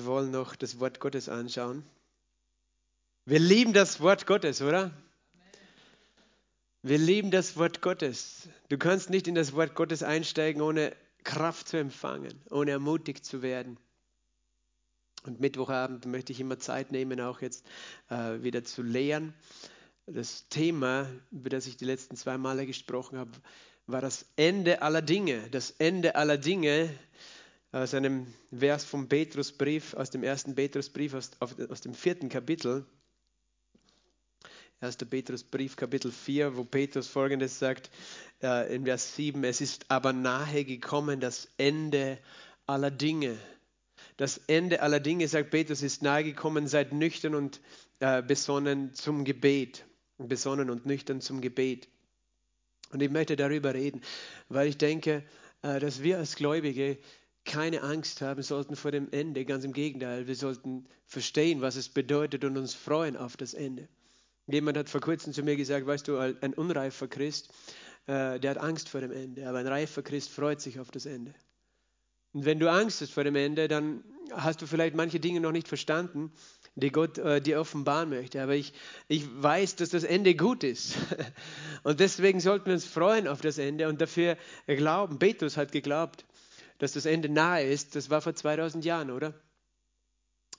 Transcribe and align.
Wir 0.00 0.06
wollen 0.06 0.30
noch 0.30 0.56
das 0.56 0.80
Wort 0.80 0.98
Gottes 0.98 1.28
anschauen. 1.28 1.84
Wir 3.26 3.38
lieben 3.38 3.74
das 3.74 4.00
Wort 4.00 4.26
Gottes, 4.26 4.62
oder? 4.62 4.92
Wir 6.80 6.96
lieben 6.96 7.30
das 7.30 7.58
Wort 7.58 7.82
Gottes. 7.82 8.48
Du 8.70 8.78
kannst 8.78 9.10
nicht 9.10 9.28
in 9.28 9.34
das 9.34 9.52
Wort 9.52 9.74
Gottes 9.74 10.02
einsteigen, 10.02 10.62
ohne 10.62 10.96
Kraft 11.22 11.68
zu 11.68 11.76
empfangen, 11.76 12.40
ohne 12.48 12.70
ermutigt 12.70 13.26
zu 13.26 13.42
werden. 13.42 13.76
Und 15.24 15.38
Mittwochabend 15.38 16.06
möchte 16.06 16.32
ich 16.32 16.40
immer 16.40 16.58
Zeit 16.58 16.92
nehmen, 16.92 17.20
auch 17.20 17.42
jetzt 17.42 17.66
äh, 18.08 18.42
wieder 18.42 18.64
zu 18.64 18.80
lehren. 18.80 19.34
Das 20.06 20.48
Thema, 20.48 21.08
über 21.30 21.50
das 21.50 21.66
ich 21.66 21.76
die 21.76 21.84
letzten 21.84 22.16
zwei 22.16 22.38
Male 22.38 22.64
gesprochen 22.64 23.18
habe, 23.18 23.32
war 23.86 24.00
das 24.00 24.24
Ende 24.36 24.80
aller 24.80 25.02
Dinge. 25.02 25.50
Das 25.50 25.72
Ende 25.72 26.14
aller 26.14 26.38
Dinge 26.38 26.88
aus 27.72 27.94
einem 27.94 28.26
Vers 28.56 28.84
vom 28.84 29.08
Petrusbrief, 29.08 29.94
aus 29.94 30.10
dem 30.10 30.22
ersten 30.22 30.54
Petrusbrief, 30.54 31.14
aus, 31.14 31.30
aus 31.40 31.80
dem 31.80 31.94
vierten 31.94 32.28
Kapitel. 32.28 32.84
1. 34.80 34.96
Petrusbrief, 34.96 35.76
Kapitel 35.76 36.10
4, 36.10 36.56
wo 36.56 36.64
Petrus 36.64 37.06
folgendes 37.06 37.58
sagt, 37.58 37.90
äh, 38.42 38.74
in 38.74 38.86
Vers 38.86 39.14
7, 39.14 39.44
es 39.44 39.60
ist 39.60 39.90
aber 39.90 40.12
nahe 40.12 40.64
gekommen 40.64 41.20
das 41.20 41.48
Ende 41.58 42.18
aller 42.66 42.90
Dinge. 42.90 43.36
Das 44.16 44.38
Ende 44.46 44.80
aller 44.80 45.00
Dinge, 45.00 45.28
sagt 45.28 45.50
Petrus, 45.50 45.82
ist 45.82 46.02
nahe 46.02 46.24
gekommen, 46.24 46.66
seid 46.66 46.92
nüchtern 46.92 47.34
und 47.34 47.60
äh, 48.00 48.22
besonnen 48.22 48.94
zum 48.94 49.24
Gebet. 49.24 49.84
Besonnen 50.18 50.70
und 50.70 50.86
nüchtern 50.86 51.20
zum 51.20 51.40
Gebet. 51.40 51.88
Und 52.90 53.02
ich 53.02 53.10
möchte 53.10 53.36
darüber 53.36 53.74
reden, 53.74 54.00
weil 54.48 54.66
ich 54.66 54.78
denke, 54.78 55.24
äh, 55.62 55.78
dass 55.78 56.02
wir 56.02 56.18
als 56.18 56.36
Gläubige 56.36 56.98
keine 57.44 57.82
Angst 57.82 58.20
haben 58.20 58.42
sollten 58.42 58.76
vor 58.76 58.90
dem 58.90 59.08
Ende. 59.10 59.44
Ganz 59.44 59.64
im 59.64 59.72
Gegenteil, 59.72 60.26
wir 60.26 60.36
sollten 60.36 60.86
verstehen, 61.06 61.60
was 61.60 61.76
es 61.76 61.88
bedeutet 61.88 62.44
und 62.44 62.56
uns 62.56 62.74
freuen 62.74 63.16
auf 63.16 63.36
das 63.36 63.54
Ende. 63.54 63.88
Jemand 64.46 64.76
hat 64.76 64.88
vor 64.88 65.00
kurzem 65.00 65.32
zu 65.32 65.42
mir 65.42 65.56
gesagt, 65.56 65.86
weißt 65.86 66.08
du, 66.08 66.18
ein 66.18 66.54
unreifer 66.54 67.08
Christ, 67.08 67.50
äh, 68.06 68.40
der 68.40 68.50
hat 68.50 68.58
Angst 68.58 68.88
vor 68.88 69.00
dem 69.00 69.12
Ende, 69.12 69.48
aber 69.48 69.58
ein 69.58 69.66
reifer 69.66 70.02
Christ 70.02 70.30
freut 70.30 70.60
sich 70.60 70.80
auf 70.80 70.90
das 70.90 71.06
Ende. 71.06 71.34
Und 72.32 72.44
wenn 72.44 72.58
du 72.58 72.70
Angst 72.70 73.00
hast 73.00 73.12
vor 73.12 73.24
dem 73.24 73.36
Ende, 73.36 73.68
dann 73.68 74.04
hast 74.32 74.62
du 74.62 74.66
vielleicht 74.66 74.94
manche 74.94 75.20
Dinge 75.20 75.40
noch 75.40 75.52
nicht 75.52 75.68
verstanden, 75.68 76.32
die 76.76 76.90
Gott 76.90 77.18
äh, 77.18 77.40
dir 77.40 77.60
offenbaren 77.60 78.10
möchte. 78.10 78.42
Aber 78.42 78.54
ich, 78.54 78.72
ich 79.08 79.24
weiß, 79.42 79.76
dass 79.76 79.90
das 79.90 80.04
Ende 80.04 80.34
gut 80.34 80.62
ist. 80.62 80.94
Und 81.82 82.00
deswegen 82.00 82.40
sollten 82.40 82.66
wir 82.66 82.74
uns 82.74 82.84
freuen 82.84 83.26
auf 83.26 83.40
das 83.40 83.58
Ende 83.58 83.88
und 83.88 84.00
dafür 84.00 84.36
glauben. 84.66 85.18
Petrus 85.18 85.56
hat 85.56 85.72
geglaubt 85.72 86.24
dass 86.80 86.92
das 86.92 87.06
Ende 87.06 87.28
nahe 87.28 87.62
ist, 87.64 87.94
das 87.94 88.10
war 88.10 88.20
vor 88.20 88.34
2000 88.34 88.84
Jahren, 88.84 89.10
oder? 89.10 89.34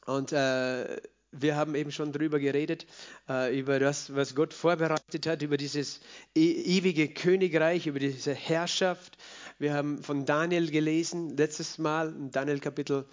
Und 0.05 0.31
äh, 0.31 1.01
wir 1.31 1.55
haben 1.55 1.75
eben 1.75 1.91
schon 1.91 2.11
darüber 2.11 2.39
geredet, 2.39 2.85
äh, 3.27 3.57
über 3.57 3.79
das, 3.79 4.13
was 4.15 4.35
Gott 4.35 4.53
vorbereitet 4.53 5.25
hat, 5.25 5.41
über 5.41 5.57
dieses 5.57 5.99
e 6.35 6.77
ewige 6.77 7.07
Königreich, 7.09 7.87
über 7.87 7.99
diese 7.99 8.33
Herrschaft. 8.33 9.17
Wir 9.57 9.73
haben 9.73 10.03
von 10.03 10.25
Daniel 10.25 10.69
gelesen, 10.69 11.35
letztes 11.37 11.77
Mal, 11.77 12.13
Daniel 12.31 12.59
Kapitel 12.59 13.05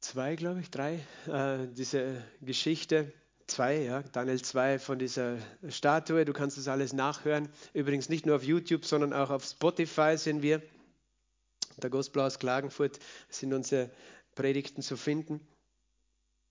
2, 0.00 0.36
glaube 0.36 0.60
ich, 0.60 0.70
3, 0.70 0.94
äh, 1.26 1.66
diese 1.72 2.22
Geschichte. 2.40 3.12
2, 3.46 3.82
ja, 3.82 4.02
Daniel 4.02 4.40
2 4.40 4.78
von 4.78 4.98
dieser 4.98 5.36
Statue. 5.68 6.24
Du 6.24 6.32
kannst 6.32 6.56
das 6.56 6.68
alles 6.68 6.92
nachhören. 6.94 7.48
Übrigens 7.74 8.08
nicht 8.08 8.24
nur 8.24 8.36
auf 8.36 8.42
YouTube, 8.42 8.86
sondern 8.86 9.12
auch 9.12 9.28
auf 9.28 9.44
Spotify 9.44 10.16
sind 10.16 10.40
wir 10.42 10.62
der 11.82 11.90
Gospel 11.90 12.22
aus 12.22 12.38
Klagenfurt 12.38 12.98
sind 13.28 13.52
unsere 13.52 13.90
Predigten 14.34 14.82
zu 14.82 14.96
finden. 14.96 15.40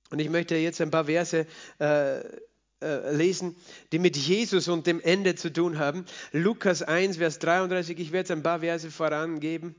Und 0.10 0.20
ich 0.20 0.30
möchte 0.30 0.56
jetzt 0.56 0.82
ein 0.82 0.92
paar 0.92 1.06
Verse 1.06 1.48
äh, 1.80 2.20
äh, 2.84 3.16
lesen, 3.16 3.56
die 3.92 4.00
mit 4.00 4.18
Jesus 4.18 4.68
und 4.68 4.86
dem 4.86 5.00
Ende 5.00 5.36
zu 5.36 5.52
tun 5.52 5.80
haben. 5.80 6.06
Lukas 6.32 6.82
1, 6.82 7.18
Vers 7.18 7.40
33, 7.40 7.98
ich 7.98 8.12
werde 8.12 8.20
jetzt 8.20 8.32
ein 8.32 8.44
paar 8.44 8.60
Verse 8.60 8.92
vorangeben. 8.92 9.76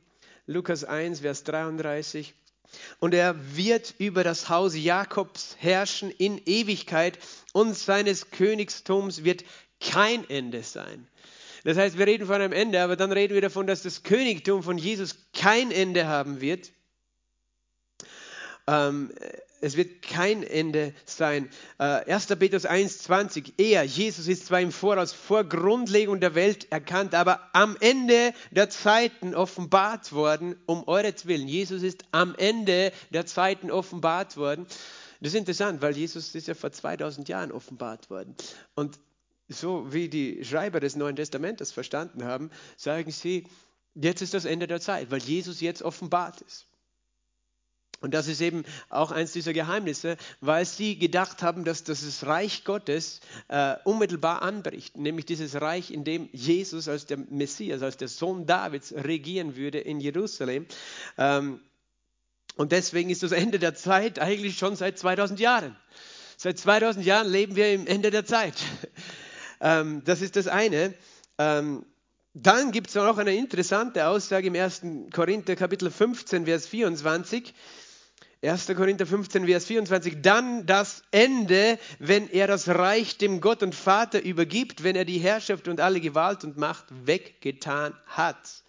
Lukas 0.47 0.85
1, 0.85 1.21
Vers 1.21 1.45
33. 1.45 2.35
Und 2.99 3.15
er 3.15 3.37
wird 3.57 3.95
über 3.99 4.25
das 4.25 4.49
Haus 4.49 4.75
Jakobs 4.75 5.57
herrschen 5.59 6.11
in 6.11 6.41
Ewigkeit 6.47 7.19
und 7.53 7.77
seines 7.77 8.31
Königstums 8.31 9.23
wird 9.23 9.45
kein 9.81 10.29
Ende 10.29 10.63
sein. 10.63 11.07
Das 11.65 11.79
heißt, 11.79 11.99
wir 11.99 12.07
reden 12.07 12.27
von 12.27 12.37
einem 12.37 12.53
Ende, 12.53 12.83
aber 12.83 12.95
dann 12.97 13.11
reden 13.11 13.35
wir 13.35 13.41
davon, 13.41 13.67
dass 13.67 13.83
das 13.83 14.03
Königtum 14.03 14.63
von 14.63 14.79
Jesus 14.79 15.17
kein 15.33 15.71
Ende 15.71 16.07
haben 16.07 16.41
wird. 16.41 16.73
Ähm, 18.67 19.11
es 19.63 19.79
wird 19.79 20.03
kein 20.03 20.43
Ende 20.43 20.93
sein. 21.07 21.49
Äh, 21.79 22.13
1. 22.13 22.27
Petrus 22.27 22.67
1,20. 22.67 23.55
Er, 23.57 23.83
Jesus, 23.85 24.29
ist 24.29 24.47
zwar 24.47 24.61
im 24.61 24.73
Voraus 24.73 25.15
vor 25.15 25.45
Grundlegung 25.45 26.21
der 26.21 26.35
Welt 26.35 26.71
erkannt, 26.71 27.15
aber 27.15 27.49
am 27.55 27.79
Ende 27.81 28.35
der 28.51 28.69
Zeiten 28.69 29.35
offenbart 29.35 30.13
worden, 30.13 30.57
um 30.67 30.87
euretwillen. 30.87 31.49
Jesus 31.49 31.83
ist 31.83 32.05
am 32.11 32.35
Ende 32.35 32.93
der 33.09 33.25
Zeiten 33.25 33.71
offenbart 33.71 34.37
worden. 34.37 34.67
Das 35.21 35.33
ist 35.33 35.39
interessant, 35.39 35.81
weil 35.81 35.97
Jesus 35.97 36.35
ist 36.35 36.47
ja 36.47 36.53
vor 36.53 36.71
2000 36.71 37.27
Jahren 37.31 37.51
offenbart 37.51 38.11
worden. 38.11 38.37
Und 38.75 38.99
so 39.55 39.93
wie 39.93 40.09
die 40.09 40.45
Schreiber 40.45 40.81
des 40.81 40.97
Neuen 40.97 41.17
Testamentes 41.17 41.73
verstanden 41.73 42.25
haben, 42.25 42.51
sagen 42.77 43.11
sie, 43.11 43.47
jetzt 43.95 44.23
ist 44.23 44.35
das 44.35 44.45
Ende 44.45 44.67
der 44.67 44.81
Zeit, 44.81 45.11
weil 45.11 45.23
Jesus 45.23 45.61
jetzt 45.61 45.83
offenbart 45.83 46.41
ist. 46.43 46.67
Und 48.05 48.13
das 48.13 48.29
ist 48.29 48.43
eben 48.43 48.65
auch 48.91 49.13
eins 49.13 49.33
dieser 49.33 49.55
Geheimnisse, 49.55 50.19
weil 50.43 50.67
sie 50.67 50.99
gedacht 50.99 51.43
haben, 51.43 51.65
dass 51.65 51.85
das 51.85 52.27
Reich 52.27 52.65
Gottes 52.65 53.21
äh, 53.49 53.77
unmittelbar 53.85 54.43
anbricht, 54.43 54.99
nämlich 54.99 55.25
dieses 55.25 55.59
Reich, 55.59 55.91
in 55.91 56.05
dem 56.05 56.29
Jesus 56.33 56.87
als 56.87 57.07
der 57.07 57.17
Messias, 57.17 57.81
als 57.81 57.97
der 57.97 58.09
Sohn 58.09 58.45
Davids 58.45 58.93
regieren 58.93 59.57
würde 59.57 59.79
in 59.79 60.01
Jerusalem. 60.01 60.67
Ähm, 61.17 61.61
und 62.57 62.73
deswegen 62.73 63.09
ist 63.09 63.23
das 63.23 63.33
Ende 63.33 63.59
der 63.59 63.75
Zeit 63.75 64.19
eigentlich 64.19 64.59
schon 64.59 64.77
seit 64.77 64.99
2000 64.99 65.41
Jahren. 65.41 65.75
Seit 66.37 66.59
2000 66.59 67.07
Jahren 67.07 67.31
leben 67.31 67.57
wir 67.57 67.73
im 67.73 67.87
Ende 67.87 68.11
der 68.11 68.27
Zeit. 68.27 68.55
Ähm, 69.65 70.03
das 70.05 70.21
ist 70.21 70.37
das 70.37 70.47
eine. 70.47 70.95
Ähm, 71.39 71.87
dann 72.35 72.71
gibt 72.71 72.89
es 72.89 72.95
noch 72.95 73.17
eine 73.17 73.35
interessante 73.35 74.07
Aussage 74.07 74.49
im 74.49 74.55
1. 74.55 74.83
Korinther 75.13 75.57
Kapitel 75.57 75.91
15, 75.91 76.45
Vers 76.45 76.67
24. 76.67 77.55
1. 78.43 78.67
Korinther 78.77 79.07
15, 79.07 79.47
Vers 79.47 79.65
24. 79.65 80.19
Dann 80.21 80.67
das 80.67 81.03
Ende, 81.13 81.79
wenn 81.99 82.29
er 82.29 82.47
das 82.47 82.69
Reich 82.69 83.17
dem 83.17 83.41
Gott 83.41 83.63
und 83.63 83.75
Vater 83.75 84.23
übergibt, 84.23 84.85
wenn 84.85 84.97
er 84.97 85.07
die 85.07 85.19
Herrschaft 85.19 85.67
und 85.67 85.81
alle 85.81 86.01
Gewalt 86.01 86.45
und 86.45 86.59
Macht 86.59 86.85
weggetan 87.07 87.95
hat. 88.07 88.65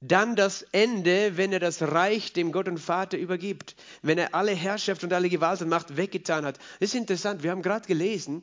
Dann 0.00 0.36
das 0.36 0.62
Ende, 0.72 1.36
wenn 1.36 1.52
er 1.52 1.60
das 1.60 1.82
Reich 1.82 2.32
dem 2.32 2.50
Gott 2.50 2.66
und 2.66 2.78
Vater 2.78 3.18
übergibt, 3.18 3.76
wenn 4.00 4.18
er 4.18 4.34
alle 4.34 4.52
Herrschaft 4.52 5.04
und 5.04 5.12
alle 5.12 5.28
Gewalt 5.28 5.60
und 5.60 5.68
Macht 5.68 5.96
weggetan 5.96 6.46
hat. 6.46 6.58
Das 6.80 6.88
ist 6.88 6.94
interessant. 6.94 7.42
Wir 7.42 7.50
haben 7.50 7.62
gerade 7.62 7.86
gelesen, 7.86 8.42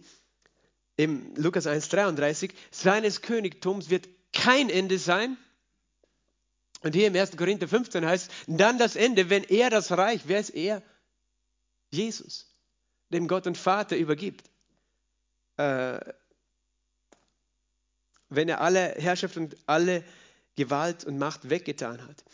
im 1.00 1.34
Lukas 1.36 1.66
1,33, 1.66 2.52
seines 2.72 3.22
Königtums 3.22 3.90
wird 3.90 4.10
kein 4.34 4.70
Ende 4.70 5.00
sein. 5.00 5.38
Und 6.82 6.94
hier 6.94 7.08
im 7.08 7.16
1. 7.16 7.38
Korinther 7.38 7.70
15 7.70 8.06
heißt, 8.06 8.30
dann 8.48 8.78
das 8.78 8.98
Ende, 8.98 9.30
wenn 9.30 9.46
er 9.46 9.70
das 9.70 9.94
Reich, 9.94 10.24
wer 10.26 10.42
ist 10.42 10.50
er? 10.50 10.84
Jesus, 11.90 12.54
dem 13.14 13.30
Gott 13.30 13.48
und 13.48 13.58
Vater 13.58 13.96
übergibt. 13.96 14.50
Äh, 15.56 16.02
wenn 18.28 18.50
er 18.50 18.60
alle 18.60 18.96
Herrschaft 18.98 19.38
und 19.38 19.56
alle 19.68 20.04
Gewalt 20.58 21.06
und 21.06 21.18
Macht 21.18 21.50
weggetan 21.50 22.06
hat. 22.06 22.26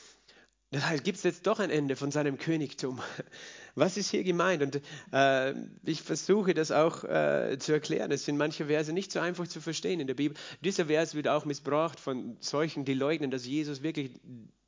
Das 0.72 0.86
heißt, 0.86 1.04
gibt 1.04 1.18
es 1.18 1.24
jetzt 1.24 1.48
doch 1.48 1.60
ein 1.60 1.70
Ende 1.70 1.96
von 1.96 2.12
seinem 2.12 2.38
Königtum. 2.38 3.02
Was 3.76 3.98
ist 3.98 4.10
hier 4.10 4.24
gemeint? 4.24 4.64
Und 4.64 4.82
äh, 5.12 5.54
ich 5.84 6.02
versuche 6.02 6.54
das 6.54 6.72
auch 6.72 7.04
äh, 7.04 7.58
zu 7.60 7.74
erklären. 7.74 8.12
Es 8.12 8.26
sind 8.26 8.38
manche 8.38 8.66
Verse 8.66 8.92
nicht 8.92 9.12
so 9.12 9.20
einfach 9.20 9.48
zu 9.48 9.62
verstehen 9.62 10.00
in 10.00 10.08
der 10.08 10.16
Bibel. 10.16 10.38
Dieser 10.62 10.86
Vers 10.88 11.14
wird 11.14 11.28
auch 11.28 11.46
missbraucht 11.46 12.00
von 12.00 12.38
solchen, 12.40 12.84
die 12.84 12.94
leugnen, 12.94 13.32
dass 13.32 13.46
Jesus 13.46 13.84
wirklich 13.84 14.12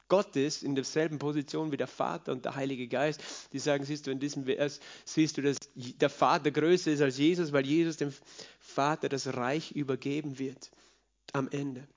Gott 0.07 0.35
ist, 0.35 0.63
in 0.63 0.75
derselben 0.75 1.19
Position 1.19 1.71
wie 1.71 1.77
der 1.77 1.87
Vater 1.87 2.31
und 2.31 2.45
der 2.45 2.55
Heilige 2.55 2.87
Geist. 2.87 3.21
Die 3.51 3.59
sagen, 3.59 3.83
siehst 3.83 4.07
du, 4.07 4.11
in 4.11 4.19
diesem 4.19 4.45
Vers 4.45 4.79
siehst 5.03 5.37
du, 5.37 5.41
dass 5.41 5.57
der 5.75 6.09
Vater 6.09 6.51
größer 6.51 6.91
ist 6.91 7.01
als 7.01 7.17
Jesus, 7.17 7.51
weil 7.51 7.65
Jesus 7.65 7.97
dem 7.97 8.13
Vater 8.59 9.09
das 9.09 9.35
Reich 9.35 9.71
übergeben 9.71 10.39
wird 10.39 10.71
am 11.33 11.49
Ende. 11.49 11.87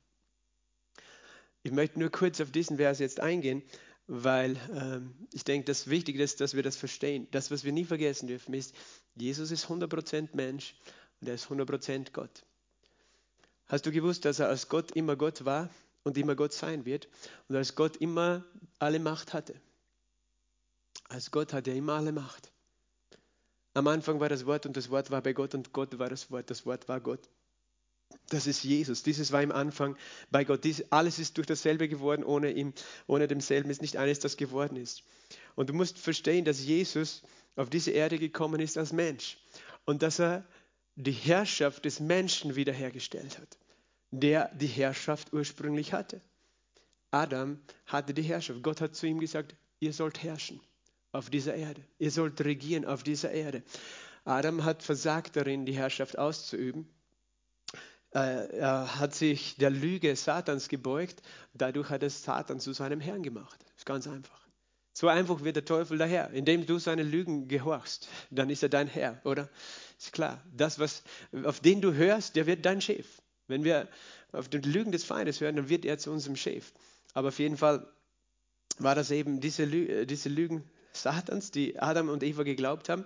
Ich 1.62 1.72
möchte 1.72 2.00
nur 2.00 2.10
kurz 2.10 2.40
auf 2.40 2.50
diesen 2.50 2.78
Vers 2.78 2.98
jetzt 2.98 3.20
eingehen 3.20 3.62
weil 4.12 4.56
ähm, 4.74 5.14
ich 5.32 5.44
denke, 5.44 5.66
das 5.66 5.88
Wichtige 5.88 6.20
ist, 6.20 6.40
dass 6.40 6.54
wir 6.54 6.64
das 6.64 6.74
verstehen. 6.74 7.28
Das, 7.30 7.52
was 7.52 7.62
wir 7.62 7.70
nie 7.70 7.84
vergessen 7.84 8.26
dürfen, 8.26 8.54
ist, 8.54 8.74
Jesus 9.14 9.52
ist 9.52 9.66
100% 9.66 10.30
Mensch 10.32 10.74
und 11.20 11.28
er 11.28 11.34
ist 11.34 11.46
100% 11.46 12.10
Gott. 12.12 12.44
Hast 13.68 13.86
du 13.86 13.92
gewusst, 13.92 14.24
dass 14.24 14.40
er 14.40 14.48
als 14.48 14.68
Gott 14.68 14.90
immer 14.96 15.14
Gott 15.14 15.44
war 15.44 15.70
und 16.02 16.18
immer 16.18 16.34
Gott 16.34 16.52
sein 16.52 16.84
wird 16.84 17.06
und 17.48 17.54
als 17.54 17.76
Gott 17.76 17.98
immer 17.98 18.44
alle 18.80 18.98
Macht 18.98 19.32
hatte? 19.32 19.54
Als 21.08 21.30
Gott 21.30 21.52
hat 21.52 21.68
er 21.68 21.76
immer 21.76 21.92
alle 21.92 22.10
Macht. 22.10 22.50
Am 23.74 23.86
Anfang 23.86 24.18
war 24.18 24.28
das 24.28 24.44
Wort 24.44 24.66
und 24.66 24.76
das 24.76 24.90
Wort 24.90 25.12
war 25.12 25.22
bei 25.22 25.34
Gott 25.34 25.54
und 25.54 25.72
Gott 25.72 26.00
war 26.00 26.08
das 26.08 26.32
Wort. 26.32 26.50
Das 26.50 26.66
Wort 26.66 26.88
war 26.88 27.00
Gott. 27.00 27.28
Das 28.30 28.46
ist 28.46 28.62
Jesus. 28.62 29.02
Dieses 29.02 29.32
war 29.32 29.42
im 29.42 29.52
Anfang 29.52 29.96
bei 30.30 30.44
Gott. 30.44 30.64
Dies, 30.64 30.84
alles 30.90 31.18
ist 31.18 31.36
durch 31.36 31.48
dasselbe 31.48 31.88
geworden. 31.88 32.24
Ohne 32.24 32.52
ihm, 32.52 32.72
ohne 33.06 33.26
demselben 33.26 33.70
ist 33.70 33.82
nicht 33.82 33.96
eines, 33.96 34.20
das 34.20 34.36
geworden 34.36 34.76
ist. 34.76 35.02
Und 35.56 35.68
du 35.68 35.74
musst 35.74 35.98
verstehen, 35.98 36.44
dass 36.44 36.64
Jesus 36.64 37.22
auf 37.56 37.68
diese 37.68 37.90
Erde 37.90 38.18
gekommen 38.18 38.60
ist 38.60 38.78
als 38.78 38.92
Mensch 38.92 39.36
und 39.84 40.02
dass 40.02 40.20
er 40.20 40.46
die 40.94 41.12
Herrschaft 41.12 41.84
des 41.84 41.98
Menschen 41.98 42.54
wiederhergestellt 42.54 43.38
hat, 43.38 43.58
der 44.12 44.50
die 44.54 44.66
Herrschaft 44.66 45.32
ursprünglich 45.32 45.92
hatte. 45.92 46.20
Adam 47.10 47.58
hatte 47.86 48.14
die 48.14 48.22
Herrschaft. 48.22 48.62
Gott 48.62 48.80
hat 48.80 48.94
zu 48.94 49.06
ihm 49.06 49.18
gesagt, 49.18 49.56
ihr 49.80 49.92
sollt 49.92 50.22
herrschen 50.22 50.60
auf 51.10 51.30
dieser 51.30 51.54
Erde. 51.54 51.82
Ihr 51.98 52.12
sollt 52.12 52.40
regieren 52.42 52.84
auf 52.84 53.02
dieser 53.02 53.32
Erde. 53.32 53.64
Adam 54.24 54.64
hat 54.64 54.84
versagt 54.84 55.34
darin, 55.34 55.66
die 55.66 55.72
Herrschaft 55.72 56.16
auszuüben. 56.16 56.88
Äh, 58.14 58.58
er 58.58 58.98
hat 58.98 59.14
sich 59.14 59.56
der 59.56 59.70
Lüge 59.70 60.14
Satans 60.16 60.68
gebeugt. 60.68 61.22
Dadurch 61.54 61.90
hat 61.90 62.02
er 62.02 62.10
Satan 62.10 62.60
zu 62.60 62.72
seinem 62.72 63.00
Herrn 63.00 63.22
gemacht. 63.22 63.58
Ist 63.76 63.86
ganz 63.86 64.06
einfach. 64.06 64.40
So 64.92 65.08
einfach 65.08 65.44
wird 65.44 65.56
der 65.56 65.64
Teufel 65.64 65.98
daher. 65.98 66.30
Indem 66.30 66.66
du 66.66 66.78
seine 66.78 67.02
Lügen 67.02 67.48
gehorchst, 67.48 68.08
dann 68.30 68.50
ist 68.50 68.62
er 68.62 68.68
dein 68.68 68.88
Herr, 68.88 69.20
oder? 69.24 69.48
Ist 69.98 70.12
klar. 70.12 70.42
Das, 70.52 70.78
was, 70.78 71.02
auf 71.44 71.60
den 71.60 71.80
du 71.80 71.94
hörst, 71.94 72.36
der 72.36 72.46
wird 72.46 72.66
dein 72.66 72.80
Chef. 72.80 73.06
Wenn 73.46 73.64
wir 73.64 73.88
auf 74.32 74.48
die 74.48 74.58
Lügen 74.58 74.92
des 74.92 75.04
Feindes 75.04 75.40
hören, 75.40 75.56
dann 75.56 75.68
wird 75.68 75.84
er 75.84 75.98
zu 75.98 76.10
unserem 76.10 76.36
Chef. 76.36 76.72
Aber 77.14 77.28
auf 77.28 77.38
jeden 77.38 77.56
Fall 77.56 77.86
war 78.78 78.94
das 78.94 79.10
eben 79.10 79.40
diese, 79.40 79.64
Lü 79.64 80.06
diese 80.06 80.28
Lügen 80.28 80.68
Satans, 80.92 81.50
die 81.50 81.78
Adam 81.78 82.08
und 82.08 82.22
Eva 82.22 82.42
geglaubt 82.42 82.88
haben, 82.88 83.04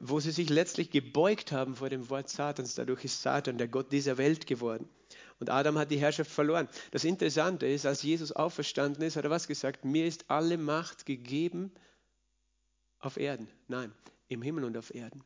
wo 0.00 0.20
sie 0.20 0.30
sich 0.30 0.48
letztlich 0.48 0.90
gebeugt 0.90 1.52
haben 1.52 1.76
vor 1.76 1.90
dem 1.90 2.08
Wort 2.08 2.28
Satans. 2.28 2.74
Dadurch 2.74 3.04
ist 3.04 3.22
Satan 3.22 3.58
der 3.58 3.68
Gott 3.68 3.92
dieser 3.92 4.18
Welt 4.18 4.46
geworden. 4.46 4.88
Und 5.38 5.50
Adam 5.50 5.76
hat 5.78 5.90
die 5.90 5.98
Herrschaft 5.98 6.30
verloren. 6.30 6.68
Das 6.92 7.04
Interessante 7.04 7.66
ist, 7.66 7.84
als 7.84 8.02
Jesus 8.02 8.32
auferstanden 8.32 9.02
ist, 9.02 9.16
hat 9.16 9.24
er 9.24 9.30
was 9.30 9.46
gesagt? 9.46 9.84
Mir 9.84 10.06
ist 10.06 10.24
alle 10.28 10.56
Macht 10.56 11.04
gegeben 11.04 11.72
auf 13.00 13.18
Erden. 13.18 13.48
Nein, 13.68 13.92
im 14.28 14.40
Himmel 14.40 14.64
und 14.64 14.76
auf 14.76 14.94
Erden. 14.94 15.22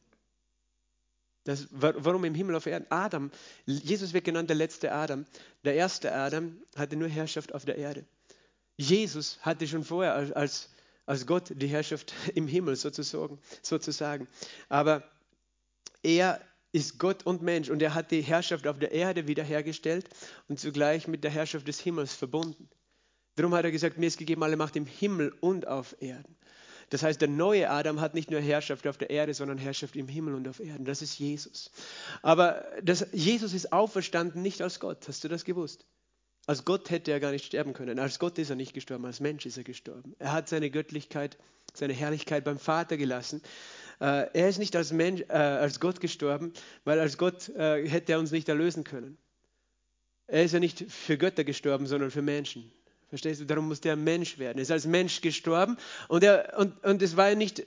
Das, 1.45 1.69
warum 1.71 2.25
im 2.25 2.35
Himmel 2.35 2.57
auf 2.57 2.67
Erden? 2.67 2.87
Adam, 2.91 3.31
Jesus 3.65 4.13
wird 4.13 4.25
genannt 4.25 4.51
der 4.51 4.57
letzte 4.57 4.93
Adam. 4.93 5.25
Der 5.65 5.75
erste 5.75 6.13
Adam 6.13 6.61
hatte 6.77 6.97
nur 6.97 7.09
Herrschaft 7.09 7.55
auf 7.55 7.65
der 7.65 7.77
Erde. 7.77 8.05
Jesus 8.77 9.39
hatte 9.43 9.67
schon 9.67 9.85
vorher 9.85 10.15
als, 10.15 10.33
als 10.33 10.71
Gott 11.27 11.53
die 11.55 11.67
Herrschaft 11.67 12.13
im 12.35 12.47
Himmel 12.47 12.77
sozusagen. 12.77 13.39
sozusagen. 13.63 14.29
Aber 14.69 15.03
er 16.03 16.41
ist 16.73 16.99
Gott 16.99 17.27
und 17.27 17.43
Mensch 17.43 17.69
und 17.69 17.83
er 17.83 17.95
hat 17.95 18.11
die 18.11 18.23
Herrschaft 18.23 18.67
auf 18.67 18.79
der 18.79 18.93
Erde 18.93 19.27
wiederhergestellt 19.27 20.09
und 20.49 20.61
zugleich 20.61 21.09
mit 21.09 21.25
der 21.25 21.31
Herrschaft 21.31 21.67
des 21.67 21.81
Himmels 21.81 22.15
verbunden. 22.15 22.69
Darum 23.35 23.55
hat 23.55 23.65
er 23.65 23.73
gesagt, 23.73 23.99
mir 23.99 24.07
ist 24.07 24.19
gegeben 24.19 24.43
alle 24.43 24.57
Macht 24.57 24.77
im 24.77 24.87
Himmel 24.87 25.33
und 25.41 25.67
auf 25.67 25.97
Erden. 26.01 26.37
Das 26.91 27.03
heißt, 27.05 27.21
der 27.21 27.29
neue 27.29 27.71
Adam 27.71 28.01
hat 28.01 28.15
nicht 28.15 28.31
nur 28.31 28.41
Herrschaft 28.41 28.87
auf 28.87 28.99
der 28.99 29.11
Erde, 29.11 29.33
sondern 29.33 29.59
Herrschaft 29.59 29.95
im 29.95 30.09
Himmel 30.09 30.35
und 30.35 30.49
auf 30.49 30.59
Erden. 30.59 30.85
Das 30.85 31.03
ist 31.03 31.19
Jesus. 31.19 31.71
Aber 32.23 32.65
das, 32.83 33.07
Jesus 33.13 33.55
ist 33.55 33.73
auferstanden 33.73 34.43
nicht 34.43 34.61
als 34.61 34.81
Gott. 34.81 35.07
Hast 35.07 35.23
du 35.23 35.29
das 35.29 35.45
gewusst? 35.45 35.87
Als 36.51 36.65
Gott 36.65 36.91
hätte 36.91 37.13
er 37.13 37.21
gar 37.21 37.31
nicht 37.31 37.45
sterben 37.45 37.75
können. 37.75 38.01
Als 38.01 38.19
Gott 38.19 38.37
ist 38.37 38.51
er 38.51 38.57
nicht 38.57 38.75
gestorben, 38.75 39.07
als 39.07 39.21
Mensch 39.21 39.47
ist 39.47 39.57
er 39.57 39.63
gestorben. 39.63 40.17
Er 40.19 40.33
hat 40.33 40.49
seine 40.49 40.69
Göttlichkeit, 40.69 41.39
seine 41.75 41.93
Herrlichkeit 41.93 42.43
beim 42.43 42.59
Vater 42.59 42.97
gelassen. 42.97 43.41
Äh, 44.01 44.27
er 44.33 44.49
ist 44.49 44.59
nicht 44.59 44.75
als, 44.75 44.91
Mensch, 44.91 45.21
äh, 45.29 45.33
als 45.35 45.79
Gott 45.79 46.01
gestorben, 46.01 46.53
weil 46.83 46.99
als 46.99 47.19
Gott 47.19 47.51
äh, 47.51 47.89
hätte 47.89 48.11
er 48.11 48.19
uns 48.19 48.33
nicht 48.33 48.49
erlösen 48.49 48.83
können. 48.83 49.17
Er 50.27 50.43
ist 50.43 50.51
ja 50.51 50.59
nicht 50.59 50.91
für 50.91 51.17
Götter 51.17 51.45
gestorben, 51.45 51.87
sondern 51.87 52.11
für 52.11 52.21
Menschen. 52.21 52.73
Verstehst 53.11 53.41
du? 53.41 53.45
Darum 53.45 53.69
musste 53.69 53.89
er 53.89 53.95
Mensch 53.95 54.41
werden. 54.41 54.59
Er 54.59 54.63
ist 54.63 54.73
als 54.73 54.89
Mensch 54.89 55.21
gestorben 55.21 55.77
und, 56.09 56.25
er, 56.25 56.59
und, 56.59 56.83
und 56.83 57.01
es 57.01 57.17
war 57.17 57.29
ja 57.29 57.37
nicht 57.37 57.63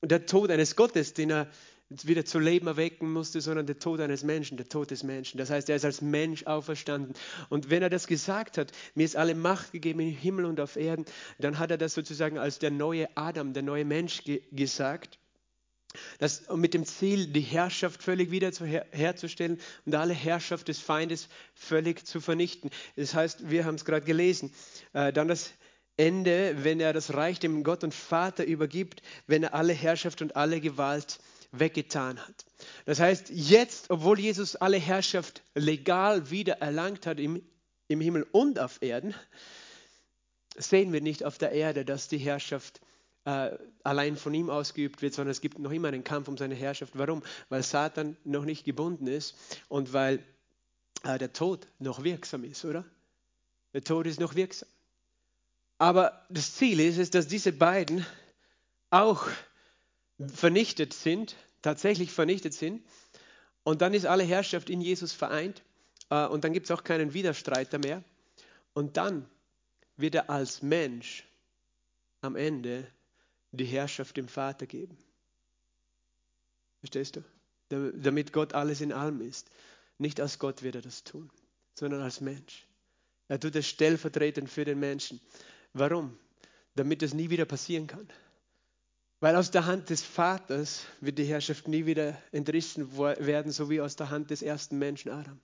der 0.00 0.26
Tod 0.26 0.52
eines 0.52 0.76
Gottes, 0.76 1.12
den 1.12 1.32
er 1.32 1.48
wieder 1.88 2.24
zu 2.24 2.38
Leben 2.38 2.66
erwecken 2.66 3.12
musste, 3.12 3.40
sondern 3.40 3.66
der 3.66 3.78
Tod 3.78 4.00
eines 4.00 4.24
Menschen, 4.24 4.56
der 4.56 4.68
Tod 4.68 4.90
des 4.90 5.02
Menschen. 5.04 5.38
Das 5.38 5.50
heißt, 5.50 5.68
er 5.68 5.76
ist 5.76 5.84
als 5.84 6.00
Mensch 6.00 6.44
auferstanden. 6.44 7.14
Und 7.48 7.70
wenn 7.70 7.82
er 7.82 7.90
das 7.90 8.06
gesagt 8.06 8.58
hat, 8.58 8.72
mir 8.94 9.04
ist 9.04 9.16
alle 9.16 9.34
Macht 9.34 9.72
gegeben 9.72 10.00
im 10.00 10.10
Himmel 10.10 10.46
und 10.46 10.58
auf 10.60 10.76
Erden, 10.76 11.04
dann 11.38 11.58
hat 11.58 11.70
er 11.70 11.78
das 11.78 11.94
sozusagen 11.94 12.38
als 12.38 12.58
der 12.58 12.72
neue 12.72 13.08
Adam, 13.16 13.52
der 13.52 13.62
neue 13.62 13.84
Mensch 13.84 14.24
ge 14.24 14.42
gesagt. 14.50 15.18
Das, 16.18 16.48
mit 16.54 16.74
dem 16.74 16.84
Ziel, 16.84 17.28
die 17.28 17.40
Herrschaft 17.40 18.02
völlig 18.02 18.30
wieder 18.30 18.52
zu, 18.52 18.66
her, 18.66 18.86
herzustellen 18.90 19.58
und 19.86 19.94
alle 19.94 20.12
Herrschaft 20.12 20.68
des 20.68 20.78
Feindes 20.78 21.28
völlig 21.54 22.06
zu 22.06 22.20
vernichten. 22.20 22.70
Das 22.96 23.14
heißt, 23.14 23.48
wir 23.48 23.64
haben 23.64 23.76
es 23.76 23.84
gerade 23.84 24.04
gelesen, 24.04 24.52
äh, 24.92 25.12
dann 25.12 25.28
das 25.28 25.52
Ende, 25.96 26.56
wenn 26.64 26.80
er 26.80 26.92
das 26.92 27.14
Reich 27.14 27.38
dem 27.38 27.64
Gott 27.64 27.82
und 27.82 27.94
Vater 27.94 28.44
übergibt, 28.44 29.00
wenn 29.26 29.44
er 29.44 29.54
alle 29.54 29.72
Herrschaft 29.72 30.20
und 30.20 30.36
alle 30.36 30.60
Gewalt 30.60 31.18
weggetan 31.52 32.18
hat. 32.18 32.44
Das 32.84 33.00
heißt, 33.00 33.30
jetzt, 33.30 33.90
obwohl 33.90 34.18
Jesus 34.18 34.56
alle 34.56 34.78
Herrschaft 34.78 35.42
legal 35.54 36.30
wieder 36.30 36.54
erlangt 36.54 37.06
hat 37.06 37.20
im, 37.20 37.42
im 37.88 38.00
Himmel 38.00 38.26
und 38.32 38.58
auf 38.58 38.82
Erden, 38.82 39.14
sehen 40.56 40.92
wir 40.92 41.00
nicht 41.00 41.24
auf 41.24 41.38
der 41.38 41.52
Erde, 41.52 41.84
dass 41.84 42.08
die 42.08 42.18
Herrschaft 42.18 42.80
äh, 43.24 43.50
allein 43.82 44.16
von 44.16 44.32
ihm 44.32 44.50
ausgeübt 44.50 45.02
wird, 45.02 45.14
sondern 45.14 45.32
es 45.32 45.40
gibt 45.40 45.58
noch 45.58 45.72
immer 45.72 45.88
einen 45.88 46.04
Kampf 46.04 46.28
um 46.28 46.36
seine 46.36 46.54
Herrschaft. 46.54 46.92
Warum? 46.96 47.22
Weil 47.48 47.62
Satan 47.62 48.16
noch 48.24 48.44
nicht 48.44 48.64
gebunden 48.64 49.06
ist 49.06 49.36
und 49.68 49.92
weil 49.92 50.22
äh, 51.02 51.18
der 51.18 51.32
Tod 51.32 51.66
noch 51.78 52.04
wirksam 52.04 52.44
ist, 52.44 52.64
oder? 52.64 52.84
Der 53.74 53.84
Tod 53.84 54.06
ist 54.06 54.20
noch 54.20 54.34
wirksam. 54.34 54.68
Aber 55.78 56.24
das 56.30 56.54
Ziel 56.54 56.80
ist 56.80 56.98
es, 56.98 57.10
dass 57.10 57.26
diese 57.26 57.52
beiden 57.52 58.06
auch 58.90 59.26
vernichtet 60.18 60.92
sind, 60.92 61.36
tatsächlich 61.62 62.12
vernichtet 62.12 62.54
sind. 62.54 62.82
Und 63.64 63.82
dann 63.82 63.94
ist 63.94 64.06
alle 64.06 64.24
Herrschaft 64.24 64.70
in 64.70 64.80
Jesus 64.80 65.12
vereint. 65.12 65.62
Äh, 66.10 66.26
und 66.26 66.44
dann 66.44 66.52
gibt 66.52 66.66
es 66.66 66.70
auch 66.70 66.84
keinen 66.84 67.14
Widerstreiter 67.14 67.78
mehr. 67.78 68.02
Und 68.72 68.96
dann 68.96 69.28
wird 69.96 70.14
er 70.14 70.30
als 70.30 70.62
Mensch 70.62 71.26
am 72.20 72.36
Ende 72.36 72.86
die 73.52 73.64
Herrschaft 73.64 74.16
dem 74.16 74.28
Vater 74.28 74.66
geben. 74.66 74.96
Verstehst 76.80 77.16
du? 77.16 77.24
Damit 77.68 78.32
Gott 78.32 78.52
alles 78.52 78.80
in 78.80 78.92
allem 78.92 79.20
ist. 79.20 79.50
Nicht 79.98 80.20
als 80.20 80.38
Gott 80.38 80.62
wird 80.62 80.76
er 80.76 80.82
das 80.82 81.04
tun, 81.04 81.30
sondern 81.74 82.02
als 82.02 82.20
Mensch. 82.20 82.66
Er 83.28 83.40
tut 83.40 83.56
es 83.56 83.66
stellvertretend 83.66 84.48
für 84.48 84.64
den 84.64 84.78
Menschen. 84.78 85.20
Warum? 85.72 86.16
Damit 86.74 87.02
es 87.02 87.14
nie 87.14 87.30
wieder 87.30 87.44
passieren 87.44 87.86
kann. 87.86 88.08
Weil 89.20 89.36
aus 89.36 89.50
der 89.50 89.66
Hand 89.66 89.88
des 89.90 90.02
Vaters 90.02 90.84
wird 91.00 91.18
die 91.18 91.24
Herrschaft 91.24 91.68
nie 91.68 91.86
wieder 91.86 92.18
entrissen 92.32 92.96
werden, 92.98 93.50
so 93.50 93.70
wie 93.70 93.80
aus 93.80 93.96
der 93.96 94.10
Hand 94.10 94.30
des 94.30 94.42
ersten 94.42 94.78
Menschen 94.78 95.10
Adam. 95.10 95.40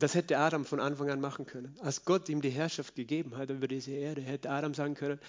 Das 0.00 0.14
hätte 0.16 0.38
Adam 0.38 0.64
von 0.64 0.80
Anfang 0.80 1.10
an 1.10 1.20
machen 1.20 1.46
können. 1.46 1.76
Als 1.80 2.04
Gott 2.04 2.28
ihm 2.28 2.42
die 2.42 2.50
Herrschaft 2.50 2.96
gegeben 2.96 3.36
hat 3.36 3.50
über 3.50 3.68
diese 3.68 3.92
Erde, 3.92 4.20
hätte 4.20 4.50
Adam 4.50 4.74
sagen 4.74 4.96
können, 4.96 5.20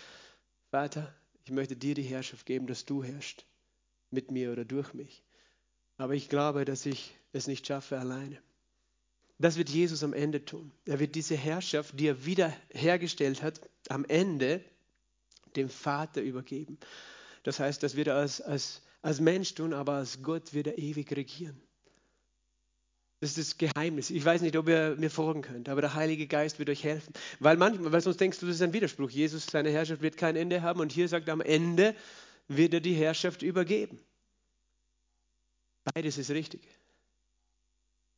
Vater, 0.71 1.13
ich 1.45 1.51
möchte 1.51 1.75
dir 1.75 1.93
die 1.93 2.01
Herrschaft 2.01 2.47
geben, 2.47 2.65
dass 2.65 2.85
du 2.85 3.03
herrschst 3.03 3.45
mit 4.09 4.31
mir 4.31 4.51
oder 4.51 4.65
durch 4.65 4.95
mich. 4.95 5.23
Aber 5.97 6.15
ich 6.15 6.27
glaube, 6.27 6.65
dass 6.65 6.87
ich 6.87 7.15
es 7.33 7.45
nicht 7.45 7.67
schaffe 7.67 7.99
alleine. 7.99 8.41
Das 9.37 9.57
wird 9.57 9.69
Jesus 9.69 10.03
am 10.03 10.13
Ende 10.13 10.43
tun. 10.43 10.71
Er 10.85 10.99
wird 10.99 11.13
diese 11.13 11.35
Herrschaft, 11.35 11.99
die 11.99 12.07
er 12.07 12.25
wiederhergestellt 12.25 13.43
hat, 13.43 13.61
am 13.89 14.05
Ende 14.05 14.63
dem 15.53 15.69
Vater 15.69 16.22
übergeben. 16.22 16.77
Das 17.43 17.60
heißt, 17.60 17.83
das 17.83 17.95
wird 17.95 18.07
er 18.07 18.15
als, 18.15 18.41
als, 18.41 18.81
als 19.01 19.19
Mensch 19.19 19.53
tun, 19.53 19.74
aber 19.74 19.93
als 19.93 20.22
Gott 20.22 20.53
wird 20.53 20.67
er 20.67 20.77
ewig 20.77 21.12
regieren. 21.15 21.62
Das 23.19 23.38
ist 23.38 23.38
das 23.38 23.57
Geheimnis. 23.57 24.10
Ich 24.10 24.25
weiß 24.25 24.41
nicht, 24.41 24.57
ob 24.57 24.67
ihr 24.67 24.98
mir 24.98 25.10
folgen 25.10 25.41
könnt, 25.41 25.69
aber 25.69 25.79
der 25.79 25.93
Heilige 25.93 26.27
Geist 26.27 26.60
wird 26.60 26.69
euch 26.69 26.83
helfen. 26.83 27.13
Weil 27.39 27.55
manchmal, 27.55 27.93
weil 27.93 28.01
sonst 28.01 28.19
denkst 28.19 28.39
du, 28.39 28.48
das 28.48 28.55
ist 28.55 28.62
ein 28.62 28.74
Widerspruch. 28.74 29.10
Jesus, 29.10 29.45
seine 29.45 29.69
Herrschaft 29.69 30.01
wird 30.01 30.17
kein 30.17 30.36
Ende 30.36 30.62
haben 30.62 30.81
und 30.81 30.91
hier 30.91 31.07
sagt 31.07 31.29
er, 31.29 31.33
am 31.33 31.39
Ende 31.39 31.95
wird 32.50 32.74
er 32.74 32.81
die 32.81 32.95
Herrschaft 32.95 33.41
übergeben. 33.41 33.98
Beides 35.93 36.17
ist 36.17 36.31
richtig. 36.31 36.67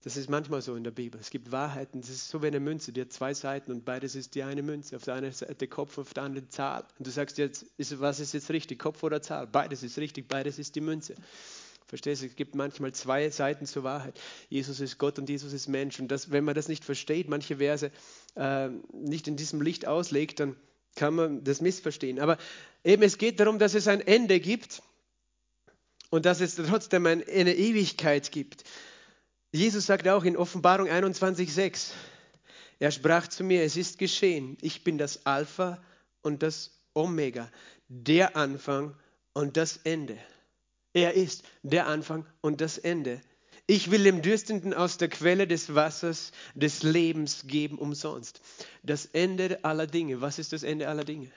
Das 0.06 0.18
ist 0.18 0.30
manchmal 0.30 0.62
so 0.62 0.76
in 0.76 0.84
der 0.84 0.92
Bibel. 0.92 1.20
Es 1.20 1.32
gibt 1.32 1.52
Wahrheiten, 1.52 2.02
das 2.02 2.12
ist 2.12 2.30
so 2.30 2.44
wie 2.44 2.48
eine 2.48 2.60
Münze, 2.60 2.94
die 2.94 3.02
hat 3.02 3.12
zwei 3.12 3.34
Seiten 3.34 3.72
und 3.72 3.86
beides 3.86 4.14
ist 4.14 4.36
die 4.36 4.44
eine 4.44 4.62
Münze. 4.62 4.96
Auf 4.96 5.04
der 5.04 5.16
einen 5.16 5.32
Seite 5.32 5.68
Kopf, 5.68 5.98
auf 5.98 6.14
der 6.14 6.22
anderen 6.22 6.48
Zahl. 6.52 6.86
Und 7.00 7.08
du 7.08 7.10
sagst 7.10 7.40
jetzt, 7.40 7.66
ist, 7.78 8.00
was 8.00 8.20
ist 8.20 8.36
jetzt 8.36 8.52
richtig, 8.52 8.78
Kopf 8.78 9.02
oder 9.02 9.24
Zahl? 9.24 9.48
Beides 9.48 9.82
ist 9.82 9.98
richtig, 9.98 10.28
beides 10.28 10.60
ist 10.60 10.76
die 10.76 10.82
Münze. 10.82 11.16
Verstehst 11.88 12.22
du? 12.22 12.28
Es 12.28 12.36
gibt 12.36 12.54
manchmal 12.54 12.92
zwei 12.92 13.32
Seiten 13.32 13.66
zur 13.66 13.84
Wahrheit. 13.84 14.20
Jesus 14.48 14.80
ist 14.80 15.00
Gott 15.00 15.18
und 15.18 15.28
Jesus 15.28 15.54
ist 15.54 15.68
Mensch. 15.70 16.00
Und 16.00 16.10
das, 16.10 16.30
wenn 16.30 16.44
man 16.44 16.54
das 16.54 16.68
nicht 16.68 16.86
versteht, 16.86 17.28
manche 17.28 17.58
Verse 17.58 17.90
äh, 18.36 18.70
nicht 18.94 19.28
in 19.28 19.38
diesem 19.38 19.60
Licht 19.60 19.88
auslegt, 19.88 20.40
dann 20.40 20.56
kann 20.94 21.16
man 21.16 21.44
das 21.44 21.62
missverstehen. 21.62 22.20
Aber 22.20 22.38
eben 22.84 23.02
es 23.02 23.18
geht 23.18 23.40
darum, 23.40 23.58
dass 23.58 23.74
es 23.74 23.88
ein 23.88 24.02
Ende 24.02 24.40
gibt 24.40 24.84
und 26.12 26.28
dass 26.28 26.42
es 26.42 26.54
trotzdem 26.54 27.08
eine 27.08 27.24
Ewigkeit 27.26 28.32
gibt. 28.32 28.66
Jesus 29.52 29.86
sagt 29.86 30.08
auch 30.08 30.24
in 30.24 30.38
Offenbarung 30.38 30.88
21,6, 30.88 31.92
er 32.80 32.92
sprach 32.92 33.28
zu 33.28 33.44
mir, 33.44 33.64
es 33.64 33.78
ist 33.78 33.98
geschehen, 33.98 34.58
ich 34.62 34.84
bin 34.84 34.98
das 34.98 35.26
Alpha 35.26 35.82
und 36.22 36.44
das 36.44 36.72
Omega, 36.94 37.50
der 37.88 38.36
Anfang 38.36 38.96
und 39.34 39.58
das 39.58 39.78
Ende. 39.78 40.18
Er 40.94 41.14
ist 41.14 41.44
der 41.64 41.88
Anfang 41.88 42.26
und 42.42 42.62
das 42.62 42.78
Ende. 42.78 43.22
Ich 43.68 43.90
will 43.92 44.04
dem 44.04 44.22
Dürstenden 44.22 44.74
aus 44.74 44.98
der 44.98 45.10
Quelle 45.10 45.48
des 45.48 45.74
Wassers 45.74 46.32
des 46.54 46.84
Lebens 46.84 47.48
geben 47.48 47.80
umsonst. 47.80 48.42
Das 48.84 49.08
Ende 49.08 49.64
aller 49.64 49.88
Dinge. 49.88 50.22
Was 50.22 50.38
ist 50.38 50.54
das 50.54 50.64
Ende 50.64 50.88
aller 50.88 51.04
Dinge? 51.04 51.32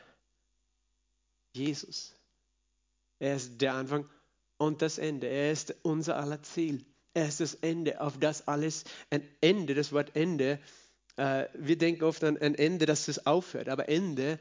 Jesus. 1.53 2.15
Er 3.19 3.37
ist 3.37 3.61
der 3.61 3.75
Anfang 3.75 4.09
und 4.59 4.83
das 4.83 4.99
Ende. 4.99 5.27
Er 5.27 5.53
ist 5.53 5.75
unser 5.83 6.17
aller 6.17 6.43
Ziel. 6.43 6.85
Er 7.15 7.29
ist 7.29 7.41
das 7.41 7.55
Ende, 7.55 8.00
auf 8.00 8.19
das 8.19 8.47
alles 8.47 8.85
ein 9.11 9.27
Ende, 9.41 9.75
das 9.75 9.93
Wort 9.93 10.15
Ende, 10.15 10.61
äh, 11.19 11.49
wir 11.55 11.77
denken 11.77 12.05
oft 12.05 12.23
an 12.23 12.38
ein 12.38 12.55
Ende, 12.55 12.87
dass 12.87 13.09
es 13.09 13.27
aufhört, 13.27 13.69
aber 13.69 13.88
Ende, 13.88 14.38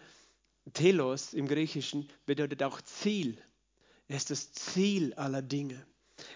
Telos 0.74 1.34
im 1.34 1.48
Griechischen, 1.48 2.08
bedeutet 2.26 2.62
auch 2.62 2.82
Ziel. 2.82 3.42
Er 4.08 4.18
ist 4.18 4.30
das 4.30 4.52
Ziel 4.52 5.14
aller 5.16 5.42
Dinge. 5.42 5.86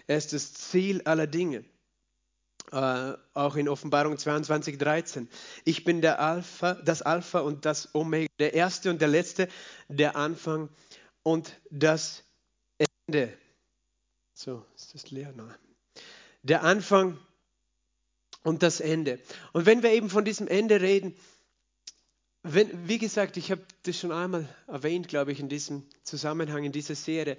Er 0.06 0.18
ist 0.18 0.32
das 0.32 0.52
Ziel 0.52 1.02
aller 1.02 1.26
Dinge. 1.26 1.64
Äh, 2.72 3.12
auch 3.34 3.56
in 3.56 3.68
Offenbarung 3.68 4.18
22, 4.18 4.78
13. 4.78 5.28
Ich 5.64 5.84
bin 5.84 6.00
der 6.00 6.20
Alpha, 6.20 6.74
das 6.74 7.02
Alpha 7.02 7.40
und 7.40 7.64
das 7.64 7.94
Omega, 7.94 8.32
der 8.38 8.54
Erste 8.54 8.90
und 8.90 9.00
der 9.00 9.08
Letzte, 9.08 9.48
der 9.88 10.16
Anfang 10.16 10.70
und 11.22 11.60
das 11.70 12.24
Ende. 13.06 13.36
So, 14.32 14.64
ist 14.74 14.94
das 14.94 15.10
leer? 15.10 15.32
Nein. 15.36 15.54
Der 16.42 16.62
Anfang 16.62 17.18
und 18.42 18.62
das 18.62 18.80
Ende. 18.80 19.20
Und 19.52 19.66
wenn 19.66 19.82
wir 19.82 19.90
eben 19.90 20.10
von 20.10 20.24
diesem 20.24 20.48
Ende 20.48 20.80
reden, 20.80 21.14
wenn, 22.42 22.88
wie 22.88 22.98
gesagt, 22.98 23.36
ich 23.36 23.50
habe 23.52 23.62
das 23.84 23.98
schon 23.98 24.10
einmal 24.10 24.48
erwähnt, 24.66 25.06
glaube 25.06 25.30
ich, 25.30 25.38
in 25.38 25.48
diesem 25.48 25.84
Zusammenhang, 26.02 26.64
in 26.64 26.72
dieser 26.72 26.96
Serie. 26.96 27.36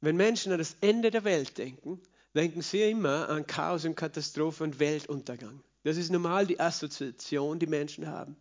Wenn 0.00 0.16
Menschen 0.16 0.52
an 0.52 0.58
das 0.58 0.76
Ende 0.80 1.10
der 1.10 1.22
Welt 1.24 1.58
denken, 1.58 2.00
denken 2.34 2.60
sie 2.62 2.90
immer 2.90 3.28
an 3.28 3.46
Chaos 3.46 3.84
und 3.84 3.94
Katastrophe 3.94 4.64
und 4.64 4.80
Weltuntergang. 4.80 5.62
Das 5.84 5.96
ist 5.96 6.10
normal 6.10 6.46
die 6.46 6.58
Assoziation, 6.58 7.60
die 7.60 7.68
Menschen 7.68 8.08
haben. 8.08 8.36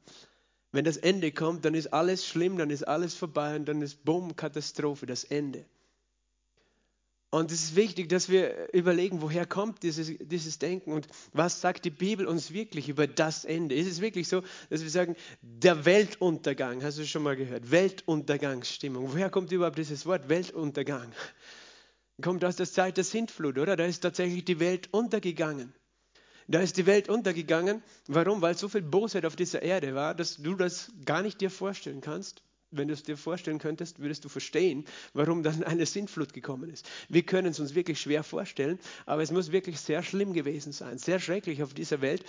Wenn 0.72 0.86
das 0.86 0.98
Ende 0.98 1.32
kommt, 1.32 1.63
dann 1.63 1.75
ist 1.75 1.94
alles 1.94 2.25
schlimm, 2.25 2.58
dann 2.58 2.72
ist 2.72 2.84
alles 2.88 3.13
vorbei 3.13 3.56
und 3.56 3.65
dann 3.65 3.82
ist 3.84 4.04
Bumm, 4.04 4.36
Katastrophe, 4.36 5.06
das 5.06 5.24
Ende. 5.24 5.65
Und 7.32 7.51
es 7.51 7.63
ist 7.63 7.75
wichtig, 7.75 8.08
dass 8.08 8.29
wir 8.29 8.74
überlegen, 8.74 9.22
woher 9.22 9.46
kommt 9.46 9.84
dieses, 9.84 10.10
dieses 10.20 10.58
Denken 10.58 10.94
und 10.94 11.08
was 11.34 11.60
sagt 11.60 11.84
die 11.84 11.89
Bibel 11.89 12.27
uns 12.27 12.53
wirklich 12.53 12.88
über 12.88 13.08
das 13.08 13.44
Ende. 13.44 13.75
Ist 13.75 13.88
es 13.88 14.00
wirklich 14.00 14.27
so, 14.27 14.41
dass 14.70 14.84
wir 14.84 14.89
sagen, 14.89 15.15
der 15.41 15.86
Weltuntergang, 15.86 16.82
hast 16.82 16.98
du 16.98 17.05
schon 17.05 17.24
mal 17.24 17.36
gehört, 17.36 17.72
Weltuntergangsstimmung. 17.72 19.12
Woher 19.12 19.29
kommt 19.29 19.51
überhaupt 19.51 19.77
dieses 19.77 20.05
Wort 20.05 20.29
Weltuntergang? 20.29 21.12
Kommt 22.22 22.46
aus 22.46 22.55
der 22.55 22.67
Zeit 22.67 22.96
der 22.96 23.03
Sintflut, 23.03 23.58
oder? 23.58 23.75
Da 23.75 23.86
ist 23.86 24.00
tatsächlich 24.00 24.46
die 24.46 24.62
Welt 24.62 24.88
untergegangen. 24.94 25.74
Da 26.48 26.62
ist 26.62 26.77
die 26.77 26.86
Welt 26.86 27.10
untergegangen. 27.10 27.84
Warum? 28.08 28.41
Weil 28.41 28.55
so 28.55 28.70
viel 28.70 28.84
Bosheit 28.84 29.25
auf 29.25 29.36
dieser 29.36 29.62
Erde 29.62 29.96
war, 29.96 30.15
dass 30.15 30.38
du 30.38 30.55
das 30.55 30.91
gar 31.03 31.22
nicht 31.22 31.41
dir 31.41 31.50
vorstellen 31.50 32.01
kannst 32.01 32.44
wenn 32.77 32.88
du 32.88 32.94
es 32.94 33.03
dir 33.03 33.17
vorstellen 33.17 33.60
könntest, 33.60 34.00
würdest 34.00 34.25
du 34.25 34.29
verstehen, 34.29 34.86
warum 35.13 35.44
dann 35.44 35.63
eine 35.63 35.86
Sintflut 35.86 36.34
gekommen 36.34 36.70
ist. 36.70 36.89
Wir 37.10 37.24
können 37.24 37.48
es 37.48 37.60
uns 37.60 37.75
wirklich 37.75 38.00
schwer 38.00 38.24
vorstellen, 38.24 38.79
aber 39.05 39.22
es 39.22 39.32
muss 39.32 39.51
wirklich 39.51 39.79
sehr 39.79 40.03
schlimm 40.03 40.34
gewesen 40.34 40.72
sein, 40.72 40.98
sehr 40.98 41.20
schrecklich 41.20 41.63
auf 41.63 41.74
dieser 41.74 42.01
Welt 42.01 42.24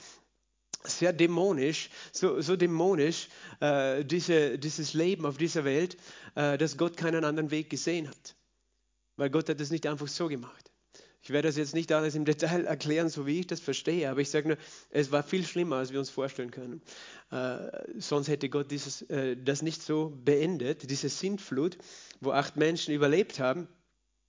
sehr 0.84 1.12
dämonisch, 1.12 1.90
so, 2.12 2.40
so 2.40 2.54
dämonisch 2.54 3.28
äh, 3.60 4.04
diese, 4.04 4.58
dieses 4.58 4.94
Leben 4.94 5.26
auf 5.26 5.36
dieser 5.36 5.64
Welt, 5.64 5.96
äh, 6.34 6.56
dass 6.58 6.76
Gott 6.76 6.96
keinen 6.96 7.24
anderen 7.24 7.50
Weg 7.50 7.70
gesehen 7.70 8.08
hat. 8.08 8.36
Weil 9.16 9.30
Gott 9.30 9.48
hat 9.48 9.60
es 9.60 9.70
nicht 9.70 9.86
einfach 9.86 10.08
so 10.08 10.28
gemacht. 10.28 10.70
Ich 11.26 11.32
werde 11.32 11.48
das 11.48 11.56
jetzt 11.56 11.74
nicht 11.74 11.90
alles 11.90 12.14
im 12.14 12.24
Detail 12.24 12.66
erklären, 12.66 13.08
so 13.08 13.26
wie 13.26 13.40
ich 13.40 13.48
das 13.48 13.58
verstehe, 13.58 14.08
aber 14.08 14.20
ich 14.20 14.30
sage 14.30 14.46
nur, 14.46 14.56
es 14.90 15.10
war 15.10 15.24
viel 15.24 15.44
schlimmer, 15.44 15.74
als 15.74 15.90
wir 15.90 15.98
uns 15.98 16.08
vorstellen 16.08 16.52
können. 16.52 16.80
Äh, 17.32 17.56
sonst 17.98 18.28
hätte 18.28 18.48
Gott 18.48 18.70
dieses, 18.70 19.02
äh, 19.10 19.36
das 19.36 19.60
nicht 19.60 19.82
so 19.82 20.16
beendet, 20.24 20.88
diese 20.88 21.08
Sintflut, 21.08 21.78
wo 22.20 22.30
acht 22.30 22.56
Menschen 22.56 22.94
überlebt 22.94 23.40
haben. 23.40 23.66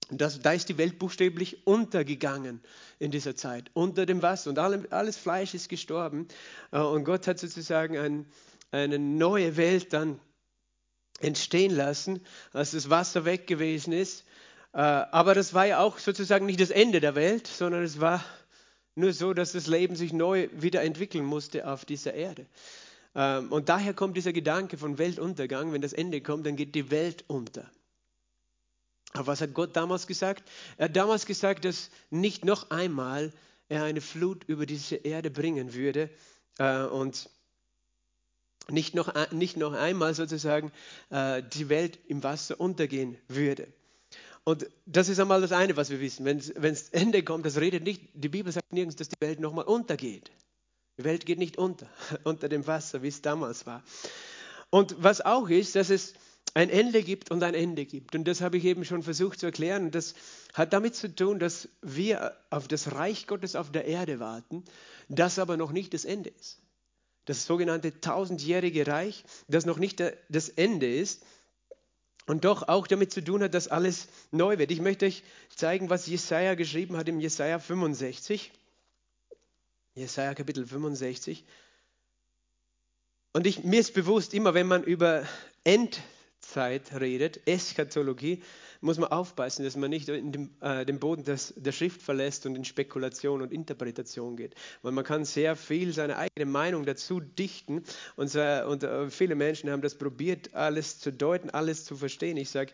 Das, 0.09 0.39
da 0.39 0.53
ist 0.53 0.69
die 0.69 0.79
Welt 0.79 0.97
buchstäblich 0.97 1.67
untergegangen 1.67 2.61
in 2.97 3.11
dieser 3.11 3.35
Zeit, 3.35 3.69
unter 3.75 4.07
dem 4.07 4.23
Wasser 4.23 4.49
und 4.49 4.57
alle, 4.57 4.87
alles 4.89 5.17
Fleisch 5.17 5.53
ist 5.53 5.69
gestorben. 5.69 6.27
Äh, 6.71 6.79
und 6.79 7.03
Gott 7.03 7.27
hat 7.27 7.37
sozusagen 7.37 7.95
ein, 7.95 8.25
eine 8.71 8.97
neue 8.97 9.55
Welt 9.55 9.93
dann 9.93 10.19
entstehen 11.19 11.75
lassen, 11.75 12.21
als 12.53 12.71
das 12.71 12.89
Wasser 12.89 13.23
weg 13.23 13.45
gewesen 13.45 13.93
ist 13.93 14.26
aber 14.81 15.33
das 15.33 15.53
war 15.53 15.65
ja 15.65 15.79
auch 15.79 15.97
sozusagen 15.97 16.45
nicht 16.45 16.59
das 16.59 16.69
Ende 16.69 16.99
der 16.99 17.15
Welt, 17.15 17.47
sondern 17.47 17.83
es 17.83 17.99
war 17.99 18.23
nur 18.95 19.13
so, 19.13 19.33
dass 19.33 19.51
das 19.51 19.67
Leben 19.67 19.95
sich 19.95 20.13
neu 20.13 20.49
wieder 20.51 20.83
entwickeln 20.83 21.25
musste 21.25 21.67
auf 21.67 21.85
dieser 21.85 22.13
Erde. 22.13 22.45
Ähm, 23.15 23.51
und 23.51 23.69
daher 23.69 23.93
kommt 23.93 24.17
dieser 24.17 24.33
Gedanke 24.33 24.77
von 24.77 24.97
Weltuntergang. 24.97 25.71
Wenn 25.71 25.81
das 25.81 25.93
Ende 25.93 26.21
kommt, 26.21 26.45
dann 26.45 26.55
geht 26.55 26.75
die 26.75 26.91
Welt 26.91 27.23
unter. 27.27 27.69
Aber 29.13 29.27
was 29.27 29.41
hat 29.41 29.53
Gott 29.53 29.75
damals 29.75 30.05
gesagt? 30.05 30.47
Er 30.77 30.85
hat 30.85 30.95
damals 30.95 31.25
gesagt, 31.25 31.65
dass 31.65 31.89
nicht 32.09 32.45
noch 32.45 32.69
einmal 32.69 33.33
er 33.69 33.83
eine 33.83 34.01
Flut 34.01 34.43
über 34.45 34.65
diese 34.65 34.95
Erde 34.95 35.31
bringen 35.31 35.73
würde 35.73 36.09
äh, 36.59 36.83
und 36.83 37.29
nicht 38.69 38.95
noch, 38.95 39.31
nicht 39.31 39.57
noch 39.57 39.73
einmal 39.73 40.13
sozusagen 40.13 40.71
äh, 41.09 41.41
die 41.41 41.69
Welt 41.69 41.99
im 42.07 42.23
Wasser 42.23 42.59
untergehen 42.59 43.17
würde. 43.27 43.67
Und 44.47 44.65
das 44.85 45.09
ist 45.09 45.19
einmal 45.19 45.41
das 45.41 45.51
eine, 45.51 45.75
was 45.75 45.89
wir 45.89 45.99
wissen. 45.99 46.23
Wenn 46.23 46.37
es 46.37 46.89
Ende 46.91 47.21
kommt, 47.21 47.45
das 47.45 47.57
redet 47.57 47.83
nicht, 47.83 48.01
die 48.13 48.29
Bibel 48.29 48.49
sagt 48.53 48.71
nirgends, 48.71 48.95
dass 48.95 49.09
die 49.09 49.19
Welt 49.19 49.41
nochmal 49.41 49.65
untergeht. 49.65 50.31
Die 50.97 51.03
Welt 51.03 51.25
geht 51.25 51.37
nicht 51.37 51.57
unter, 51.57 51.85
unter 52.23 52.47
dem 52.47 52.65
Wasser, 52.65 53.03
wie 53.03 53.09
es 53.09 53.21
damals 53.21 53.65
war. 53.65 53.83
Und 54.69 54.95
was 55.03 55.19
auch 55.19 55.49
ist, 55.49 55.75
dass 55.75 55.89
es 55.89 56.13
ein 56.53 56.69
Ende 56.69 57.03
gibt 57.03 57.29
und 57.29 57.43
ein 57.43 57.55
Ende 57.55 57.85
gibt. 57.85 58.15
Und 58.15 58.23
das 58.23 58.39
habe 58.39 58.55
ich 58.55 58.63
eben 58.63 58.85
schon 58.85 59.03
versucht 59.03 59.41
zu 59.41 59.47
erklären. 59.47 59.91
Das 59.91 60.15
hat 60.53 60.71
damit 60.71 60.95
zu 60.95 61.13
tun, 61.13 61.39
dass 61.39 61.67
wir 61.81 62.31
auf 62.49 62.69
das 62.69 62.93
Reich 62.93 63.27
Gottes 63.27 63.57
auf 63.57 63.73
der 63.73 63.83
Erde 63.83 64.21
warten, 64.21 64.63
das 65.09 65.39
aber 65.39 65.57
noch 65.57 65.73
nicht 65.73 65.93
das 65.93 66.05
Ende 66.05 66.29
ist. 66.29 66.61
Das 67.25 67.45
sogenannte 67.45 67.99
tausendjährige 67.99 68.87
Reich, 68.87 69.25
das 69.49 69.65
noch 69.65 69.77
nicht 69.77 70.01
das 70.29 70.47
Ende 70.47 70.89
ist, 70.89 71.25
und 72.27 72.43
doch 72.43 72.67
auch 72.67 72.85
damit 72.87 73.11
zu 73.11 73.23
tun 73.23 73.41
hat, 73.41 73.53
dass 73.53 73.69
alles 73.69 74.09
neu 74.31 74.59
wird. 74.59 74.69
Ich 74.69 74.81
möchte 74.81 75.05
euch 75.05 75.23
zeigen, 75.55 75.89
was 75.89 76.05
Jesaja 76.05 76.53
geschrieben 76.53 76.97
hat 76.97 77.07
im 77.07 77.19
Jesaja 77.19 77.57
65. 77.57 78.51
Jesaja 79.95 80.35
Kapitel 80.35 80.67
65. 80.67 81.45
Und 83.33 83.47
ich, 83.47 83.63
mir 83.63 83.79
ist 83.79 83.93
bewusst, 83.93 84.33
immer 84.33 84.53
wenn 84.53 84.67
man 84.67 84.83
über 84.83 85.25
Endzeit 85.63 86.99
redet, 86.99 87.47
Eschatologie, 87.47 88.43
muss 88.81 88.97
man 88.97 89.11
aufpassen, 89.11 89.63
dass 89.63 89.75
man 89.75 89.89
nicht 89.89 90.09
in 90.09 90.31
dem, 90.31 90.49
äh, 90.61 90.85
den 90.85 90.99
Boden 90.99 91.23
des, 91.23 91.53
der 91.57 91.71
Schrift 91.71 92.01
verlässt 92.01 92.45
und 92.45 92.55
in 92.55 92.65
Spekulation 92.65 93.41
und 93.41 93.51
Interpretation 93.51 94.35
geht. 94.35 94.55
Weil 94.81 94.91
man 94.91 95.03
kann 95.03 95.25
sehr 95.25 95.55
viel 95.55 95.93
seine 95.93 96.17
eigene 96.17 96.45
Meinung 96.45 96.85
dazu 96.85 97.19
dichten 97.19 97.83
und, 98.15 98.33
äh, 98.35 98.63
und 98.67 98.83
äh, 98.83 99.09
viele 99.09 99.35
Menschen 99.35 99.69
haben 99.69 99.81
das 99.81 99.95
probiert, 99.95 100.53
alles 100.53 100.99
zu 100.99 101.11
deuten, 101.11 101.49
alles 101.49 101.85
zu 101.85 101.95
verstehen. 101.95 102.37
Ich 102.37 102.49
sage, 102.49 102.71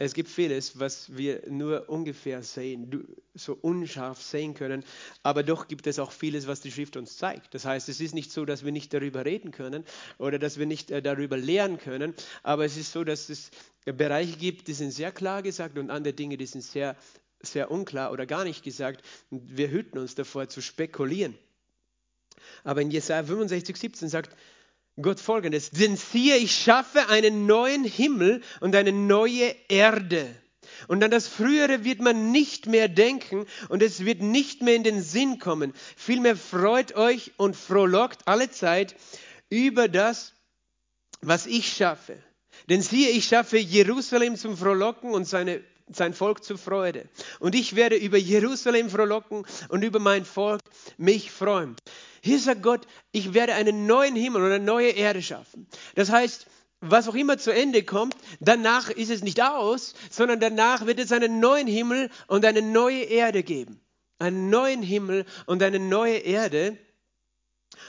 es 0.00 0.14
gibt 0.14 0.28
vieles, 0.28 0.78
was 0.78 1.16
wir 1.16 1.42
nur 1.48 1.88
ungefähr 1.88 2.44
sehen, 2.44 3.04
so 3.34 3.58
unscharf 3.60 4.22
sehen 4.22 4.54
können, 4.54 4.84
aber 5.24 5.42
doch 5.42 5.66
gibt 5.66 5.88
es 5.88 5.98
auch 5.98 6.12
vieles, 6.12 6.46
was 6.46 6.60
die 6.60 6.70
Schrift 6.70 6.96
uns 6.96 7.16
zeigt. 7.16 7.52
Das 7.52 7.64
heißt, 7.64 7.88
es 7.88 8.00
ist 8.00 8.14
nicht 8.14 8.30
so, 8.30 8.44
dass 8.44 8.64
wir 8.64 8.70
nicht 8.70 8.94
darüber 8.94 9.24
reden 9.24 9.50
können 9.50 9.84
oder 10.18 10.38
dass 10.38 10.56
wir 10.56 10.66
nicht 10.66 10.92
äh, 10.92 11.02
darüber 11.02 11.36
lernen 11.36 11.78
können, 11.78 12.14
aber 12.44 12.64
es 12.64 12.76
ist 12.76 12.92
so, 12.92 13.02
dass 13.02 13.28
es 13.28 13.50
Bereiche 13.84 14.36
gibt, 14.36 14.68
die 14.68 14.74
sind 14.74 14.92
sehr 14.92 15.10
klar 15.10 15.42
gesagt 15.42 15.78
und 15.78 15.90
andere 15.90 16.14
Dinge, 16.14 16.36
die 16.36 16.46
sind 16.46 16.62
sehr, 16.62 16.96
sehr 17.40 17.70
unklar 17.70 18.12
oder 18.12 18.26
gar 18.26 18.44
nicht 18.44 18.62
gesagt. 18.62 19.04
Wir 19.30 19.70
hüten 19.70 19.98
uns 19.98 20.14
davor 20.14 20.48
zu 20.48 20.60
spekulieren. 20.60 21.36
Aber 22.62 22.82
in 22.82 22.90
Jesaja 22.90 23.24
65, 23.24 23.76
17 23.76 24.08
sagt 24.08 24.36
Gott 25.00 25.20
folgendes: 25.20 25.70
Denn 25.70 25.96
siehe, 25.96 26.36
ich 26.36 26.54
schaffe 26.54 27.08
einen 27.08 27.46
neuen 27.46 27.84
Himmel 27.84 28.42
und 28.60 28.74
eine 28.74 28.92
neue 28.92 29.54
Erde. 29.68 30.26
Und 30.86 31.02
an 31.02 31.10
das 31.10 31.26
Frühere 31.26 31.84
wird 31.84 32.00
man 32.00 32.30
nicht 32.30 32.66
mehr 32.66 32.88
denken 32.88 33.46
und 33.68 33.82
es 33.82 34.04
wird 34.04 34.22
nicht 34.22 34.62
mehr 34.62 34.74
in 34.74 34.84
den 34.84 35.02
Sinn 35.02 35.38
kommen. 35.38 35.72
Vielmehr 35.96 36.36
freut 36.36 36.94
euch 36.94 37.32
und 37.36 37.56
frohlockt 37.56 38.26
alle 38.26 38.50
Zeit 38.50 38.94
über 39.50 39.88
das, 39.88 40.34
was 41.20 41.46
ich 41.46 41.72
schaffe. 41.72 42.16
Denn 42.68 42.82
siehe, 42.82 43.10
ich 43.10 43.26
schaffe 43.26 43.58
Jerusalem 43.58 44.36
zum 44.36 44.56
Frohlocken 44.56 45.12
und 45.12 45.24
seine, 45.24 45.62
sein 45.92 46.14
Volk 46.14 46.44
zur 46.44 46.58
Freude. 46.58 47.08
Und 47.38 47.54
ich 47.54 47.76
werde 47.76 47.96
über 47.96 48.18
Jerusalem 48.18 48.90
frohlocken 48.90 49.46
und 49.68 49.82
über 49.82 49.98
mein 49.98 50.24
Volk 50.24 50.60
mich 50.96 51.30
freuen. 51.30 51.76
Hier 52.20 52.38
sagt 52.38 52.62
Gott, 52.62 52.86
ich 53.12 53.34
werde 53.34 53.54
einen 53.54 53.86
neuen 53.86 54.16
Himmel 54.16 54.42
und 54.42 54.52
eine 54.52 54.64
neue 54.64 54.90
Erde 54.90 55.22
schaffen. 55.22 55.66
Das 55.94 56.10
heißt, 56.10 56.46
was 56.80 57.08
auch 57.08 57.14
immer 57.14 57.38
zu 57.38 57.52
Ende 57.52 57.82
kommt, 57.82 58.16
danach 58.40 58.90
ist 58.90 59.10
es 59.10 59.22
nicht 59.22 59.42
aus, 59.42 59.94
sondern 60.10 60.40
danach 60.40 60.86
wird 60.86 61.00
es 61.00 61.10
einen 61.12 61.40
neuen 61.40 61.66
Himmel 61.66 62.10
und 62.28 62.44
eine 62.44 62.62
neue 62.62 63.02
Erde 63.02 63.42
geben. 63.42 63.80
Einen 64.20 64.50
neuen 64.50 64.82
Himmel 64.82 65.24
und 65.46 65.62
eine 65.62 65.78
neue 65.78 66.18
Erde 66.18 66.76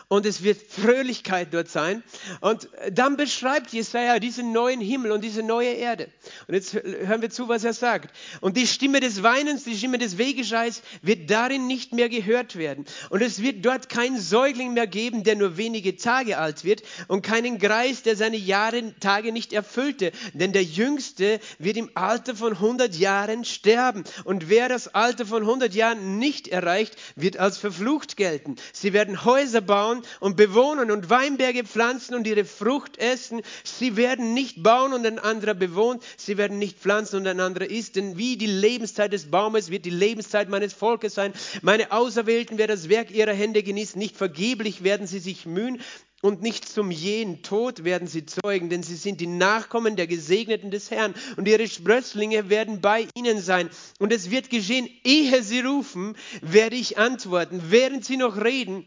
und 0.09 0.25
es 0.25 0.43
wird 0.43 0.59
Fröhlichkeit 0.62 1.53
dort 1.53 1.69
sein. 1.69 2.03
Und 2.41 2.67
dann 2.91 3.15
beschreibt 3.15 3.71
Jesaja 3.71 4.19
diesen 4.19 4.51
neuen 4.51 4.81
Himmel 4.81 5.12
und 5.12 5.24
diese 5.24 5.43
neue 5.43 5.69
Erde. 5.69 6.09
Und 6.48 6.55
jetzt 6.55 6.74
hören 6.74 7.21
wir 7.21 7.29
zu, 7.29 7.48
was 7.48 7.63
er 7.63 7.74
sagt. 7.74 8.15
Und 8.41 8.57
die 8.57 8.67
Stimme 8.67 9.00
des 9.00 9.21
Weinens, 9.24 9.63
die 9.63 9.77
Stimme 9.77 10.00
des 10.00 10.17
Wegeschreis 10.17 10.81
wird 11.01 11.29
darin 11.29 11.67
nicht 11.67 11.93
mehr 11.93 12.09
gehört 12.09 12.55
werden. 12.55 12.86
Und 13.09 13.21
es 13.21 13.41
wird 13.41 13.63
dort 13.63 13.88
keinen 13.88 14.19
Säugling 14.19 14.74
mehr 14.74 14.88
geben, 14.88 15.24
der 15.24 15.36
nur 15.36 15.57
wenige 15.57 15.95
Tage 15.95 16.39
alt 16.39 16.63
wird 16.63 16.81
und 17.07 17.21
keinen 17.21 17.59
Greis, 17.59 18.01
der 18.01 18.15
seine 18.15 18.38
Jahre, 18.38 18.93
Tage 19.00 19.31
nicht 19.31 19.53
erfüllte. 19.53 20.12
Denn 20.33 20.53
der 20.53 20.63
Jüngste 20.63 21.39
wird 21.59 21.77
im 21.77 21.91
Alter 21.93 22.36
von 22.36 22.53
100 22.53 22.95
Jahren 22.95 23.45
sterben. 23.45 24.03
Und 24.24 24.50
wer 24.50 24.69
das 24.69 24.88
Alter 24.88 25.25
von 25.27 25.43
100 25.43 25.75
Jahren 25.75 26.17
nicht 26.17 26.48
erreicht, 26.48 26.95
wird 27.15 27.38
als 27.38 27.59
verflucht 27.59 28.17
gelten. 28.17 28.55
Sie 28.74 28.93
werden 28.93 29.24
Häuser 29.24 29.62
bauen 29.69 30.01
und 30.19 30.35
bewohnen 30.35 30.89
und 30.89 31.11
Weinberge 31.11 31.63
pflanzen 31.63 32.15
und 32.15 32.25
ihre 32.25 32.43
Frucht 32.43 32.97
essen. 32.97 33.41
Sie 33.63 33.95
werden 33.97 34.33
nicht 34.33 34.63
bauen 34.63 34.93
und 34.93 35.05
ein 35.05 35.19
anderer 35.19 35.53
bewohnt. 35.53 36.01
Sie 36.17 36.38
werden 36.38 36.57
nicht 36.57 36.79
pflanzen 36.79 37.17
und 37.17 37.27
ein 37.27 37.39
anderer 37.39 37.69
isst. 37.69 37.95
Denn 37.95 38.17
wie 38.17 38.35
die 38.35 38.47
Lebenszeit 38.47 39.13
des 39.13 39.29
Baumes 39.29 39.69
wird 39.69 39.85
die 39.85 39.91
Lebenszeit 39.91 40.49
meines 40.49 40.73
Volkes 40.73 41.13
sein. 41.13 41.33
Meine 41.61 41.91
Auserwählten 41.91 42.57
werden 42.57 42.71
das 42.71 42.89
Werk 42.89 43.11
ihrer 43.11 43.33
Hände 43.33 43.61
genießen. 43.61 43.99
Nicht 43.99 44.17
vergeblich 44.17 44.83
werden 44.83 45.05
sie 45.05 45.19
sich 45.19 45.45
mühen. 45.45 45.79
Und 46.21 46.41
nicht 46.41 46.67
zum 46.67 46.89
jähen 46.89 47.43
Tod 47.43 47.83
werden 47.83 48.07
sie 48.07 48.25
zeugen, 48.25 48.69
denn 48.69 48.83
sie 48.83 48.95
sind 48.95 49.21
die 49.21 49.27
Nachkommen 49.27 49.95
der 49.95 50.07
Gesegneten 50.07 50.71
des 50.71 50.89
Herrn. 50.89 51.13
Und 51.38 51.47
ihre 51.47 51.67
Sprösslinge 51.67 52.49
werden 52.49 52.81
bei 52.81 53.07
ihnen 53.13 53.39
sein. 53.39 53.69
Und 53.99 54.11
es 54.11 54.31
wird 54.31 54.49
geschehen, 54.49 54.89
ehe 55.03 55.43
sie 55.43 55.61
rufen, 55.61 56.17
werde 56.41 56.75
ich 56.75 56.97
antworten. 56.97 57.61
Während 57.69 58.03
sie 58.03 58.17
noch 58.17 58.43
reden, 58.43 58.85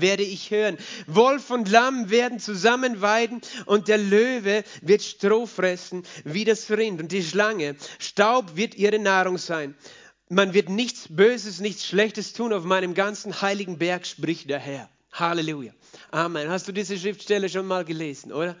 werde 0.00 0.22
ich 0.22 0.50
hören. 0.50 0.78
Wolf 1.06 1.50
und 1.50 1.68
Lamm 1.70 2.10
werden 2.10 2.38
zusammen 2.38 3.00
weiden 3.00 3.40
und 3.66 3.88
der 3.88 3.98
Löwe 3.98 4.64
wird 4.82 5.02
Stroh 5.02 5.46
fressen 5.46 6.04
wie 6.24 6.44
das 6.44 6.70
Rind 6.70 7.00
und 7.00 7.12
die 7.12 7.22
Schlange. 7.22 7.76
Staub 7.98 8.56
wird 8.56 8.74
ihre 8.74 8.98
Nahrung 8.98 9.38
sein. 9.38 9.74
Man 10.28 10.54
wird 10.54 10.68
nichts 10.68 11.06
Böses, 11.08 11.60
nichts 11.60 11.86
Schlechtes 11.86 12.32
tun 12.32 12.52
auf 12.52 12.64
meinem 12.64 12.94
ganzen 12.94 13.42
heiligen 13.42 13.78
Berg, 13.78 14.06
spricht 14.06 14.48
der 14.48 14.58
Herr. 14.58 14.88
Halleluja. 15.12 15.72
Amen. 16.10 16.48
Hast 16.48 16.66
du 16.66 16.72
diese 16.72 16.98
Schriftstelle 16.98 17.48
schon 17.48 17.66
mal 17.66 17.84
gelesen, 17.84 18.32
oder? 18.32 18.56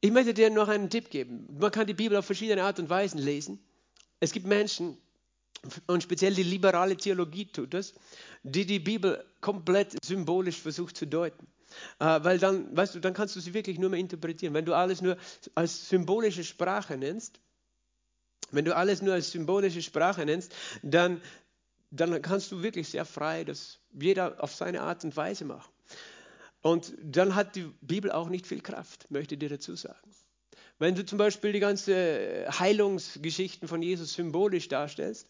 Ich 0.00 0.10
möchte 0.10 0.34
dir 0.34 0.50
noch 0.50 0.68
einen 0.68 0.90
Tipp 0.90 1.10
geben. 1.10 1.46
Man 1.58 1.70
kann 1.70 1.86
die 1.86 1.94
Bibel 1.94 2.16
auf 2.16 2.26
verschiedene 2.26 2.62
Art 2.62 2.78
und 2.78 2.90
Weisen 2.90 3.18
lesen. 3.18 3.58
Es 4.18 4.32
gibt 4.32 4.46
Menschen, 4.46 4.98
und 5.86 6.02
speziell 6.02 6.34
die 6.34 6.42
liberale 6.42 6.96
Theologie 6.96 7.46
tut 7.46 7.74
das, 7.74 7.94
die 8.42 8.66
die 8.66 8.78
Bibel 8.78 9.24
komplett 9.40 9.96
symbolisch 10.04 10.60
versucht 10.60 10.96
zu 10.96 11.06
deuten. 11.06 11.46
Äh, 11.98 12.20
weil 12.22 12.38
dann, 12.38 12.76
weißt 12.76 12.94
du, 12.94 13.00
dann 13.00 13.14
kannst 13.14 13.36
du 13.36 13.40
sie 13.40 13.54
wirklich 13.54 13.78
nur 13.78 13.90
mehr 13.90 14.00
interpretieren. 14.00 14.54
Wenn 14.54 14.64
du 14.64 14.74
alles 14.74 15.02
nur 15.02 15.16
als 15.54 15.88
symbolische 15.88 16.44
Sprache 16.44 16.96
nennst, 16.96 17.40
wenn 18.50 18.64
du 18.64 18.76
alles 18.76 19.02
nur 19.02 19.14
als 19.14 19.30
symbolische 19.30 19.82
Sprache 19.82 20.24
nennst, 20.24 20.54
dann, 20.82 21.20
dann 21.90 22.22
kannst 22.22 22.52
du 22.52 22.62
wirklich 22.62 22.88
sehr 22.88 23.04
frei 23.04 23.44
das 23.44 23.80
jeder 23.92 24.42
auf 24.42 24.54
seine 24.54 24.82
Art 24.82 25.04
und 25.04 25.16
Weise 25.16 25.44
machen. 25.44 25.70
Und 26.62 26.94
dann 27.02 27.34
hat 27.34 27.56
die 27.56 27.70
Bibel 27.80 28.10
auch 28.10 28.28
nicht 28.28 28.46
viel 28.46 28.60
Kraft, 28.60 29.10
möchte 29.10 29.34
ich 29.34 29.38
dir 29.38 29.48
dazu 29.48 29.76
sagen. 29.76 30.10
Wenn 30.78 30.94
du 30.94 31.06
zum 31.06 31.16
Beispiel 31.16 31.52
die 31.52 31.60
ganzen 31.60 31.94
Heilungsgeschichten 31.94 33.66
von 33.66 33.80
Jesus 33.80 34.12
symbolisch 34.12 34.68
darstellst, 34.68 35.26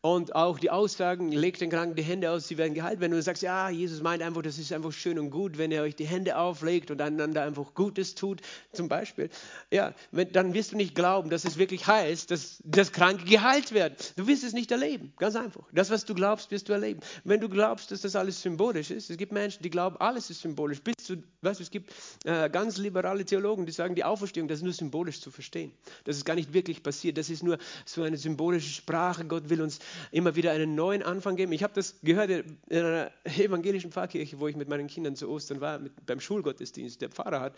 und 0.00 0.34
auch 0.34 0.58
die 0.58 0.70
Aussagen, 0.70 1.32
legt 1.32 1.60
den 1.60 1.70
Kranken 1.70 1.96
die 1.96 2.02
Hände 2.02 2.30
aus, 2.30 2.46
sie 2.46 2.58
werden 2.58 2.74
geheilt. 2.74 3.00
Wenn 3.00 3.10
du 3.10 3.20
sagst, 3.20 3.42
ja, 3.42 3.68
Jesus 3.70 4.02
meint 4.02 4.22
einfach, 4.22 4.42
das 4.42 4.58
ist 4.58 4.72
einfach 4.72 4.92
schön 4.92 5.18
und 5.18 5.30
gut, 5.30 5.58
wenn 5.58 5.72
er 5.72 5.82
euch 5.82 5.96
die 5.96 6.06
Hände 6.06 6.36
auflegt 6.38 6.90
und 6.90 7.00
einander 7.00 7.42
einfach 7.42 7.74
Gutes 7.74 8.14
tut, 8.14 8.40
zum 8.72 8.88
Beispiel, 8.88 9.30
ja, 9.70 9.94
wenn, 10.12 10.30
dann 10.32 10.54
wirst 10.54 10.72
du 10.72 10.76
nicht 10.76 10.94
glauben, 10.94 11.28
dass 11.30 11.44
es 11.44 11.58
wirklich 11.58 11.86
heißt, 11.86 12.30
dass, 12.30 12.62
dass 12.64 12.92
Kranke 12.92 13.24
geheilt 13.24 13.72
werden. 13.72 13.94
Du 14.16 14.26
wirst 14.28 14.44
es 14.44 14.52
nicht 14.52 14.70
erleben, 14.70 15.12
ganz 15.16 15.34
einfach. 15.34 15.64
Das, 15.72 15.90
was 15.90 16.04
du 16.04 16.14
glaubst, 16.14 16.50
wirst 16.50 16.68
du 16.68 16.72
erleben. 16.72 17.00
Wenn 17.24 17.40
du 17.40 17.48
glaubst, 17.48 17.90
dass 17.90 18.02
das 18.02 18.14
alles 18.14 18.40
symbolisch 18.40 18.90
ist, 18.90 19.10
es 19.10 19.16
gibt 19.16 19.32
Menschen, 19.32 19.62
die 19.62 19.70
glauben, 19.70 19.96
alles 19.96 20.30
ist 20.30 20.42
symbolisch. 20.42 20.80
Bis 20.82 20.94
zu, 21.02 21.16
weißt 21.42 21.58
du, 21.58 21.64
es 21.64 21.70
gibt 21.70 21.92
äh, 22.24 22.48
ganz 22.50 22.76
liberale 22.76 23.24
Theologen, 23.24 23.66
die 23.66 23.72
sagen, 23.72 23.94
die 23.94 24.04
Auferstehung, 24.04 24.46
das 24.46 24.58
ist 24.58 24.64
nur 24.64 24.72
symbolisch 24.72 25.20
zu 25.20 25.30
verstehen. 25.30 25.72
Das 26.04 26.16
ist 26.16 26.24
gar 26.24 26.34
nicht 26.34 26.52
wirklich 26.52 26.82
passiert. 26.82 27.18
Das 27.18 27.28
ist 27.28 27.42
nur 27.42 27.58
so 27.84 28.02
eine 28.02 28.16
symbolische 28.16 28.70
Sprache. 28.70 29.24
Gott 29.24 29.48
will 29.48 29.62
uns 29.62 29.80
immer 30.10 30.36
wieder 30.36 30.52
einen 30.52 30.74
neuen 30.74 31.02
Anfang 31.02 31.36
geben. 31.36 31.52
Ich 31.52 31.62
habe 31.62 31.74
das 31.74 32.00
gehört 32.02 32.30
in 32.30 32.58
einer 32.70 33.10
evangelischen 33.24 33.92
Pfarrkirche, 33.92 34.38
wo 34.40 34.48
ich 34.48 34.56
mit 34.56 34.68
meinen 34.68 34.86
Kindern 34.86 35.16
zu 35.16 35.28
Ostern 35.28 35.60
war, 35.60 35.78
mit, 35.78 36.06
beim 36.06 36.20
Schulgottesdienst. 36.20 37.00
Der 37.00 37.10
Pfarrer 37.10 37.40
hat 37.40 37.56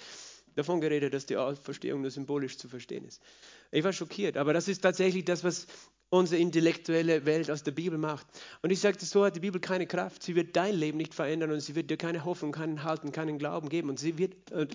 davon 0.55 0.81
geredet, 0.81 1.15
dass 1.15 1.27
die 1.27 1.37
Auferstehung 1.37 2.03
nur 2.03 2.11
symbolisch 2.11 2.59
zu 2.59 2.69
verstehen 2.69 3.05
ist. 3.05 3.23
Ich 3.71 3.85
war 3.85 3.93
schockiert, 3.93 4.37
aber 4.37 4.53
das 4.53 4.69
ist 4.69 4.81
tatsächlich 4.81 5.25
das, 5.25 5.45
was 5.45 5.67
unsere 6.11 6.41
intellektuelle 6.41 7.27
Welt 7.27 7.51
aus 7.51 7.63
der 7.63 7.73
Bibel 7.73 7.99
macht. 7.99 8.27
Und 8.63 8.71
ich 8.71 8.81
sagte, 8.81 9.05
so 9.05 9.25
hat 9.25 9.37
die 9.37 9.41
Bibel 9.41 9.61
keine 9.61 9.87
Kraft. 9.87 10.23
Sie 10.23 10.35
wird 10.35 10.57
dein 10.57 10.75
Leben 10.75 10.97
nicht 10.97 11.15
verändern 11.15 11.51
und 11.51 11.61
sie 11.61 11.75
wird 11.75 11.91
dir 11.91 11.97
keine 11.97 12.25
Hoffnung, 12.25 12.53
keinen 12.53 12.83
Halten, 12.83 13.13
keinen 13.13 13.39
Glauben 13.39 13.69
geben. 13.69 13.91
Und 13.91 13.99
sie 13.99 14.17
wird, 14.17 14.51
äh, 14.51 14.67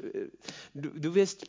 du, 0.73 0.89
du 0.89 1.15
wirst 1.15 1.47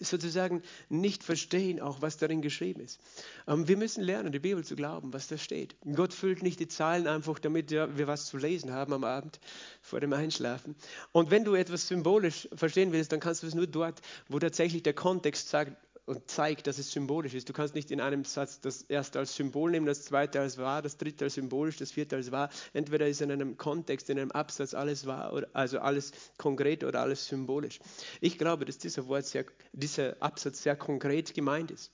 sozusagen 0.00 0.62
nicht 0.88 1.22
verstehen, 1.22 1.80
auch 1.80 2.00
was 2.00 2.16
darin 2.16 2.42
geschrieben 2.42 2.80
ist. 2.80 3.00
Ähm, 3.46 3.68
wir 3.68 3.76
müssen 3.76 4.02
lernen, 4.02 4.32
die 4.32 4.38
Bibel 4.38 4.64
zu 4.64 4.76
glauben, 4.76 5.12
was 5.12 5.28
da 5.28 5.36
steht. 5.36 5.76
Gott 5.94 6.14
füllt 6.14 6.42
nicht 6.42 6.60
die 6.60 6.68
Zahlen 6.68 7.06
einfach, 7.06 7.38
damit 7.38 7.70
wir 7.70 8.06
was 8.06 8.26
zu 8.26 8.38
lesen 8.38 8.72
haben 8.72 8.92
am 8.92 9.04
Abend 9.04 9.40
vor 9.82 10.00
dem 10.00 10.12
Einschlafen. 10.12 10.74
Und 11.12 11.30
wenn 11.30 11.44
du 11.44 11.54
etwas 11.54 11.88
symbolisch 11.88 12.48
verstehen 12.54 12.92
willst, 12.92 13.12
dann 13.12 13.20
kannst 13.20 13.42
du 13.42 13.46
es 13.46 13.54
nur 13.54 13.66
dort, 13.66 14.00
wo 14.28 14.38
tatsächlich 14.38 14.82
der 14.82 14.94
Kontext 14.94 15.48
sagt, 15.48 15.76
und 16.06 16.30
zeigt, 16.30 16.66
dass 16.66 16.78
es 16.78 16.90
symbolisch 16.90 17.34
ist. 17.34 17.48
Du 17.48 17.52
kannst 17.52 17.74
nicht 17.74 17.90
in 17.90 18.00
einem 18.00 18.24
Satz 18.24 18.60
das 18.60 18.82
erste 18.82 19.18
als 19.18 19.34
Symbol 19.34 19.70
nehmen, 19.70 19.86
das 19.86 20.04
zweite 20.04 20.40
als 20.40 20.58
wahr, 20.58 20.82
das 20.82 20.98
dritte 20.98 21.24
als 21.24 21.34
symbolisch, 21.34 21.78
das 21.78 21.92
vierte 21.92 22.16
als 22.16 22.30
wahr. 22.30 22.50
Entweder 22.72 23.08
ist 23.08 23.22
in 23.22 23.30
einem 23.30 23.56
Kontext, 23.56 24.10
in 24.10 24.18
einem 24.18 24.30
Absatz 24.30 24.74
alles 24.74 25.06
wahr, 25.06 25.32
oder, 25.32 25.48
also 25.54 25.78
alles 25.78 26.12
konkret 26.36 26.84
oder 26.84 27.00
alles 27.00 27.26
symbolisch. 27.26 27.78
Ich 28.20 28.38
glaube, 28.38 28.66
dass 28.66 28.78
dieser, 28.78 29.06
Wort 29.06 29.24
sehr, 29.24 29.46
dieser 29.72 30.16
Absatz 30.20 30.62
sehr 30.62 30.76
konkret 30.76 31.32
gemeint 31.32 31.70
ist. 31.70 31.90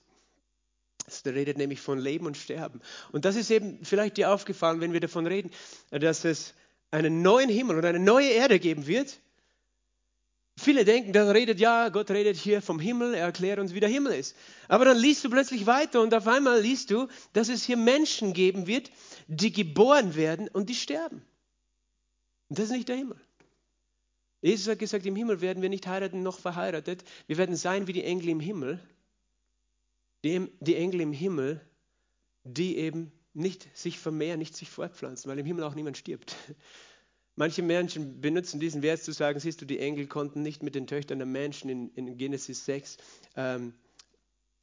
Es 1.07 1.25
redet 1.25 1.57
nämlich 1.57 1.81
von 1.81 1.97
Leben 1.97 2.25
und 2.25 2.37
Sterben. 2.37 2.81
Und 3.11 3.25
das 3.25 3.35
ist 3.35 3.49
eben 3.49 3.83
vielleicht 3.83 4.17
dir 4.17 4.31
aufgefallen, 4.31 4.81
wenn 4.81 4.93
wir 4.93 4.99
davon 4.99 5.25
reden, 5.25 5.51
dass 5.89 6.25
es 6.25 6.53
einen 6.91 7.21
neuen 7.21 7.49
Himmel 7.49 7.77
und 7.77 7.85
eine 7.85 7.99
neue 7.99 8.29
Erde 8.29 8.59
geben 8.59 8.87
wird 8.87 9.19
Viele 10.61 10.85
denken, 10.85 11.11
das 11.11 11.33
redet 11.33 11.59
ja, 11.59 11.89
Gott 11.89 12.11
redet 12.11 12.37
hier 12.37 12.61
vom 12.61 12.79
Himmel, 12.79 13.15
er 13.15 13.25
erklärt 13.25 13.57
uns, 13.57 13.73
wie 13.73 13.79
der 13.79 13.89
Himmel 13.89 14.13
ist. 14.13 14.35
Aber 14.67 14.85
dann 14.85 14.95
liest 14.95 15.23
du 15.23 15.29
plötzlich 15.31 15.65
weiter 15.65 16.01
und 16.01 16.13
auf 16.13 16.27
einmal 16.27 16.61
liest 16.61 16.91
du, 16.91 17.07
dass 17.33 17.49
es 17.49 17.63
hier 17.63 17.77
Menschen 17.77 18.33
geben 18.33 18.67
wird, 18.67 18.91
die 19.27 19.51
geboren 19.51 20.15
werden 20.15 20.49
und 20.49 20.69
die 20.69 20.75
sterben. 20.75 21.23
Und 22.47 22.59
das 22.59 22.65
ist 22.65 22.73
nicht 22.73 22.89
der 22.89 22.97
Himmel. 22.97 23.19
Jesus 24.43 24.67
hat 24.67 24.77
gesagt, 24.77 25.03
im 25.07 25.15
Himmel 25.15 25.41
werden 25.41 25.63
wir 25.63 25.69
nicht 25.69 25.87
heiraten 25.87 26.21
noch 26.21 26.37
verheiratet. 26.37 27.03
Wir 27.25 27.37
werden 27.37 27.55
sein 27.55 27.87
wie 27.87 27.93
die 27.93 28.03
Engel 28.03 28.29
im 28.29 28.39
Himmel. 28.39 28.79
Die, 30.23 30.47
die 30.59 30.75
Engel 30.75 31.01
im 31.01 31.11
Himmel, 31.11 31.59
die 32.43 32.77
eben 32.77 33.11
nicht 33.33 33.67
sich 33.75 33.97
vermehren, 33.97 34.37
nicht 34.37 34.55
sich 34.55 34.69
fortpflanzen, 34.69 35.31
weil 35.31 35.39
im 35.39 35.45
Himmel 35.47 35.63
auch 35.63 35.73
niemand 35.73 35.97
stirbt. 35.97 36.35
Manche 37.35 37.61
Menschen 37.61 38.19
benutzen 38.19 38.59
diesen 38.59 38.81
Vers 38.81 39.03
zu 39.03 39.13
sagen, 39.13 39.39
siehst 39.39 39.61
du, 39.61 39.65
die 39.65 39.79
Engel 39.79 40.07
konnten 40.07 40.41
nicht 40.41 40.63
mit 40.63 40.75
den 40.75 40.87
Töchtern 40.87 41.19
der 41.19 41.25
Menschen 41.25 41.69
in, 41.69 41.89
in 41.95 42.17
Genesis 42.17 42.65
6 42.65 42.97
ähm, 43.35 43.73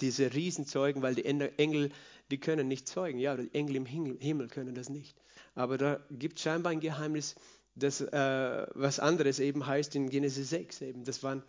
diese 0.00 0.32
Riesen 0.32 0.66
zeugen, 0.66 1.02
weil 1.02 1.14
die 1.14 1.24
Engel, 1.24 1.90
die 2.30 2.38
können 2.38 2.68
nicht 2.68 2.86
zeugen. 2.86 3.18
Ja, 3.18 3.36
die 3.36 3.52
Engel 3.52 3.76
im 3.76 3.86
Himmel 3.86 4.48
können 4.48 4.74
das 4.74 4.90
nicht. 4.90 5.16
Aber 5.54 5.78
da 5.78 6.00
gibt 6.10 6.38
es 6.38 6.44
scheinbar 6.44 6.72
ein 6.72 6.80
Geheimnis, 6.80 7.34
das 7.74 8.00
äh, 8.00 8.66
was 8.74 9.00
anderes 9.00 9.40
eben 9.40 9.66
heißt 9.66 9.94
in 9.96 10.10
Genesis 10.10 10.50
6 10.50 10.82
eben. 10.82 11.04
Das 11.04 11.22
waren, 11.22 11.42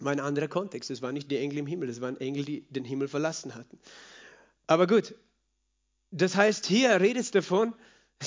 war 0.00 0.12
ein 0.12 0.20
anderer 0.20 0.48
Kontext. 0.48 0.90
Das 0.90 1.02
waren 1.02 1.14
nicht 1.14 1.30
die 1.30 1.38
Engel 1.38 1.58
im 1.58 1.66
Himmel, 1.66 1.88
das 1.88 2.00
waren 2.00 2.20
Engel, 2.20 2.44
die 2.44 2.60
den 2.68 2.84
Himmel 2.84 3.08
verlassen 3.08 3.54
hatten. 3.54 3.78
Aber 4.66 4.86
gut, 4.86 5.14
das 6.10 6.36
heißt, 6.36 6.66
hier 6.66 7.00
redet 7.00 7.22
es 7.22 7.30
davon, 7.30 7.74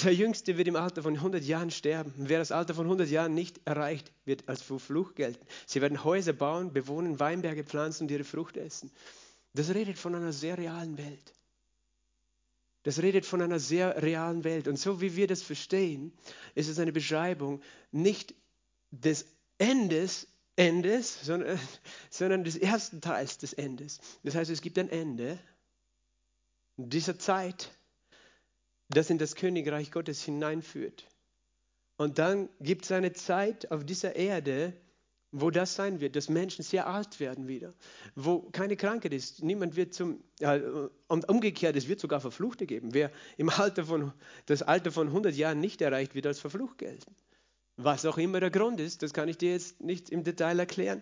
Der 0.03 0.13
Jüngste 0.13 0.57
wird 0.57 0.67
im 0.67 0.75
Alter 0.75 1.01
von 1.01 1.15
100 1.15 1.43
Jahren 1.43 1.71
sterben. 1.71 2.13
Wer 2.17 2.39
das 2.39 2.51
Alter 2.51 2.75
von 2.75 2.85
100 2.85 3.09
Jahren 3.09 3.33
nicht 3.33 3.61
erreicht, 3.65 4.11
wird 4.25 4.47
als 4.47 4.61
verflucht 4.61 5.15
gelten. 5.15 5.43
Sie 5.65 5.81
werden 5.81 6.03
Häuser 6.03 6.33
bauen, 6.33 6.71
bewohnen, 6.71 7.19
Weinberge 7.19 7.63
pflanzen 7.63 8.03
und 8.03 8.11
ihre 8.11 8.23
Frucht 8.23 8.57
essen. 8.57 8.91
Das 9.53 9.73
redet 9.73 9.97
von 9.97 10.13
einer 10.13 10.33
sehr 10.33 10.57
realen 10.57 10.97
Welt. 10.97 11.33
Das 12.83 13.01
redet 13.01 13.25
von 13.25 13.41
einer 13.41 13.59
sehr 13.59 14.01
realen 14.01 14.43
Welt. 14.43 14.67
Und 14.67 14.77
so 14.77 15.01
wie 15.01 15.15
wir 15.15 15.27
das 15.27 15.41
verstehen, 15.41 16.13
ist 16.55 16.69
es 16.69 16.79
eine 16.79 16.91
Beschreibung 16.91 17.61
nicht 17.91 18.35
des 18.91 19.25
Endes, 19.57 20.27
Endes, 20.55 21.25
sondern, 21.25 21.59
sondern 22.09 22.43
des 22.43 22.55
ersten 22.55 23.01
Teils 23.01 23.37
des 23.39 23.53
Endes. 23.53 23.99
Das 24.23 24.35
heißt, 24.35 24.49
es 24.51 24.61
gibt 24.61 24.77
ein 24.79 24.89
Ende 24.89 25.39
dieser 26.77 27.17
Zeit, 27.17 27.71
das 28.89 29.09
in 29.09 29.17
das 29.17 29.35
Königreich 29.35 29.91
Gottes 29.91 30.23
hineinführt. 30.23 31.07
Und 31.97 32.19
dann 32.19 32.49
gibt 32.59 32.85
es 32.85 32.91
eine 32.91 33.13
Zeit 33.13 33.71
auf 33.71 33.83
dieser 33.83 34.15
Erde, 34.15 34.73
wo 35.31 35.49
das 35.49 35.75
sein 35.75 35.99
wird, 35.99 36.15
dass 36.15 36.29
Menschen 36.29 36.63
sehr 36.63 36.87
alt 36.87 37.19
werden 37.19 37.47
wieder, 37.47 37.73
wo 38.15 38.39
keine 38.51 38.77
Krankheit 38.77 39.13
ist, 39.13 39.43
niemand 39.43 39.75
wird 39.75 39.93
zum, 39.93 40.23
und 41.07 41.29
umgekehrt, 41.29 41.75
es 41.75 41.87
wird 41.87 41.99
sogar 41.99 42.21
Verfluchte 42.21 42.65
geben. 42.65 42.93
Wer 42.93 43.11
im 43.35 43.49
Alter 43.49 43.85
von, 43.85 44.13
das 44.45 44.61
Alter 44.61 44.91
von 44.91 45.07
100 45.07 45.35
Jahren 45.35 45.59
nicht 45.59 45.81
erreicht, 45.81 46.15
wird 46.15 46.27
als 46.27 46.39
verflucht 46.39 46.77
gelten. 46.77 47.15
Was 47.75 48.05
auch 48.05 48.17
immer 48.17 48.39
der 48.39 48.51
Grund 48.51 48.79
ist, 48.79 49.03
das 49.03 49.13
kann 49.13 49.27
ich 49.27 49.37
dir 49.37 49.51
jetzt 49.51 49.81
nicht 49.81 50.09
im 50.09 50.23
Detail 50.23 50.59
erklären. 50.59 51.01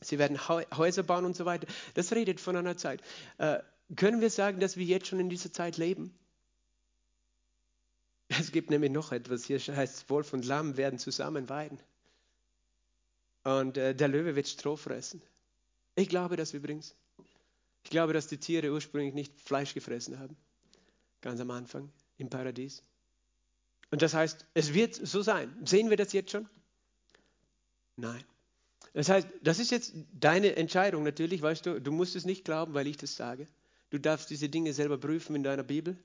Sie 0.00 0.18
werden 0.18 0.38
Häuser 0.48 1.02
bauen 1.02 1.24
und 1.24 1.36
so 1.36 1.44
weiter. 1.44 1.66
Das 1.94 2.12
redet 2.12 2.40
von 2.40 2.56
einer 2.56 2.76
Zeit. 2.76 3.00
Äh, 3.38 3.58
können 3.94 4.20
wir 4.20 4.30
sagen, 4.30 4.60
dass 4.60 4.76
wir 4.76 4.84
jetzt 4.84 5.06
schon 5.06 5.20
in 5.20 5.28
dieser 5.28 5.52
Zeit 5.52 5.76
leben? 5.76 6.12
Es 8.28 8.50
gibt 8.50 8.70
nämlich 8.70 8.90
noch 8.90 9.12
etwas, 9.12 9.44
hier 9.44 9.58
heißt 9.58 10.10
Wolf 10.10 10.32
und 10.32 10.44
Lamm 10.44 10.76
werden 10.76 10.98
zusammen 10.98 11.48
weiden. 11.48 11.78
Und 13.44 13.76
äh, 13.76 13.94
der 13.94 14.08
Löwe 14.08 14.34
wird 14.34 14.48
Stroh 14.48 14.76
fressen. 14.76 15.22
Ich 15.94 16.08
glaube 16.08 16.36
das 16.36 16.52
übrigens. 16.52 16.96
Ich 17.84 17.90
glaube, 17.90 18.12
dass 18.12 18.26
die 18.26 18.38
Tiere 18.38 18.72
ursprünglich 18.72 19.14
nicht 19.14 19.40
Fleisch 19.40 19.72
gefressen 19.74 20.18
haben. 20.18 20.36
Ganz 21.20 21.40
am 21.40 21.52
Anfang 21.52 21.92
im 22.18 22.28
Paradies. 22.28 22.82
Und 23.92 24.02
das 24.02 24.14
heißt, 24.14 24.44
es 24.54 24.74
wird 24.74 24.94
so 24.94 25.22
sein. 25.22 25.56
Sehen 25.64 25.90
wir 25.90 25.96
das 25.96 26.12
jetzt 26.12 26.32
schon? 26.32 26.48
Nein. 27.94 28.24
Das 28.92 29.08
heißt, 29.08 29.28
das 29.42 29.58
ist 29.58 29.70
jetzt 29.70 29.94
deine 30.12 30.56
Entscheidung 30.56 31.04
natürlich, 31.04 31.42
weißt 31.42 31.66
du, 31.66 31.80
du 31.80 31.92
musst 31.92 32.16
es 32.16 32.24
nicht 32.24 32.44
glauben, 32.44 32.74
weil 32.74 32.86
ich 32.86 32.96
das 32.96 33.14
sage. 33.14 33.46
Du 33.90 33.98
darfst 33.98 34.30
diese 34.30 34.48
Dinge 34.48 34.72
selber 34.72 34.98
prüfen 34.98 35.36
in 35.36 35.42
deiner 35.44 35.62
Bibel. 35.62 35.96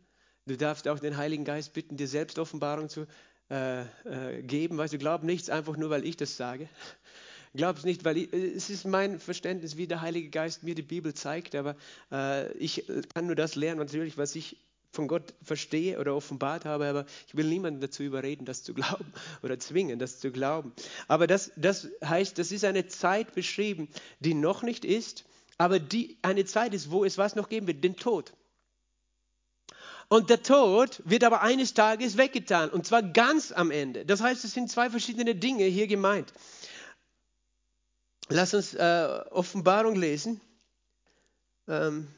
Du 0.46 0.58
darfst 0.58 0.88
auch 0.88 1.00
den 1.00 1.18
Heiligen 1.18 1.46
Geist 1.46 1.74
bitten, 1.74 1.98
dir 1.98 2.08
selbst 2.08 2.40
Offenbarung 2.40 2.90
zu 2.90 3.06
äh, 3.50 3.82
äh, 3.82 4.42
geben. 4.42 4.78
Weißt 4.78 4.94
du, 4.94 4.98
glaub 4.98 5.24
nichts 5.24 5.50
einfach 5.50 5.78
nur, 5.78 5.90
weil 5.90 6.06
ich 6.06 6.18
das 6.18 6.38
sage. 6.38 6.70
Glaub's 7.54 7.84
nicht, 7.84 8.06
weil 8.06 8.18
ich, 8.18 8.32
es 8.34 8.70
ist 8.70 8.86
mein 8.86 9.20
Verständnis, 9.20 9.76
wie 9.76 9.86
der 9.86 10.00
Heilige 10.00 10.30
Geist 10.30 10.64
mir 10.64 10.74
die 10.74 10.82
Bibel 10.82 11.14
zeigt, 11.14 11.54
aber 11.54 11.76
äh, 12.10 12.50
ich 12.54 12.86
kann 13.14 13.26
nur 13.26 13.36
das 13.36 13.56
lernen, 13.56 13.80
natürlich, 13.80 14.18
was 14.18 14.36
ich 14.36 14.56
von 14.94 15.10
Gott 15.10 15.34
verstehe 15.44 16.00
oder 16.00 16.16
offenbart 16.16 16.64
habe, 16.64 16.88
aber 16.88 17.06
ich 17.28 17.36
will 17.36 17.48
niemanden 17.48 17.82
dazu 17.82 18.04
überreden, 18.04 18.46
das 18.46 18.64
zu 18.64 18.74
glauben 18.74 19.12
oder 19.44 19.60
zwingen, 19.60 20.00
das 20.00 20.20
zu 20.22 20.32
glauben. 20.32 20.72
Aber 21.10 21.28
das, 21.28 21.52
das 21.58 21.90
heißt, 22.04 22.38
das 22.38 22.52
ist 22.54 22.64
eine 22.64 22.88
Zeit 22.88 23.34
beschrieben, 23.36 23.90
die 24.22 24.34
noch 24.34 24.64
nicht 24.64 24.86
ist, 24.86 25.26
aber 25.58 25.80
die 25.80 26.18
eine 26.22 26.46
Zeit 26.46 26.74
ist, 26.74 26.90
wo 26.90 27.06
es 27.06 27.18
was 27.18 27.36
noch 27.36 27.50
geben 27.50 27.68
wird, 27.68 27.84
den 27.84 27.96
Tod. 27.96 28.34
Und 30.12 30.30
der 30.30 30.44
Tod 30.44 31.02
wird 31.06 31.24
aber 31.24 31.42
eines 31.42 31.74
Tages 31.74 32.18
weggetan, 32.18 32.70
und 32.70 32.86
zwar 32.86 33.02
ganz 33.02 33.54
am 33.54 33.72
Ende. 33.72 34.06
Das 34.06 34.20
heißt, 34.20 34.44
es 34.44 34.54
sind 34.54 34.70
zwei 34.70 34.90
verschiedene 34.90 35.36
Dinge 35.36 35.64
hier 35.64 35.88
gemeint. 35.88 36.34
Lass 38.28 38.54
uns 38.54 38.74
äh, 38.74 39.24
Offenbarung 39.30 39.96
lesen. 39.96 40.42
Ähm, 41.70 42.10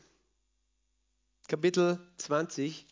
Kapitel 1.48 2.00
20. 2.18 2.88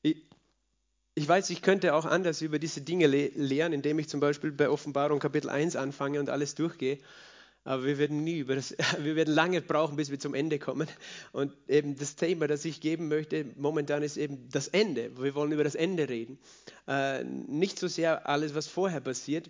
Ich, 0.00 1.28
weiß, 1.28 1.50
ich 1.50 1.60
könnte 1.60 1.92
auch 1.92 2.06
anders 2.06 2.40
über 2.40 2.58
diese 2.58 2.80
Dinge 2.80 3.06
le 3.06 3.32
lehren, 3.34 3.74
indem 3.74 3.98
ich 3.98 4.08
zum 4.08 4.20
Beispiel 4.20 4.50
bei 4.50 4.70
Offenbarung 4.70 5.18
Kapitel 5.18 5.50
1 5.50 5.76
anfange 5.76 6.20
und 6.20 6.30
alles 6.30 6.54
durchgehe. 6.54 6.98
Aber 7.64 7.84
wir 7.84 7.98
werden 7.98 8.24
nie 8.24 8.38
über 8.38 8.56
das, 8.56 8.74
wir 8.98 9.16
werden 9.16 9.34
lange 9.34 9.60
brauchen, 9.60 9.96
bis 9.96 10.10
wir 10.10 10.18
zum 10.18 10.34
Ende 10.34 10.58
kommen. 10.58 10.88
Und 11.32 11.52
eben 11.68 11.96
das 11.96 12.16
Thema, 12.16 12.46
das 12.46 12.64
ich 12.64 12.80
geben 12.80 13.08
möchte, 13.08 13.46
momentan 13.56 14.02
ist 14.02 14.16
eben 14.16 14.48
das 14.50 14.68
Ende. 14.68 15.16
Wir 15.16 15.34
wollen 15.34 15.52
über 15.52 15.64
das 15.64 15.74
Ende 15.74 16.08
reden. 16.08 16.38
Äh, 16.88 17.24
nicht 17.24 17.78
so 17.78 17.88
sehr 17.88 18.28
alles, 18.28 18.54
was 18.54 18.66
vorher 18.66 19.00
passiert, 19.00 19.48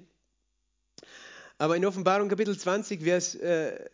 aber 1.63 1.77
in 1.77 1.87
Offenbarung 1.87 2.29
Kapitel 2.29 2.59
20, 2.59 3.03
Vers 3.03 3.37
äh, 3.37 3.89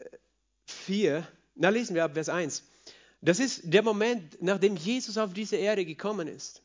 4, 0.64 1.26
na 1.54 1.68
lesen 1.68 1.94
wir 1.94 2.04
ab 2.04 2.14
Vers 2.14 2.30
1. 2.30 2.62
Das 3.20 3.40
ist 3.40 3.60
der 3.64 3.82
Moment, 3.82 4.40
nachdem 4.40 4.74
Jesus 4.76 5.18
auf 5.18 5.34
diese 5.34 5.56
Erde 5.56 5.84
gekommen 5.84 6.28
ist. 6.28 6.62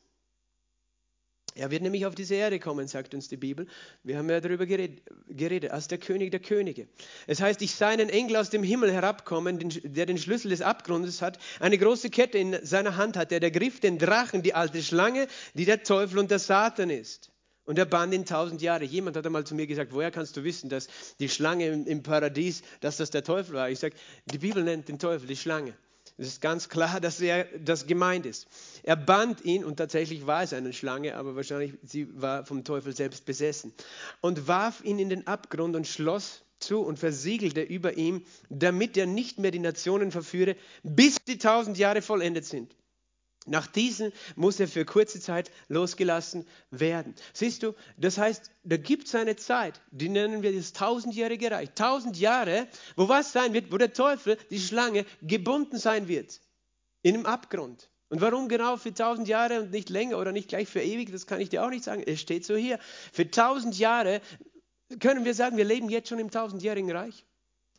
Er 1.56 1.70
wird 1.70 1.82
nämlich 1.82 2.04
auf 2.04 2.16
diese 2.16 2.34
Erde 2.34 2.58
kommen, 2.58 2.88
sagt 2.88 3.14
uns 3.14 3.28
die 3.28 3.36
Bibel. 3.36 3.68
Wir 4.02 4.18
haben 4.18 4.28
ja 4.28 4.40
darüber 4.40 4.66
geredet, 4.66 5.70
als 5.70 5.86
der 5.86 5.98
König 5.98 6.32
der 6.32 6.40
Könige. 6.40 6.88
Es 7.28 7.40
heißt, 7.40 7.62
ich 7.62 7.76
sah 7.76 7.88
einen 7.88 8.08
Engel 8.08 8.36
aus 8.36 8.50
dem 8.50 8.64
Himmel 8.64 8.92
herabkommen, 8.92 9.60
der 9.84 10.06
den 10.06 10.18
Schlüssel 10.18 10.48
des 10.48 10.62
Abgrundes 10.62 11.22
hat, 11.22 11.38
eine 11.60 11.78
große 11.78 12.10
Kette 12.10 12.38
in 12.38 12.58
seiner 12.66 12.96
Hand 12.96 13.16
hat. 13.16 13.30
Er 13.30 13.50
griff 13.52 13.78
den 13.78 13.98
Drachen, 13.98 14.42
die 14.42 14.54
alte 14.54 14.82
Schlange, 14.82 15.28
die 15.54 15.64
der 15.64 15.84
Teufel 15.84 16.18
und 16.18 16.32
der 16.32 16.40
Satan 16.40 16.90
ist. 16.90 17.30
Und 17.66 17.78
er 17.78 17.86
band 17.86 18.12
ihn 18.12 18.26
tausend 18.26 18.60
Jahre. 18.60 18.84
Jemand 18.84 19.16
hat 19.16 19.24
einmal 19.24 19.44
zu 19.44 19.54
mir 19.54 19.66
gesagt, 19.66 19.92
woher 19.92 20.10
kannst 20.10 20.36
du 20.36 20.44
wissen, 20.44 20.68
dass 20.68 20.88
die 21.20 21.28
Schlange 21.28 21.68
im, 21.68 22.02
Paradies, 22.02 22.62
dass 22.80 22.96
das 22.96 23.10
der 23.10 23.22
Teufel 23.22 23.54
war? 23.54 23.70
Ich 23.70 23.78
sage, 23.78 23.94
die 24.26 24.38
Bibel 24.38 24.62
nennt 24.64 24.88
den 24.88 24.98
Teufel 24.98 25.28
die 25.28 25.36
Schlange. 25.36 25.74
Es 26.16 26.28
ist 26.28 26.40
ganz 26.40 26.68
klar, 26.68 27.00
dass 27.00 27.20
er 27.20 27.44
das 27.58 27.86
gemeint 27.86 28.24
ist. 28.24 28.46
Er 28.84 28.94
band 28.94 29.44
ihn 29.44 29.64
und 29.64 29.76
tatsächlich 29.76 30.26
war 30.26 30.42
es 30.42 30.52
eine 30.52 30.72
Schlange, 30.72 31.16
aber 31.16 31.34
wahrscheinlich 31.34 31.74
sie 31.82 32.08
war 32.20 32.46
vom 32.46 32.62
Teufel 32.62 32.94
selbst 32.94 33.26
besessen 33.26 33.72
und 34.20 34.46
warf 34.46 34.84
ihn 34.84 35.00
in 35.00 35.08
den 35.08 35.26
Abgrund 35.26 35.74
und 35.74 35.88
schloss 35.88 36.44
zu 36.60 36.80
und 36.80 37.00
versiegelte 37.00 37.62
über 37.62 37.96
ihm, 37.96 38.24
damit 38.48 38.96
er 38.96 39.06
nicht 39.06 39.38
mehr 39.38 39.50
die 39.50 39.58
Nationen 39.58 40.12
verführe, 40.12 40.56
bis 40.84 41.16
die 41.26 41.38
tausend 41.38 41.78
Jahre 41.78 42.00
vollendet 42.00 42.44
sind. 42.44 42.74
Nach 43.46 43.66
diesen 43.66 44.12
muss 44.36 44.58
er 44.58 44.68
für 44.68 44.86
kurze 44.86 45.20
Zeit 45.20 45.50
losgelassen 45.68 46.46
werden. 46.70 47.14
Siehst 47.34 47.62
du, 47.62 47.74
das 47.98 48.16
heißt, 48.16 48.50
da 48.64 48.78
gibt 48.78 49.06
es 49.06 49.14
eine 49.14 49.36
Zeit, 49.36 49.80
die 49.90 50.08
nennen 50.08 50.42
wir 50.42 50.54
das 50.54 50.72
tausendjährige 50.72 51.50
Reich. 51.50 51.70
Tausend 51.74 52.16
Jahre, 52.16 52.66
wo 52.96 53.08
was 53.08 53.32
sein 53.32 53.52
wird, 53.52 53.70
wo 53.70 53.76
der 53.76 53.92
Teufel, 53.92 54.38
die 54.50 54.60
Schlange, 54.60 55.04
gebunden 55.20 55.78
sein 55.78 56.08
wird. 56.08 56.40
In 57.02 57.14
einem 57.14 57.26
Abgrund. 57.26 57.90
Und 58.08 58.22
warum 58.22 58.48
genau 58.48 58.76
für 58.78 58.94
tausend 58.94 59.28
Jahre 59.28 59.60
und 59.60 59.72
nicht 59.72 59.90
länger 59.90 60.18
oder 60.18 60.32
nicht 60.32 60.48
gleich 60.48 60.68
für 60.68 60.80
ewig, 60.80 61.10
das 61.12 61.26
kann 61.26 61.40
ich 61.40 61.50
dir 61.50 61.64
auch 61.64 61.70
nicht 61.70 61.84
sagen. 61.84 62.02
Es 62.06 62.20
steht 62.20 62.46
so 62.46 62.56
hier. 62.56 62.78
Für 63.12 63.30
tausend 63.30 63.78
Jahre 63.78 64.22
können 65.00 65.24
wir 65.24 65.34
sagen, 65.34 65.56
wir 65.56 65.64
leben 65.64 65.90
jetzt 65.90 66.08
schon 66.08 66.18
im 66.18 66.30
tausendjährigen 66.30 66.90
Reich. 66.90 67.26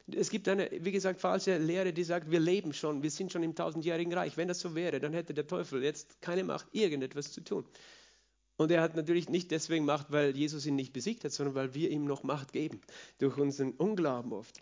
Es 0.07 0.29
gibt 0.29 0.47
eine, 0.47 0.69
wie 0.71 0.91
gesagt, 0.91 1.19
falsche 1.19 1.57
Lehre, 1.57 1.91
die 1.91 2.03
sagt, 2.03 2.29
wir 2.29 2.39
leben 2.39 2.73
schon, 2.73 3.01
wir 3.01 3.09
sind 3.09 3.31
schon 3.31 3.41
im 3.41 3.55
tausendjährigen 3.55 4.13
Reich. 4.13 4.37
Wenn 4.37 4.47
das 4.47 4.59
so 4.59 4.75
wäre, 4.75 4.99
dann 4.99 5.13
hätte 5.13 5.33
der 5.33 5.47
Teufel 5.47 5.83
jetzt 5.83 6.21
keine 6.21 6.43
Macht, 6.43 6.67
irgendetwas 6.73 7.31
zu 7.31 7.41
tun. 7.41 7.65
Und 8.57 8.71
er 8.71 8.81
hat 8.81 8.95
natürlich 8.95 9.29
nicht 9.29 9.51
deswegen 9.51 9.85
Macht, 9.85 10.11
weil 10.11 10.35
Jesus 10.35 10.65
ihn 10.65 10.75
nicht 10.75 10.93
besiegt 10.93 11.23
hat, 11.23 11.31
sondern 11.31 11.55
weil 11.55 11.73
wir 11.73 11.89
ihm 11.89 12.05
noch 12.05 12.23
Macht 12.23 12.53
geben, 12.53 12.81
durch 13.17 13.37
unseren 13.37 13.71
Unglauben 13.71 14.31
oft. 14.31 14.61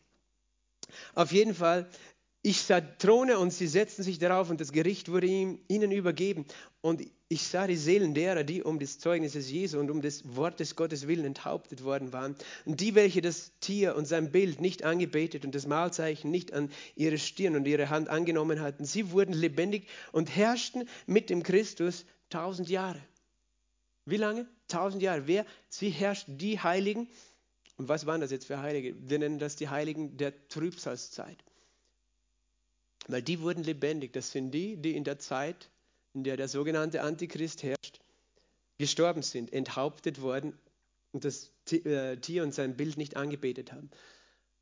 Auf 1.14 1.32
jeden 1.32 1.54
Fall 1.54 1.90
ich 2.46 2.62
sah 2.62 2.82
Throne 2.82 3.40
und 3.40 3.54
sie 3.54 3.68
setzten 3.68 4.04
sich 4.04 4.20
darauf 4.20 4.50
und 4.50 4.60
das 4.60 4.74
Gericht 4.74 5.10
wurde 5.10 5.28
ihm, 5.28 5.60
ihnen 5.70 5.94
übergeben. 5.94 6.46
Und 6.82 7.02
ich 7.30 7.44
sah 7.48 7.68
die 7.68 7.78
Seelen 7.78 8.14
derer, 8.14 8.44
die 8.44 8.62
um 8.62 8.80
des 8.80 9.00
Zeugnisses 9.00 9.50
Jesu 9.50 9.80
und 9.80 9.90
um 9.90 10.02
des 10.02 10.36
Wortes 10.36 10.76
Gottes 10.76 11.08
willen 11.08 11.24
enthauptet 11.24 11.86
worden 11.86 12.12
waren. 12.12 12.36
Und 12.66 12.82
die, 12.82 12.96
welche 12.96 13.22
das 13.22 13.54
Tier 13.62 13.96
und 13.96 14.10
sein 14.10 14.34
Bild 14.34 14.60
nicht 14.60 14.84
angebetet 14.84 15.46
und 15.46 15.56
das 15.56 15.68
Mahlzeichen 15.68 16.32
nicht 16.32 16.52
an 16.52 16.70
ihre 16.98 17.18
Stirn 17.18 17.56
und 17.56 17.66
ihre 17.66 17.90
Hand 17.90 18.10
angenommen 18.10 18.60
hatten, 18.60 18.84
sie 18.84 19.12
wurden 19.12 19.34
lebendig 19.34 19.88
und 20.12 20.36
herrschten 20.36 20.90
mit 21.08 21.30
dem 21.30 21.44
Christus 21.44 22.06
tausend 22.30 22.68
Jahre. 22.68 23.00
Wie 24.06 24.18
lange? 24.18 24.46
Tausend 24.68 25.02
Jahre. 25.02 25.28
Wer? 25.28 25.46
Sie 25.70 25.90
herrschten, 25.90 26.38
die 26.38 26.60
Heiligen. 26.60 27.08
Und 27.78 27.88
was 27.88 28.06
waren 28.06 28.20
das 28.20 28.32
jetzt 28.32 28.48
für 28.48 28.60
Heilige? 28.60 28.96
Wir 29.00 29.20
nennen 29.20 29.40
das 29.40 29.56
die 29.56 29.70
Heiligen 29.70 30.18
der 30.18 30.34
Trübsalzeit. 30.50 31.38
Weil 33.08 33.22
die 33.22 33.42
wurden 33.42 33.64
lebendig. 33.64 34.14
Das 34.14 34.32
sind 34.32 34.52
die, 34.52 34.78
die 34.78 34.96
in 34.96 35.04
der 35.04 35.20
Zeit, 35.20 35.70
in 36.14 36.24
der 36.24 36.38
der 36.38 36.48
sogenannte 36.48 37.02
Antichrist 37.02 37.64
herrscht, 37.64 38.00
gestorben 38.78 39.22
sind, 39.22 39.52
enthauptet 39.54 40.22
worden 40.22 40.58
und 41.12 41.26
das 41.26 41.52
äh, 41.72 42.18
Tier 42.18 42.44
und 42.44 42.54
sein 42.54 42.76
Bild 42.76 42.98
nicht 42.98 43.16
angebetet 43.16 43.72
haben. 43.72 43.90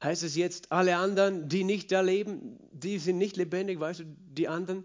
Heißt 0.04 0.23
es 0.23 0.36
jetzt, 0.36 0.71
alle 0.71 0.97
anderen, 0.97 1.47
die 1.47 1.63
nicht 1.63 1.91
da 1.91 2.01
leben, 2.01 2.60
die 2.71 2.97
sind 2.97 3.17
nicht 3.17 3.38
lebendig, 3.38 3.80
weißt 3.80 4.01
du, 4.01 4.04
die 4.06 4.47
anderen, 4.47 4.84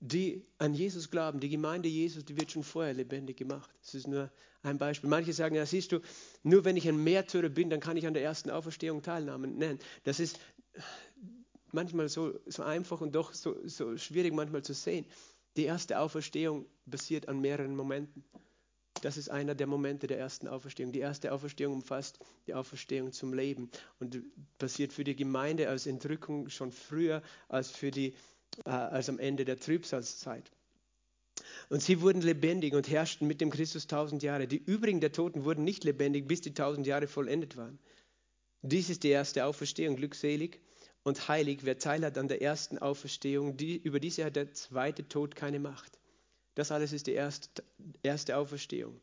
die 0.00 0.44
an 0.58 0.74
Jesus 0.74 1.10
glauben, 1.10 1.40
die 1.40 1.48
Gemeinde 1.48 1.88
Jesus, 1.88 2.24
die 2.24 2.36
wird 2.36 2.52
schon 2.52 2.62
vorher 2.62 2.92
lebendig 2.92 3.36
gemacht. 3.36 3.70
Das 3.82 3.94
ist 3.94 4.06
nur 4.06 4.30
ein 4.62 4.76
Beispiel. 4.78 5.08
Manche 5.08 5.32
sagen, 5.32 5.54
ja, 5.54 5.64
siehst 5.64 5.92
du, 5.92 6.00
nur 6.42 6.64
wenn 6.64 6.76
ich 6.76 6.88
ein 6.88 7.02
Märtyrer 7.02 7.48
bin, 7.48 7.70
dann 7.70 7.80
kann 7.80 7.96
ich 7.96 8.06
an 8.06 8.14
der 8.14 8.22
ersten 8.22 8.50
Auferstehung 8.50 9.02
teilnehmen. 9.02 9.58
Nein, 9.58 9.78
das 10.04 10.20
ist 10.20 10.38
manchmal 11.72 12.08
so, 12.08 12.38
so 12.46 12.62
einfach 12.62 13.00
und 13.00 13.14
doch 13.14 13.32
so, 13.32 13.56
so 13.66 13.96
schwierig 13.96 14.32
manchmal 14.32 14.62
zu 14.62 14.74
sehen. 14.74 15.06
Die 15.56 15.64
erste 15.64 15.98
Auferstehung 15.98 16.66
basiert 16.86 17.28
an 17.28 17.40
mehreren 17.40 17.76
Momenten. 17.76 18.24
Das 19.02 19.16
ist 19.16 19.30
einer 19.30 19.54
der 19.54 19.66
Momente 19.66 20.06
der 20.06 20.18
ersten 20.18 20.46
Auferstehung. 20.46 20.92
Die 20.92 21.00
erste 21.00 21.32
Auferstehung 21.32 21.74
umfasst 21.74 22.18
die 22.46 22.54
Auferstehung 22.54 23.12
zum 23.12 23.34
Leben 23.34 23.70
und 23.98 24.22
passiert 24.58 24.92
für 24.92 25.04
die 25.04 25.16
Gemeinde 25.16 25.68
als 25.68 25.86
Entrückung 25.86 26.48
schon 26.48 26.70
früher 26.70 27.22
als, 27.48 27.70
für 27.70 27.90
die, 27.90 28.14
äh, 28.64 28.70
als 28.70 29.08
am 29.08 29.18
Ende 29.18 29.44
der 29.44 29.58
Trübsalzeit. 29.58 30.50
Und 31.68 31.82
sie 31.82 32.00
wurden 32.00 32.22
lebendig 32.22 32.74
und 32.74 32.88
herrschten 32.88 33.26
mit 33.26 33.40
dem 33.40 33.50
Christus 33.50 33.86
tausend 33.86 34.22
Jahre. 34.22 34.46
Die 34.46 34.62
übrigen 34.62 35.00
der 35.00 35.12
Toten 35.12 35.44
wurden 35.44 35.64
nicht 35.64 35.84
lebendig, 35.84 36.28
bis 36.28 36.40
die 36.40 36.54
tausend 36.54 36.86
Jahre 36.86 37.08
vollendet 37.08 37.56
waren. 37.56 37.78
Dies 38.62 38.90
ist 38.90 39.02
die 39.02 39.08
erste 39.08 39.46
Auferstehung, 39.46 39.96
glückselig 39.96 40.60
und 41.04 41.28
heilig, 41.28 41.60
wer 41.62 41.78
Teil 41.78 42.04
hat 42.04 42.18
an 42.18 42.28
der 42.28 42.42
ersten 42.42 42.78
Auferstehung. 42.78 43.56
Die, 43.56 43.76
über 43.76 44.00
diese 44.00 44.24
hat 44.24 44.36
der 44.36 44.52
zweite 44.52 45.08
Tod 45.08 45.34
keine 45.34 45.58
Macht. 45.58 45.98
Das 46.54 46.70
alles 46.70 46.92
ist 46.92 47.06
die 47.06 47.12
erste, 47.12 47.62
erste 48.02 48.36
Auferstehung. 48.36 49.00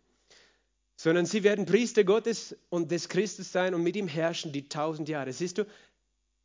Sondern 0.95 1.25
sie 1.25 1.43
werden 1.43 1.65
Priester 1.65 2.03
Gottes 2.03 2.55
und 2.69 2.91
des 2.91 3.09
Christus 3.09 3.51
sein 3.51 3.73
und 3.73 3.83
mit 3.83 3.95
ihm 3.95 4.07
herrschen 4.07 4.51
die 4.51 4.67
tausend 4.69 5.09
Jahre. 5.09 5.33
Siehst 5.33 5.57
du, 5.57 5.65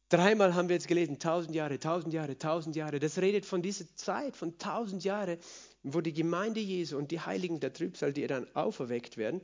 dreimal 0.09 0.55
haben 0.55 0.69
wir 0.69 0.77
jetzt 0.77 0.89
gelesen, 0.89 1.19
tausend 1.19 1.55
Jahre, 1.55 1.79
tausend 1.79 2.15
Jahre, 2.15 2.39
tausend 2.39 2.77
Jahre. 2.77 3.01
Das 3.01 3.19
redet 3.19 3.47
von 3.47 3.63
dieser 3.63 3.87
Zeit, 3.97 4.37
von 4.37 4.59
tausend 4.59 5.05
Jahren, 5.05 5.39
wo 5.83 6.01
die 6.01 6.15
Gemeinde 6.15 6.61
Jesu 6.61 6.97
und 6.97 7.11
die 7.11 7.21
Heiligen 7.21 7.61
der 7.61 7.73
Trübsal, 7.73 8.13
die 8.13 8.27
dann 8.27 8.47
auferweckt 8.55 9.17
werden, 9.17 9.41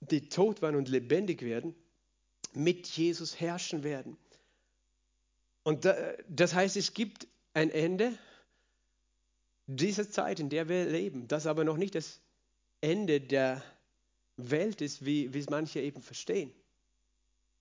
die 0.00 0.28
tot 0.28 0.62
waren 0.62 0.76
und 0.76 0.88
lebendig 0.88 1.42
werden, 1.42 1.74
mit 2.52 2.86
Jesus 2.86 3.40
herrschen 3.40 3.82
werden. 3.82 4.16
Und 5.70 5.88
das 6.28 6.52
heißt, 6.52 6.76
es 6.76 6.94
gibt 6.94 7.28
ein 7.54 7.70
Ende 7.70 8.18
dieser 9.68 10.10
Zeit, 10.10 10.40
in 10.40 10.48
der 10.48 10.68
wir 10.68 10.86
leben, 10.86 11.28
das 11.28 11.46
aber 11.46 11.62
noch 11.62 11.76
nicht 11.76 11.94
das 11.94 12.18
Ende 12.80 13.20
der 13.20 13.62
Welt 14.36 14.80
ist, 14.80 15.04
wie, 15.04 15.32
wie 15.32 15.38
es 15.38 15.48
manche 15.48 15.78
eben 15.78 16.02
verstehen, 16.02 16.52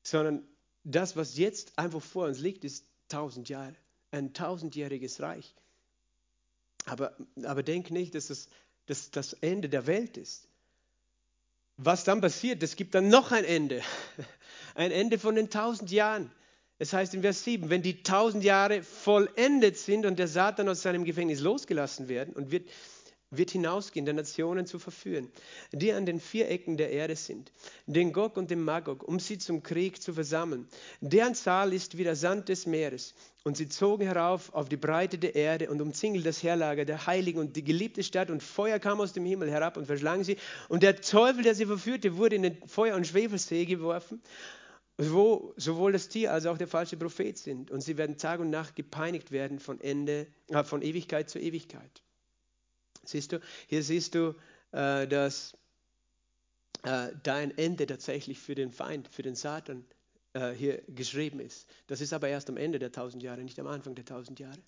sondern 0.02 0.42
das, 0.84 1.18
was 1.18 1.38
jetzt 1.38 1.78
einfach 1.78 2.02
vor 2.02 2.26
uns 2.26 2.40
liegt, 2.40 2.64
ist 2.64 2.84
tausend 3.10 3.48
Jahre, 3.48 3.76
ein 4.10 4.34
tausendjähriges 4.34 5.22
Reich. 5.22 5.54
Aber, 6.86 7.16
aber 7.44 7.62
denk 7.62 7.92
nicht, 7.92 8.16
dass 8.16 8.30
das, 8.30 8.48
dass 8.88 9.12
das 9.12 9.34
Ende 9.34 9.70
der 9.70 9.86
Welt 9.86 10.18
ist. 10.18 10.48
Was 11.78 12.06
dann 12.06 12.22
passiert, 12.22 12.64
es 12.64 12.76
gibt 12.76 12.96
dann 12.96 13.10
noch 13.10 13.32
ein 13.32 13.46
Ende, 13.46 13.84
ein 14.74 14.90
Ende 14.90 15.20
von 15.20 15.36
den 15.36 15.52
tausend 15.52 15.92
Jahren. 15.92 16.32
Es 16.82 16.94
heißt 16.94 17.14
in 17.14 17.22
Vers 17.22 17.44
7, 17.44 17.70
wenn 17.70 17.82
die 17.82 18.04
tausend 18.04 18.42
Jahre 18.42 18.84
vollendet 18.84 19.78
sind 19.78 20.06
und 20.06 20.18
der 20.18 20.30
Satan 20.30 20.70
aus 20.70 20.82
seinem 20.82 21.04
Gefängnis 21.04 21.42
losgelassen 21.42 22.08
werden 22.08 22.34
und 22.34 22.52
wird, 22.52 22.70
wird 23.32 23.52
hinausgehen, 23.52 24.06
der 24.06 24.14
Nationen 24.14 24.66
zu 24.66 24.80
verführen, 24.80 25.30
die 25.74 25.92
an 25.92 26.06
den 26.06 26.22
vier 26.22 26.50
Ecken 26.50 26.78
der 26.78 26.90
Erde 26.92 27.18
sind, 27.18 27.52
den 27.86 28.14
Gog 28.14 28.38
und 28.38 28.50
den 28.50 28.64
Magog, 28.64 29.06
um 29.06 29.20
sie 29.20 29.38
zum 29.38 29.62
Krieg 29.62 30.02
zu 30.02 30.14
versammeln. 30.14 30.70
Deren 31.02 31.36
Zahl 31.36 31.74
ist 31.74 31.98
wie 31.98 32.06
der 32.06 32.16
Sand 32.16 32.48
des 32.48 32.66
Meeres. 32.66 33.14
Und 33.44 33.58
sie 33.58 33.68
zogen 33.68 34.06
herauf 34.06 34.54
auf 34.54 34.70
die 34.70 34.78
Breite 34.78 35.18
der 35.18 35.36
Erde 35.36 35.70
und 35.70 35.82
umzingelten 35.82 36.26
das 36.26 36.44
Herlager 36.44 36.86
der 36.86 37.08
Heiligen 37.08 37.40
und 37.40 37.58
die 37.58 37.64
geliebte 37.64 38.04
Stadt 38.04 38.30
und 38.30 38.42
Feuer 38.42 38.80
kam 38.80 39.02
aus 39.02 39.12
dem 39.12 39.26
Himmel 39.26 39.52
herab 39.52 39.76
und 39.76 39.86
verschlang 39.86 40.24
sie. 40.24 40.38
Und 40.70 40.84
der 40.84 41.02
Teufel, 41.02 41.44
der 41.44 41.56
sie 41.56 41.66
verführte, 41.66 42.16
wurde 42.16 42.38
in 42.38 42.44
den 42.44 42.58
Feuer- 42.68 42.96
und 42.96 43.06
Schwefelsee 43.06 43.66
geworfen 43.66 44.22
wo 45.00 45.54
sowohl 45.56 45.94
das 45.94 46.10
Tier 46.10 46.34
als 46.34 46.46
auch 46.46 46.58
der 46.58 46.68
falsche 46.68 46.98
Prophet 46.98 47.38
sind. 47.38 47.72
Und 47.72 47.82
sie 47.82 47.98
werden 47.98 48.18
Tag 48.18 48.42
und 48.42 48.50
Nacht 48.50 48.76
gepeinigt 48.76 49.32
werden 49.32 49.60
von, 49.60 49.80
Ende, 49.80 50.28
äh, 50.50 50.64
von 50.64 50.82
Ewigkeit 50.82 51.30
zu 51.30 51.40
Ewigkeit. 51.40 52.02
Siehst 53.06 53.32
du, 53.32 53.40
hier 53.68 53.82
siehst 53.82 54.14
du, 54.14 54.36
äh, 54.74 55.08
dass 55.08 55.54
äh, 56.84 57.10
da 57.24 57.36
ein 57.36 57.58
Ende 57.58 57.88
tatsächlich 57.88 58.40
für 58.40 58.56
den 58.56 58.72
Feind, 58.72 59.08
für 59.08 59.22
den 59.22 59.36
Satan 59.36 59.86
äh, 60.34 60.52
hier 60.52 60.82
geschrieben 60.90 61.40
ist. 61.40 61.68
Das 61.88 62.02
ist 62.02 62.12
aber 62.12 62.28
erst 62.28 62.50
am 62.50 62.58
Ende 62.58 62.78
der 62.78 62.92
tausend 62.92 63.24
Jahre, 63.24 63.42
nicht 63.42 63.60
am 63.60 63.68
Anfang 63.68 63.96
der 63.96 64.06
tausend 64.06 64.40
Jahre. 64.40 64.60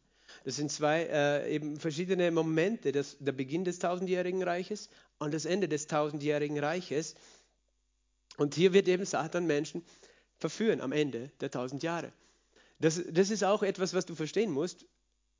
Das 0.46 0.56
sind 0.56 0.72
zwei 0.72 1.04
äh, 1.12 1.54
eben 1.54 1.78
verschiedene 1.78 2.32
Momente, 2.32 2.94
das, 2.94 3.17
der 3.20 3.34
Beginn 3.34 3.65
des 3.65 3.80
tausendjährigen 3.80 4.44
Reiches 4.44 4.89
und 5.20 5.34
das 5.34 5.44
Ende 5.44 5.67
des 5.67 5.88
tausendjährigen 5.88 6.58
Reiches. 6.58 7.15
Und 8.38 8.56
hier 8.56 8.72
wird 8.72 8.88
eben 8.88 9.04
Satan 9.04 9.46
Menschen 9.46 9.84
verführen 10.41 10.82
am 10.82 10.91
Ende 10.91 11.32
der 11.39 11.51
tausend 11.51 11.84
Jahre. 11.84 12.12
Das, 12.80 13.01
das 13.10 13.30
ist 13.30 13.43
auch 13.43 13.63
etwas, 13.63 13.93
was 13.93 14.06
du 14.06 14.15
verstehen 14.15 14.51
musst, 14.51 14.86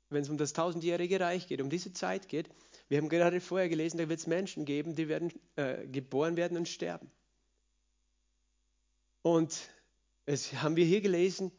wenn 0.08 0.22
es 0.22 0.28
um 0.28 0.38
das 0.38 0.52
tausendjährige 0.52 1.18
Reich 1.20 1.48
geht, 1.48 1.60
um 1.60 1.68
diese 1.68 1.92
Zeit 1.92 2.28
geht. 2.28 2.48
Wir 2.88 2.98
haben 2.98 3.08
gerade 3.08 3.40
vorher 3.40 3.68
gelesen, 3.68 3.98
da 3.98 4.08
wird 4.08 4.20
es 4.20 4.26
Menschen 4.26 4.64
geben, 4.64 4.94
die 4.94 5.08
werden 5.08 5.32
äh, 5.56 5.86
geboren 5.88 6.36
werden 6.36 6.56
und 6.56 6.68
sterben. 6.68 7.10
Und 9.22 9.68
es 10.24 10.52
haben 10.54 10.76
wir 10.76 10.84
hier 10.84 11.00
gelesen, 11.00 11.50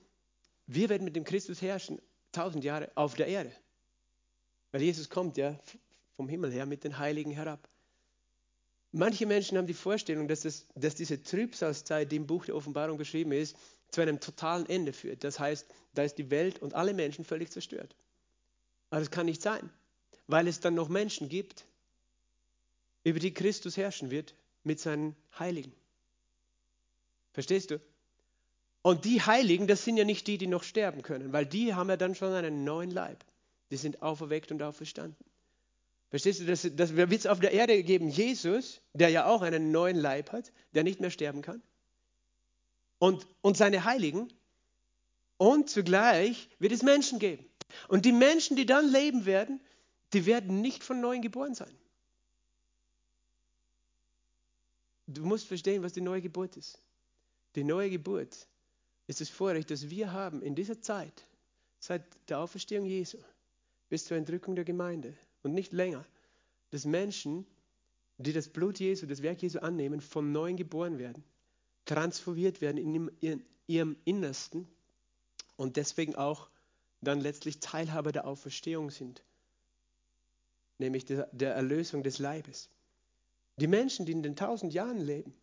wir 0.67 0.89
werden 0.89 1.03
mit 1.03 1.15
dem 1.15 1.25
Christus 1.25 1.61
herrschen, 1.61 2.01
tausend 2.31 2.63
Jahre 2.63 2.91
auf 2.95 3.15
der 3.15 3.27
Erde. 3.27 3.51
Weil 4.71 4.81
Jesus 4.81 5.09
kommt 5.09 5.37
ja 5.37 5.59
vom 6.15 6.29
Himmel 6.29 6.51
her 6.51 6.65
mit 6.65 6.83
den 6.83 6.97
Heiligen 6.97 7.31
herab. 7.31 7.67
Manche 8.95 9.25
Menschen 9.25 9.57
haben 9.57 9.65
die 9.65 9.73
Vorstellung, 9.73 10.27
dass, 10.27 10.41
das, 10.41 10.67
dass 10.75 10.93
diese 10.93 11.21
Trübsalzeit, 11.21 12.11
die 12.11 12.15
im 12.15 12.27
Buch 12.27 12.45
der 12.45 12.55
Offenbarung 12.55 12.99
beschrieben 12.99 13.31
ist, 13.31 13.57
zu 13.89 14.01
einem 14.01 14.19
totalen 14.19 14.69
Ende 14.69 14.93
führt. 14.93 15.23
Das 15.23 15.39
heißt, 15.39 15.65
da 15.95 16.03
ist 16.03 16.19
die 16.19 16.29
Welt 16.29 16.59
und 16.59 16.75
alle 16.75 16.93
Menschen 16.93 17.25
völlig 17.25 17.51
zerstört. 17.51 17.95
Aber 18.91 18.99
das 18.99 19.09
kann 19.09 19.25
nicht 19.25 19.41
sein, 19.41 19.71
weil 20.27 20.47
es 20.47 20.59
dann 20.59 20.75
noch 20.75 20.89
Menschen 20.89 21.27
gibt, 21.27 21.65
über 23.03 23.17
die 23.17 23.33
Christus 23.33 23.77
herrschen 23.77 24.11
wird 24.11 24.35
mit 24.63 24.79
seinen 24.79 25.15
Heiligen. 25.39 25.73
Verstehst 27.31 27.71
du? 27.71 27.81
Und 28.83 29.05
die 29.05 29.21
Heiligen, 29.21 29.65
das 29.65 29.83
sind 29.85 29.97
ja 29.97 30.05
nicht 30.05 30.27
die, 30.27 30.37
die 30.37 30.45
noch 30.45 30.61
sterben 30.61 31.01
können, 31.01 31.33
weil 31.33 31.47
die 31.47 31.73
haben 31.73 31.89
ja 31.89 31.97
dann 31.97 32.13
schon 32.13 32.31
einen 32.31 32.63
neuen 32.63 32.91
Leib. 32.91 33.25
Die 33.71 33.77
sind 33.77 34.03
auferweckt 34.03 34.51
und 34.51 34.61
auferstanden. 34.61 35.25
Verstehst 36.13 36.41
du, 36.41 36.45
das, 36.45 36.69
das 36.75 36.95
wird 36.95 37.11
es 37.11 37.25
auf 37.25 37.39
der 37.39 37.53
Erde 37.53 37.81
geben. 37.81 38.07
Jesus, 38.07 38.81
der 38.93 39.09
ja 39.09 39.25
auch 39.25 39.41
einen 39.41 39.71
neuen 39.71 39.97
Leib 39.97 40.31
hat, 40.31 40.53
der 40.75 40.83
nicht 40.83 40.99
mehr 40.99 41.09
sterben 41.09 41.41
kann. 41.41 41.59
Und, 42.99 43.25
und 43.41 43.57
seine 43.57 43.83
Heiligen. 43.83 44.31
Und 45.37 45.71
zugleich 45.71 46.49
wird 46.59 46.71
es 46.71 46.83
Menschen 46.83 47.17
geben. 47.17 47.43
Und 47.87 48.05
die 48.05 48.11
Menschen, 48.11 48.55
die 48.55 48.67
dann 48.67 48.91
leben 48.91 49.25
werden, 49.25 49.59
die 50.13 50.27
werden 50.27 50.61
nicht 50.61 50.83
von 50.83 51.01
neuem 51.01 51.23
geboren 51.23 51.55
sein. 51.55 51.75
Du 55.07 55.25
musst 55.25 55.47
verstehen, 55.47 55.81
was 55.81 55.93
die 55.93 56.01
neue 56.01 56.21
Geburt 56.21 56.57
ist. 56.57 56.79
Die 57.55 57.63
neue 57.63 57.89
Geburt 57.89 58.47
ist 59.07 59.19
das 59.19 59.29
Vorrecht, 59.29 59.71
das 59.71 59.89
wir 59.89 60.11
haben 60.11 60.43
in 60.43 60.53
dieser 60.53 60.79
Zeit, 60.79 61.25
seit 61.79 62.03
der 62.29 62.37
Auferstehung 62.37 62.85
Jesu 62.85 63.17
bis 63.89 64.05
zur 64.05 64.17
Entrückung 64.17 64.53
der 64.53 64.63
Gemeinde, 64.63 65.17
und 65.43 65.53
nicht 65.53 65.73
länger, 65.73 66.05
dass 66.71 66.85
Menschen, 66.85 67.45
die 68.17 68.33
das 68.33 68.49
Blut 68.49 68.79
Jesu, 68.79 69.05
das 69.05 69.21
Werk 69.21 69.41
Jesu 69.41 69.59
annehmen, 69.59 70.01
von 70.01 70.31
neuem 70.31 70.57
geboren 70.57 70.97
werden, 70.97 71.23
transformiert 71.85 72.61
werden 72.61 72.77
in 73.19 73.43
ihrem 73.67 73.97
Innersten 74.05 74.67
und 75.57 75.77
deswegen 75.77 76.15
auch 76.15 76.49
dann 77.01 77.19
letztlich 77.19 77.59
Teilhaber 77.59 78.11
der 78.11 78.25
Auferstehung 78.25 78.89
sind, 78.89 79.23
nämlich 80.79 81.05
der, 81.05 81.27
der 81.31 81.53
Erlösung 81.53 82.03
des 82.03 82.19
Leibes. 82.19 82.69
Die 83.57 83.67
Menschen, 83.67 84.05
die 84.05 84.13
in 84.13 84.23
den 84.23 84.35
tausend 84.35 84.73
Jahren 84.73 84.99
leben, 84.99 85.33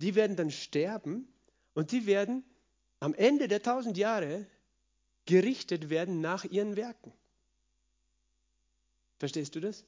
die 0.00 0.14
werden 0.14 0.36
dann 0.36 0.50
sterben 0.50 1.26
und 1.74 1.90
die 1.92 2.06
werden 2.06 2.44
am 3.00 3.14
Ende 3.14 3.48
der 3.48 3.62
tausend 3.62 3.96
Jahre 3.96 4.46
gerichtet 5.24 5.90
werden 5.90 6.20
nach 6.20 6.44
ihren 6.44 6.76
Werken. 6.76 7.12
Verstehst 9.18 9.54
du 9.54 9.60
das? 9.60 9.84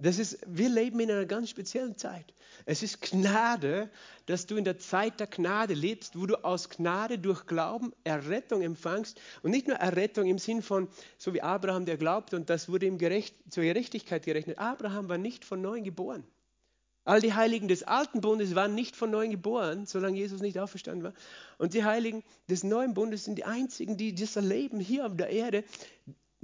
Das 0.00 0.18
ist, 0.18 0.38
wir 0.46 0.68
leben 0.68 0.98
in 0.98 1.10
einer 1.10 1.24
ganz 1.24 1.50
speziellen 1.50 1.96
Zeit. 1.96 2.34
Es 2.66 2.82
ist 2.82 3.00
Gnade, 3.00 3.88
dass 4.26 4.46
du 4.46 4.56
in 4.56 4.64
der 4.64 4.76
Zeit 4.78 5.20
der 5.20 5.28
Gnade 5.28 5.74
lebst, 5.74 6.18
wo 6.18 6.26
du 6.26 6.44
aus 6.44 6.68
Gnade 6.68 7.18
durch 7.18 7.46
Glauben 7.46 7.92
Errettung 8.02 8.62
empfangst. 8.62 9.20
Und 9.42 9.52
nicht 9.52 9.68
nur 9.68 9.76
Errettung 9.76 10.26
im 10.26 10.38
Sinn 10.38 10.62
von, 10.62 10.88
so 11.16 11.32
wie 11.32 11.42
Abraham, 11.42 11.84
der 11.84 11.96
glaubt 11.96 12.34
und 12.34 12.50
das 12.50 12.68
wurde 12.68 12.86
ihm 12.86 12.98
gerecht, 12.98 13.36
zur 13.50 13.62
Gerechtigkeit 13.62 14.24
gerechnet. 14.24 14.58
Abraham 14.58 15.08
war 15.08 15.18
nicht 15.18 15.44
von 15.44 15.62
neuem 15.62 15.84
geboren. 15.84 16.24
All 17.04 17.20
die 17.20 17.34
Heiligen 17.34 17.68
des 17.68 17.82
alten 17.82 18.20
Bundes 18.20 18.54
waren 18.54 18.74
nicht 18.74 18.96
von 18.96 19.10
neuem 19.10 19.30
geboren, 19.30 19.86
solange 19.86 20.16
Jesus 20.16 20.40
nicht 20.40 20.58
auferstanden 20.58 21.04
war. 21.04 21.12
Und 21.58 21.74
die 21.74 21.84
Heiligen 21.84 22.24
des 22.48 22.64
neuen 22.64 22.94
Bundes 22.94 23.24
sind 23.24 23.36
die 23.36 23.44
einzigen, 23.44 23.96
die 23.96 24.14
das 24.14 24.36
erleben 24.36 24.80
hier 24.80 25.06
auf 25.06 25.14
der 25.14 25.28
Erde, 25.28 25.64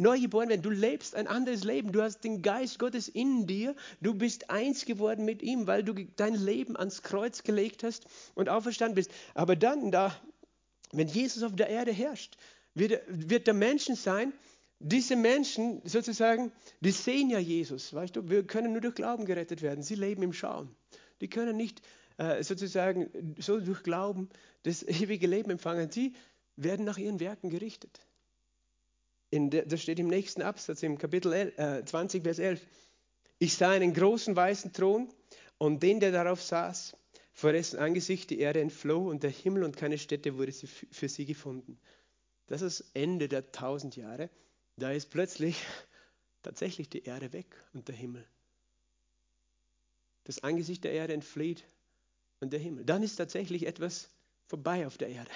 neu 0.00 0.18
geboren 0.18 0.48
werden. 0.48 0.62
Du 0.62 0.70
lebst 0.70 1.14
ein 1.14 1.26
anderes 1.26 1.64
Leben. 1.64 1.92
Du 1.92 2.02
hast 2.02 2.24
den 2.24 2.42
Geist 2.42 2.78
Gottes 2.78 3.08
in 3.08 3.46
dir. 3.46 3.76
Du 4.00 4.14
bist 4.14 4.50
eins 4.50 4.84
geworden 4.84 5.24
mit 5.24 5.42
ihm, 5.42 5.66
weil 5.66 5.84
du 5.84 5.94
dein 6.16 6.34
Leben 6.34 6.76
ans 6.76 7.02
Kreuz 7.02 7.42
gelegt 7.42 7.84
hast 7.84 8.06
und 8.34 8.48
auferstanden 8.48 8.94
bist. 8.94 9.10
Aber 9.34 9.56
dann, 9.56 9.90
da, 9.90 10.14
wenn 10.92 11.08
Jesus 11.08 11.42
auf 11.42 11.54
der 11.54 11.68
Erde 11.68 11.92
herrscht, 11.92 12.36
wird, 12.74 13.02
wird 13.08 13.46
der 13.46 13.54
Menschen 13.54 13.94
sein, 13.94 14.32
diese 14.78 15.14
Menschen 15.14 15.82
sozusagen, 15.84 16.52
die 16.80 16.90
sehen 16.90 17.28
ja 17.28 17.38
Jesus. 17.38 17.92
Weißt 17.92 18.16
du, 18.16 18.30
wir 18.30 18.46
können 18.46 18.72
nur 18.72 18.80
durch 18.80 18.94
Glauben 18.94 19.26
gerettet 19.26 19.60
werden. 19.60 19.82
Sie 19.82 19.94
leben 19.94 20.22
im 20.22 20.32
Schauen. 20.32 20.74
Die 21.20 21.28
können 21.28 21.56
nicht 21.56 21.82
äh, 22.16 22.42
sozusagen 22.42 23.10
so 23.38 23.60
durch 23.60 23.82
Glauben 23.82 24.30
das 24.62 24.82
ewige 24.88 25.26
Leben 25.26 25.50
empfangen. 25.50 25.90
Sie 25.90 26.14
werden 26.56 26.86
nach 26.86 26.96
ihren 26.96 27.20
Werken 27.20 27.50
gerichtet. 27.50 28.00
Der, 29.32 29.64
das 29.64 29.82
steht 29.82 29.98
im 30.00 30.08
nächsten 30.08 30.42
Absatz, 30.42 30.82
im 30.82 30.98
Kapitel 30.98 31.32
11, 31.32 31.58
äh, 31.58 31.84
20, 31.84 32.22
Vers 32.24 32.38
11. 32.38 32.66
Ich 33.38 33.54
sah 33.54 33.70
einen 33.70 33.94
großen 33.94 34.34
weißen 34.34 34.72
Thron 34.72 35.08
und 35.58 35.82
den, 35.82 36.00
der 36.00 36.10
darauf 36.10 36.42
saß, 36.42 36.96
vor 37.32 37.52
dessen 37.52 37.78
Angesicht 37.78 38.30
die 38.30 38.40
Erde 38.40 38.60
entfloh 38.60 39.08
und 39.08 39.22
der 39.22 39.30
Himmel 39.30 39.62
und 39.62 39.76
keine 39.76 39.98
Stätte 39.98 40.36
wurde 40.36 40.52
für 40.52 41.08
sie 41.08 41.26
gefunden. 41.26 41.78
Das 42.48 42.60
ist 42.60 42.80
das 42.80 42.90
Ende 42.94 43.28
der 43.28 43.52
tausend 43.52 43.96
Jahre. 43.96 44.30
Da 44.76 44.90
ist 44.90 45.10
plötzlich 45.10 45.56
tatsächlich 46.42 46.88
die 46.88 47.04
Erde 47.04 47.32
weg 47.32 47.46
und 47.72 47.86
der 47.86 47.94
Himmel. 47.94 48.26
Das 50.24 50.42
Angesicht 50.42 50.82
der 50.82 50.92
Erde 50.92 51.14
entflieht 51.14 51.64
und 52.40 52.52
der 52.52 52.60
Himmel. 52.60 52.84
Dann 52.84 53.02
ist 53.04 53.16
tatsächlich 53.16 53.66
etwas 53.66 54.08
vorbei 54.48 54.86
auf 54.86 54.98
der 54.98 55.08
Erde 55.08 55.30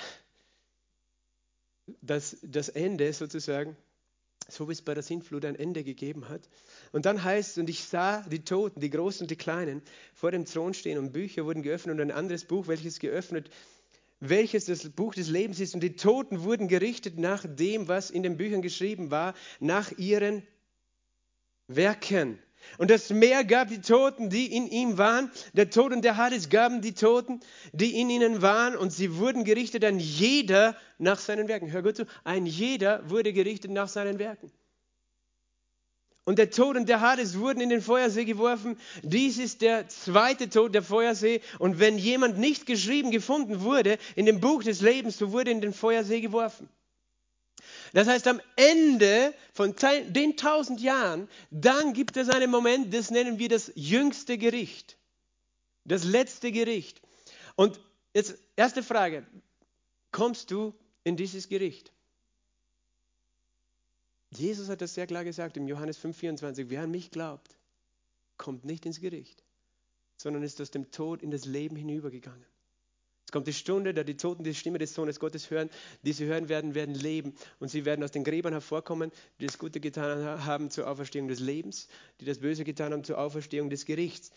das, 2.00 2.36
das 2.42 2.68
Ende 2.68 3.12
sozusagen, 3.12 3.76
so 4.48 4.68
wie 4.68 4.72
es 4.72 4.82
bei 4.82 4.94
der 4.94 5.02
Sintflut 5.02 5.44
ein 5.44 5.56
Ende 5.56 5.84
gegeben 5.84 6.28
hat. 6.28 6.48
Und 6.92 7.06
dann 7.06 7.22
heißt 7.22 7.58
und 7.58 7.68
ich 7.70 7.84
sah 7.84 8.22
die 8.22 8.44
Toten, 8.44 8.80
die 8.80 8.90
Großen 8.90 9.24
und 9.24 9.30
die 9.30 9.36
Kleinen, 9.36 9.82
vor 10.14 10.30
dem 10.30 10.44
Thron 10.44 10.74
stehen 10.74 10.98
und 10.98 11.12
Bücher 11.12 11.44
wurden 11.44 11.62
geöffnet 11.62 11.94
und 11.94 12.00
ein 12.00 12.10
anderes 12.10 12.44
Buch, 12.44 12.66
welches 12.66 12.98
geöffnet, 12.98 13.50
welches 14.20 14.66
das 14.66 14.88
Buch 14.90 15.14
des 15.14 15.28
Lebens 15.28 15.60
ist. 15.60 15.74
Und 15.74 15.80
die 15.80 15.96
Toten 15.96 16.42
wurden 16.42 16.68
gerichtet 16.68 17.18
nach 17.18 17.44
dem, 17.46 17.88
was 17.88 18.10
in 18.10 18.22
den 18.22 18.36
Büchern 18.36 18.62
geschrieben 18.62 19.10
war, 19.10 19.34
nach 19.60 19.92
ihren 19.98 20.42
Werken. 21.66 22.38
Und 22.78 22.90
das 22.90 23.10
Meer 23.10 23.44
gab 23.44 23.68
die 23.68 23.80
Toten, 23.80 24.30
die 24.30 24.54
in 24.54 24.66
ihm 24.66 24.98
waren. 24.98 25.30
Der 25.52 25.70
Tod 25.70 25.92
und 25.92 26.02
der 26.02 26.16
Hades 26.16 26.48
gaben 26.48 26.80
die 26.80 26.94
Toten, 26.94 27.40
die 27.72 28.00
in 28.00 28.10
ihnen 28.10 28.42
waren. 28.42 28.76
Und 28.76 28.92
sie 28.92 29.16
wurden 29.16 29.44
gerichtet, 29.44 29.84
ein 29.84 29.98
jeder 29.98 30.76
nach 30.98 31.18
seinen 31.18 31.48
Werken. 31.48 31.70
Hör 31.70 31.82
gut 31.82 31.96
zu, 31.96 32.06
ein 32.24 32.46
jeder 32.46 33.08
wurde 33.08 33.32
gerichtet 33.32 33.70
nach 33.70 33.88
seinen 33.88 34.18
Werken. 34.18 34.50
Und 36.24 36.38
der 36.38 36.50
Tod 36.50 36.76
und 36.76 36.88
der 36.88 37.02
Hades 37.02 37.38
wurden 37.38 37.60
in 37.60 37.68
den 37.68 37.82
Feuersee 37.82 38.24
geworfen. 38.24 38.78
Dies 39.02 39.36
ist 39.36 39.60
der 39.60 39.88
zweite 39.88 40.48
Tod, 40.48 40.74
der 40.74 40.82
Feuersee. 40.82 41.42
Und 41.58 41.78
wenn 41.80 41.98
jemand 41.98 42.38
nicht 42.38 42.64
geschrieben 42.64 43.10
gefunden 43.10 43.60
wurde 43.60 43.98
in 44.16 44.24
dem 44.24 44.40
Buch 44.40 44.62
des 44.62 44.80
Lebens, 44.80 45.18
so 45.18 45.32
wurde 45.32 45.50
in 45.50 45.60
den 45.60 45.74
Feuersee 45.74 46.22
geworfen. 46.22 46.68
Das 47.94 48.08
heißt, 48.08 48.26
am 48.26 48.40
Ende 48.56 49.32
von 49.52 49.72
den 50.08 50.36
tausend 50.36 50.80
Jahren, 50.80 51.28
dann 51.52 51.92
gibt 51.92 52.16
es 52.16 52.28
einen 52.28 52.50
Moment, 52.50 52.92
das 52.92 53.12
nennen 53.12 53.38
wir 53.38 53.48
das 53.48 53.70
jüngste 53.76 54.36
Gericht. 54.36 54.98
Das 55.84 56.02
letzte 56.02 56.50
Gericht. 56.50 57.00
Und 57.54 57.78
jetzt 58.12 58.36
erste 58.56 58.82
Frage, 58.82 59.24
kommst 60.10 60.50
du 60.50 60.74
in 61.04 61.16
dieses 61.16 61.48
Gericht? 61.48 61.92
Jesus 64.30 64.68
hat 64.68 64.80
das 64.80 64.94
sehr 64.94 65.06
klar 65.06 65.22
gesagt 65.22 65.56
im 65.56 65.68
Johannes 65.68 65.96
5,24. 66.00 66.70
Wer 66.70 66.82
an 66.82 66.90
mich 66.90 67.12
glaubt, 67.12 67.56
kommt 68.36 68.64
nicht 68.64 68.86
ins 68.86 69.00
Gericht, 69.00 69.44
sondern 70.16 70.42
ist 70.42 70.60
aus 70.60 70.72
dem 70.72 70.90
Tod 70.90 71.22
in 71.22 71.30
das 71.30 71.44
Leben 71.44 71.76
hinübergegangen. 71.76 72.44
Kommt 73.34 73.48
die 73.48 73.52
Stunde, 73.52 73.92
da 73.92 74.04
die 74.04 74.16
Toten 74.16 74.44
die 74.44 74.54
Stimme 74.54 74.78
des 74.78 74.94
Sohnes 74.94 75.18
Gottes 75.18 75.50
hören, 75.50 75.68
die 76.04 76.12
sie 76.12 76.26
hören 76.26 76.48
werden, 76.48 76.76
werden 76.76 76.94
leben 76.94 77.34
und 77.58 77.66
sie 77.66 77.84
werden 77.84 78.04
aus 78.04 78.12
den 78.12 78.22
Gräbern 78.22 78.52
hervorkommen, 78.52 79.10
die 79.40 79.46
das 79.46 79.58
Gute 79.58 79.80
getan 79.80 80.46
haben 80.46 80.70
zur 80.70 80.88
Auferstehung 80.88 81.26
des 81.26 81.40
Lebens, 81.40 81.88
die 82.20 82.26
das 82.26 82.38
Böse 82.38 82.62
getan 82.62 82.92
haben 82.92 83.02
zur 83.02 83.18
Auferstehung 83.18 83.70
des 83.70 83.86
Gerichts. 83.86 84.30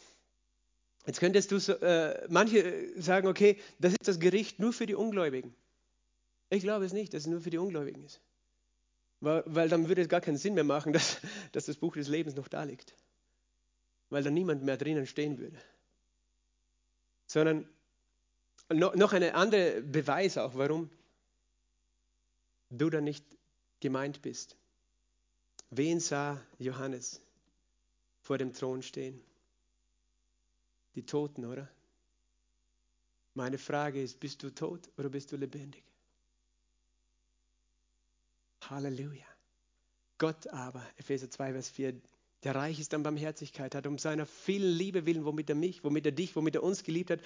Jetzt 1.06 1.20
könntest 1.20 1.52
du 1.52 1.60
so, 1.60 1.74
äh, 1.74 2.26
manche 2.30 3.00
sagen, 3.00 3.28
okay, 3.28 3.60
das 3.78 3.92
ist 3.92 4.08
das 4.08 4.20
Gericht 4.20 4.58
nur 4.60 4.74
für 4.74 4.88
die 4.88 4.96
Ungläubigen. 4.96 5.54
Ich 6.50 6.64
glaube 6.64 6.84
es 6.84 6.92
nicht, 6.92 7.14
dass 7.14 7.22
es 7.22 7.28
nur 7.28 7.42
für 7.42 7.52
die 7.52 7.60
Ungläubigen 7.60 8.04
ist. 8.04 8.20
Weil, 9.20 9.44
weil 9.46 9.70
dann 9.70 9.90
würde 9.90 10.02
es 10.02 10.10
gar 10.10 10.22
keinen 10.22 10.38
Sinn 10.38 10.56
mehr 10.56 10.64
machen, 10.64 10.92
dass, 10.94 11.20
dass 11.52 11.68
das 11.68 11.78
Buch 11.78 11.94
des 11.94 12.08
Lebens 12.08 12.34
noch 12.34 12.48
da 12.48 12.64
liegt. 12.64 12.96
Weil 14.10 14.24
dann 14.24 14.34
niemand 14.34 14.64
mehr 14.64 14.76
drinnen 14.76 15.06
stehen 15.06 15.38
würde. 15.38 15.60
Sondern 17.28 17.70
noch 18.70 19.14
ein 19.14 19.24
anderer 19.24 19.82
Beweis 19.82 20.38
auch, 20.38 20.56
warum 20.56 20.90
du 22.70 22.90
da 22.90 23.02
nicht 23.02 23.26
gemeint 23.80 24.22
bist. 24.22 24.56
Wen 25.70 26.00
sah 26.00 26.42
Johannes 26.60 27.22
vor 28.22 28.38
dem 28.38 28.54
Thron 28.54 28.82
stehen? 28.82 29.22
Die 30.96 31.06
Toten, 31.06 31.46
oder? 31.46 31.70
Meine 33.34 33.58
Frage 33.58 34.02
ist, 34.02 34.20
bist 34.20 34.42
du 34.44 34.50
tot 34.50 34.90
oder 34.98 35.10
bist 35.10 35.32
du 35.32 35.38
lebendig? 35.38 35.84
Halleluja. 38.70 39.26
Gott 40.18 40.48
aber, 40.48 40.84
Epheser 40.98 41.30
2, 41.30 41.54
Vers 41.54 41.70
4, 41.70 41.94
der 42.44 42.56
reich 42.56 42.80
ist 42.80 42.94
an 42.94 43.04
Barmherzigkeit, 43.04 43.76
hat 43.76 43.86
um 43.88 43.98
seiner 43.98 44.26
vielen 44.26 44.76
Liebe 44.76 45.06
willen, 45.06 45.26
womit 45.26 45.50
er 45.50 45.56
mich, 45.56 45.84
womit 45.84 46.06
er 46.06 46.12
dich, 46.12 46.36
womit 46.36 46.56
er 46.56 46.64
uns 46.64 46.84
geliebt 46.84 47.12
hat, 47.12 47.20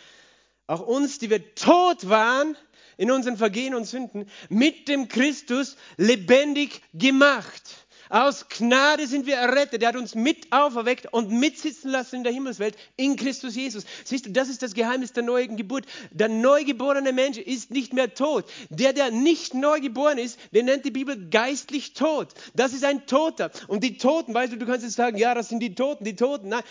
auch 0.67 0.81
uns, 0.81 1.19
die 1.19 1.29
wir 1.29 1.55
tot 1.55 2.09
waren 2.09 2.55
in 2.97 3.11
unseren 3.11 3.37
Vergehen 3.37 3.75
und 3.75 3.85
Sünden, 3.85 4.29
mit 4.49 4.87
dem 4.87 5.07
Christus 5.07 5.75
lebendig 5.97 6.81
gemacht. 6.93 7.87
Aus 8.11 8.49
Gnade 8.49 9.07
sind 9.07 9.25
wir 9.25 9.37
errettet. 9.37 9.81
Er 9.81 9.89
hat 9.89 9.95
uns 9.95 10.15
mit 10.15 10.51
auferweckt 10.51 11.13
und 11.13 11.31
mitsitzen 11.31 11.89
lassen 11.89 12.17
in 12.17 12.23
der 12.25 12.33
Himmelswelt 12.33 12.75
in 12.97 13.15
Christus 13.15 13.55
Jesus. 13.55 13.85
Siehst 14.03 14.25
du, 14.25 14.31
das 14.31 14.49
ist 14.49 14.61
das 14.61 14.73
Geheimnis 14.73 15.13
der 15.13 15.23
neuen 15.23 15.55
Geburt. 15.55 15.85
Der 16.11 16.27
neugeborene 16.27 17.13
Mensch 17.13 17.37
ist 17.37 17.71
nicht 17.71 17.93
mehr 17.93 18.13
tot. 18.13 18.43
Der, 18.69 18.91
der 18.91 19.11
nicht 19.11 19.53
neu 19.53 19.79
geboren 19.79 20.17
ist, 20.17 20.37
den 20.53 20.65
nennt 20.65 20.83
die 20.83 20.91
Bibel 20.91 21.29
geistlich 21.29 21.93
tot. 21.93 22.33
Das 22.53 22.73
ist 22.73 22.83
ein 22.83 23.05
Toter. 23.05 23.49
Und 23.69 23.81
die 23.81 23.97
Toten, 23.97 24.33
weißt 24.33 24.51
du, 24.51 24.57
du 24.57 24.65
kannst 24.65 24.83
jetzt 24.83 24.95
sagen, 24.95 25.17
ja, 25.17 25.33
das 25.33 25.47
sind 25.47 25.61
die 25.61 25.73
Toten, 25.73 26.03
die 26.03 26.17
Toten. 26.17 26.49
Nein, 26.49 26.63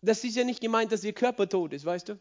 das 0.00 0.24
ist 0.24 0.34
ja 0.34 0.44
nicht 0.44 0.62
gemeint, 0.62 0.92
dass 0.92 1.04
ihr 1.04 1.12
Körper 1.12 1.46
tot 1.46 1.74
ist, 1.74 1.84
weißt 1.84 2.08
du? 2.08 2.18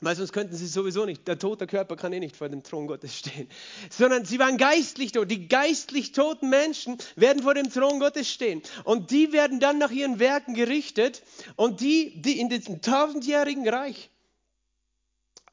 Weil 0.00 0.16
sonst 0.16 0.32
könnten 0.32 0.56
sie 0.56 0.66
sowieso 0.66 1.06
nicht, 1.06 1.26
der 1.28 1.38
tote 1.38 1.66
Körper 1.66 1.96
kann 1.96 2.12
eh 2.12 2.18
nicht 2.18 2.36
vor 2.36 2.48
dem 2.48 2.62
Thron 2.62 2.88
Gottes 2.88 3.16
stehen. 3.16 3.48
Sondern 3.90 4.24
sie 4.24 4.38
waren 4.38 4.58
geistlich 4.58 5.12
tot. 5.12 5.30
Die 5.30 5.48
geistlich 5.48 6.12
toten 6.12 6.50
Menschen 6.50 6.98
werden 7.16 7.42
vor 7.42 7.54
dem 7.54 7.70
Thron 7.70 8.00
Gottes 8.00 8.28
stehen. 8.28 8.62
Und 8.82 9.12
die 9.12 9.32
werden 9.32 9.60
dann 9.60 9.78
nach 9.78 9.92
ihren 9.92 10.18
Werken 10.18 10.54
gerichtet. 10.54 11.22
Und 11.56 11.80
die, 11.80 12.20
die 12.20 12.40
in 12.40 12.48
diesem 12.48 12.82
tausendjährigen 12.82 13.68
Reich 13.68 14.10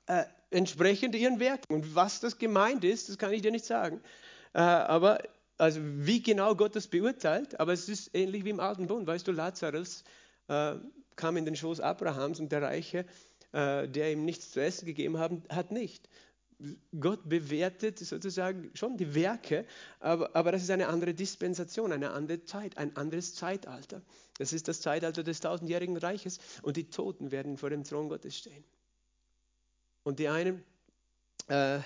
äh, 0.08 0.23
entsprechend 0.49 1.15
ihren 1.15 1.39
Werken. 1.39 1.73
Und 1.73 1.95
was 1.95 2.19
das 2.19 2.38
gemeint 2.38 2.84
ist, 2.84 3.10
das 3.10 3.17
kann 3.17 3.32
ich 3.34 3.43
dir 3.43 3.51
nicht 3.51 3.65
sagen. 3.65 4.01
Äh, 4.54 4.60
aber 4.60 5.19
also 5.58 5.80
wie 5.84 6.21
genau 6.21 6.56
Gott 6.56 6.75
das 6.75 6.88
beurteilt, 6.88 7.60
aber 7.60 7.73
es 7.73 7.88
ist 7.88 8.10
ähnlich 8.15 8.43
wie 8.43 8.49
im 8.49 8.60
Alten 8.60 8.88
Bund. 8.88 9.06
Weißt 9.06 9.27
du, 9.27 9.32
Lazarus 9.32 10.04
äh, 10.47 10.73
kam 11.15 11.38
in 11.38 11.45
den 11.45 11.56
Schoß 11.56 11.80
Abrahams 11.80 12.39
und 12.39 12.51
der 12.51 12.63
Reiche 12.63 13.06
äh, 13.53 13.87
der 13.87 14.11
ihm 14.11 14.25
nichts 14.25 14.51
zu 14.51 14.61
essen 14.61 14.85
gegeben 14.85 15.17
hat, 15.17 15.31
hat 15.49 15.71
nicht. 15.71 16.07
Gott 16.99 17.27
bewertet 17.27 17.97
sozusagen 17.97 18.69
schon 18.75 18.97
die 18.97 19.15
Werke, 19.15 19.65
aber, 19.99 20.35
aber 20.35 20.51
das 20.51 20.61
ist 20.61 20.69
eine 20.69 20.87
andere 20.87 21.13
Dispensation, 21.13 21.91
eine 21.91 22.11
andere 22.11 22.43
Zeit, 22.43 22.77
ein 22.77 22.95
anderes 22.95 23.33
Zeitalter. 23.33 24.01
Das 24.37 24.53
ist 24.53 24.67
das 24.67 24.81
Zeitalter 24.81 25.23
des 25.23 25.39
tausendjährigen 25.39 25.97
Reiches 25.97 26.39
und 26.61 26.77
die 26.77 26.89
Toten 26.89 27.32
werden 27.32 27.57
vor 27.57 27.69
dem 27.69 27.84
Thron 27.84 28.09
Gottes 28.09 28.38
stehen. 28.38 28.63
Und 30.03 30.19
die 30.19 30.28
einen, 30.28 30.63
äh, 31.47 31.80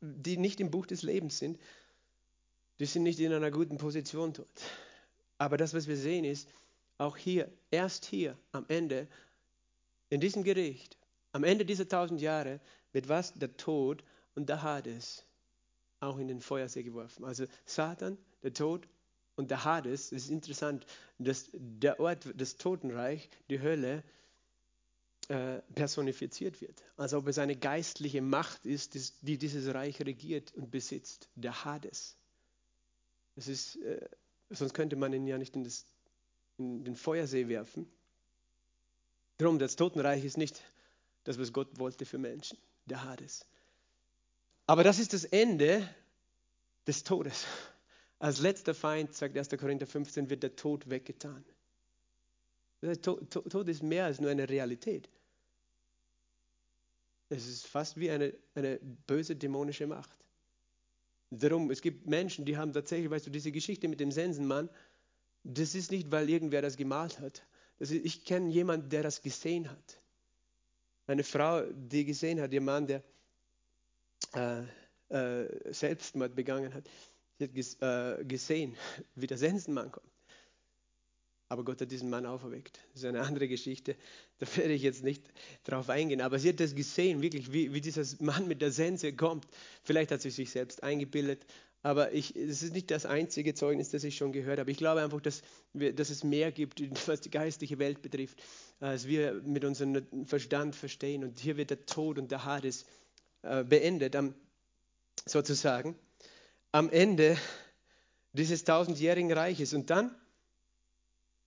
die 0.00 0.36
nicht 0.36 0.60
im 0.60 0.70
Buch 0.70 0.86
des 0.86 1.02
Lebens 1.02 1.38
sind, 1.38 1.58
die 2.80 2.86
sind 2.86 3.02
nicht 3.02 3.18
in 3.20 3.32
einer 3.32 3.50
guten 3.50 3.78
Position 3.78 4.32
dort. 4.32 4.48
Aber 5.38 5.56
das, 5.56 5.74
was 5.74 5.86
wir 5.86 5.96
sehen, 5.96 6.24
ist, 6.24 6.48
auch 6.98 7.16
hier, 7.16 7.50
erst 7.70 8.04
hier 8.04 8.36
am 8.52 8.64
Ende, 8.68 9.06
in 10.10 10.20
diesem 10.20 10.44
Gericht, 10.44 10.96
am 11.32 11.44
Ende 11.44 11.64
dieser 11.64 11.88
tausend 11.88 12.20
Jahre 12.20 12.60
wird 12.92 13.08
was? 13.08 13.34
Der 13.34 13.56
Tod 13.56 14.04
und 14.34 14.48
der 14.48 14.62
Hades 14.62 15.24
auch 16.00 16.18
in 16.18 16.28
den 16.28 16.40
Feuersee 16.40 16.82
geworfen. 16.82 17.24
Also 17.24 17.44
Satan, 17.66 18.16
der 18.42 18.54
Tod 18.54 18.88
und 19.36 19.50
der 19.50 19.64
Hades, 19.64 20.10
das 20.10 20.24
ist 20.24 20.30
interessant, 20.30 20.86
dass 21.18 21.50
der 21.52 22.00
Ort, 22.00 22.28
das 22.36 22.56
Totenreich, 22.56 23.28
die 23.50 23.60
Hölle, 23.60 24.02
äh, 25.28 25.58
personifiziert 25.74 26.60
wird. 26.60 26.82
Als 26.96 27.12
ob 27.12 27.26
es 27.26 27.38
eine 27.38 27.56
geistliche 27.56 28.22
Macht 28.22 28.64
ist, 28.64 28.94
die 29.22 29.36
dieses 29.36 29.74
Reich 29.74 30.00
regiert 30.00 30.54
und 30.54 30.70
besitzt. 30.70 31.28
Der 31.34 31.64
Hades. 31.64 32.16
Das 33.34 33.48
ist 33.48 33.76
äh, 33.76 34.08
sonst 34.50 34.74
könnte 34.74 34.96
man 34.96 35.12
ihn 35.12 35.26
ja 35.26 35.38
nicht 35.38 35.56
in, 35.56 35.64
das, 35.64 35.84
in 36.56 36.84
den 36.84 36.96
Feuersee 36.96 37.48
werfen. 37.48 37.90
Darum, 39.38 39.58
das 39.58 39.76
Totenreich 39.76 40.24
ist 40.24 40.36
nicht 40.36 40.60
das, 41.24 41.38
was 41.38 41.52
Gott 41.52 41.78
wollte 41.78 42.04
für 42.04 42.18
Menschen, 42.18 42.58
der 42.86 43.04
Hades. 43.04 43.46
Aber 44.66 44.84
das 44.84 44.98
ist 44.98 45.12
das 45.12 45.24
Ende 45.24 45.88
des 46.86 47.04
Todes. 47.04 47.46
Als 48.18 48.40
letzter 48.40 48.74
Feind, 48.74 49.14
sagt 49.14 49.38
1. 49.38 49.48
Korinther 49.50 49.86
15, 49.86 50.28
wird 50.28 50.42
der 50.42 50.56
Tod 50.56 50.90
weggetan. 50.90 51.44
Tod 53.00 53.68
ist 53.68 53.82
mehr 53.82 54.06
als 54.06 54.20
nur 54.20 54.30
eine 54.30 54.48
Realität. 54.48 55.08
Es 57.28 57.46
ist 57.46 57.66
fast 57.66 57.96
wie 57.96 58.10
eine, 58.10 58.34
eine 58.54 58.78
böse 59.06 59.36
dämonische 59.36 59.86
Macht. 59.86 60.16
Darum, 61.30 61.70
es 61.70 61.82
gibt 61.82 62.06
Menschen, 62.06 62.44
die 62.44 62.56
haben 62.56 62.72
tatsächlich, 62.72 63.10
weißt 63.10 63.26
du, 63.26 63.30
diese 63.30 63.52
Geschichte 63.52 63.86
mit 63.86 64.00
dem 64.00 64.10
Sensenmann, 64.10 64.68
das 65.44 65.74
ist 65.74 65.90
nicht, 65.90 66.10
weil 66.10 66.28
irgendwer 66.28 66.62
das 66.62 66.76
gemalt 66.76 67.20
hat. 67.20 67.42
Ist, 67.78 67.92
ich 67.92 68.24
kenne 68.24 68.50
jemanden, 68.50 68.88
der 68.88 69.02
das 69.02 69.22
gesehen 69.22 69.70
hat. 69.70 70.00
Eine 71.06 71.24
Frau, 71.24 71.62
die 71.72 72.04
gesehen 72.04 72.40
hat, 72.40 72.52
ihr 72.52 72.60
Mann, 72.60 72.86
der 72.86 73.02
äh, 74.34 74.62
äh, 75.10 75.72
Selbstmord 75.72 76.34
begangen 76.34 76.74
hat. 76.74 76.84
Sie 77.38 77.44
hat 77.44 77.54
ges, 77.54 77.74
äh, 77.80 78.24
gesehen, 78.24 78.76
wie 79.14 79.26
der 79.26 79.38
Sensenmann 79.38 79.90
kommt. 79.90 80.06
Aber 81.50 81.64
Gott 81.64 81.80
hat 81.80 81.90
diesen 81.90 82.10
Mann 82.10 82.26
auferweckt. 82.26 82.78
Das 82.92 83.02
ist 83.02 83.08
eine 83.08 83.22
andere 83.22 83.48
Geschichte. 83.48 83.96
Da 84.38 84.46
werde 84.56 84.74
ich 84.74 84.82
jetzt 84.82 85.02
nicht 85.02 85.22
drauf 85.64 85.88
eingehen. 85.88 86.20
Aber 86.20 86.38
sie 86.38 86.50
hat 86.50 86.60
das 86.60 86.74
gesehen, 86.74 87.22
wirklich, 87.22 87.52
wie, 87.52 87.72
wie 87.72 87.80
dieser 87.80 88.04
Mann 88.22 88.48
mit 88.48 88.60
der 88.60 88.70
Sense 88.70 89.14
kommt. 89.14 89.46
Vielleicht 89.82 90.10
hat 90.10 90.20
sie 90.20 90.30
sich 90.30 90.50
selbst 90.50 90.82
eingebildet. 90.82 91.46
Aber 91.82 92.12
es 92.12 92.30
ist 92.32 92.72
nicht 92.72 92.90
das 92.90 93.06
einzige 93.06 93.54
Zeugnis, 93.54 93.90
das 93.90 94.04
ich 94.04 94.16
schon 94.16 94.32
gehört 94.32 94.58
habe. 94.58 94.70
Ich 94.70 94.78
glaube 94.78 95.00
einfach, 95.00 95.20
dass, 95.20 95.42
wir, 95.72 95.92
dass 95.92 96.10
es 96.10 96.24
mehr 96.24 96.50
gibt, 96.50 96.80
was 97.08 97.20
die 97.20 97.30
geistliche 97.30 97.78
Welt 97.78 98.02
betrifft, 98.02 98.42
als 98.80 99.06
wir 99.06 99.34
mit 99.44 99.64
unserem 99.64 100.26
Verstand 100.26 100.74
verstehen. 100.74 101.24
Und 101.24 101.38
hier 101.38 101.56
wird 101.56 101.70
der 101.70 101.86
Tod 101.86 102.18
und 102.18 102.30
der 102.30 102.44
Hades 102.44 102.84
äh, 103.42 103.64
beendet, 103.64 104.16
am, 104.16 104.34
sozusagen, 105.24 105.96
am 106.72 106.90
Ende 106.90 107.36
dieses 108.32 108.64
tausendjährigen 108.64 109.32
Reiches. 109.32 109.72
Und 109.72 109.90
dann 109.90 110.14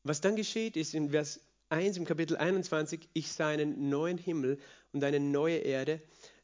was 0.03 0.21
dann 0.21 0.35
geschieht, 0.35 0.77
ist 0.77 0.95
in 0.95 1.11
Vers 1.11 1.39
1 1.69 1.97
im 1.97 2.05
Kapitel 2.05 2.35
21, 2.35 3.07
ich 3.13 3.31
sah 3.31 3.49
einen 3.49 3.89
neuen 3.89 4.17
Himmel 4.17 4.57
und 4.93 5.03
eine 5.03 5.19
neue 5.19 5.57
Erde, 5.57 6.01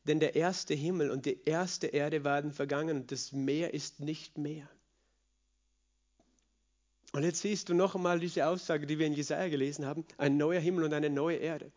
denn 0.07 0.19
der 0.19 0.35
erste 0.35 0.73
Himmel 0.73 1.11
und 1.11 1.25
die 1.25 1.39
erste 1.45 1.87
Erde 1.87 2.23
waren 2.23 2.51
vergangen 2.51 3.01
und 3.01 3.11
das 3.11 3.31
Meer 3.31 3.73
ist 3.73 3.99
nicht 3.99 4.37
mehr. 4.37 4.67
Und 7.13 7.23
jetzt 7.23 7.41
siehst 7.41 7.69
du 7.69 7.73
noch 7.73 7.95
einmal 7.95 8.19
diese 8.19 8.47
Aussage, 8.47 8.85
die 8.85 8.99
wir 8.99 9.07
in 9.07 9.13
Jesaja 9.13 9.49
gelesen 9.49 9.85
haben: 9.85 10.05
ein 10.17 10.37
neuer 10.37 10.59
Himmel 10.59 10.83
und 10.83 10.93
eine 10.93 11.09
neue 11.09 11.37
Erde. 11.37 11.71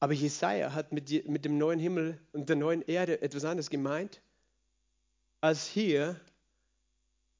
Aber 0.00 0.12
Jesaja 0.12 0.74
hat 0.74 0.92
mit, 0.92 1.28
mit 1.28 1.44
dem 1.44 1.58
neuen 1.58 1.78
Himmel 1.78 2.20
und 2.32 2.48
der 2.48 2.56
neuen 2.56 2.82
Erde 2.82 3.22
etwas 3.22 3.44
anderes 3.44 3.70
gemeint, 3.70 4.20
als 5.40 5.66
hier 5.66 6.20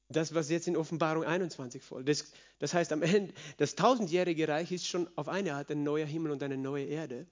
das, 0.09 0.33
was 0.33 0.49
jetzt 0.49 0.67
in 0.67 0.77
Offenbarung 0.77 1.23
21 1.23 1.83
folgt. 1.83 2.09
Das, 2.09 2.31
das 2.59 2.73
heißt, 2.73 2.91
am 2.93 3.01
Ende, 3.03 3.33
das 3.57 3.75
tausendjährige 3.75 4.47
Reich 4.47 4.71
ist 4.71 4.87
schon 4.87 5.09
auf 5.15 5.27
eine 5.27 5.53
Art 5.53 5.69
ein 5.69 5.83
neuer 5.83 6.05
Himmel 6.05 6.31
und 6.31 6.41
eine 6.43 6.57
neue 6.57 6.85
Erde. 6.85 7.27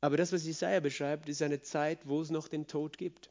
Aber 0.00 0.16
das, 0.16 0.32
was 0.32 0.44
Jesaja 0.44 0.80
beschreibt, 0.80 1.28
ist 1.28 1.42
eine 1.42 1.62
Zeit, 1.62 2.06
wo 2.06 2.20
es 2.20 2.30
noch 2.30 2.48
den 2.48 2.66
Tod 2.66 2.98
gibt. 2.98 3.30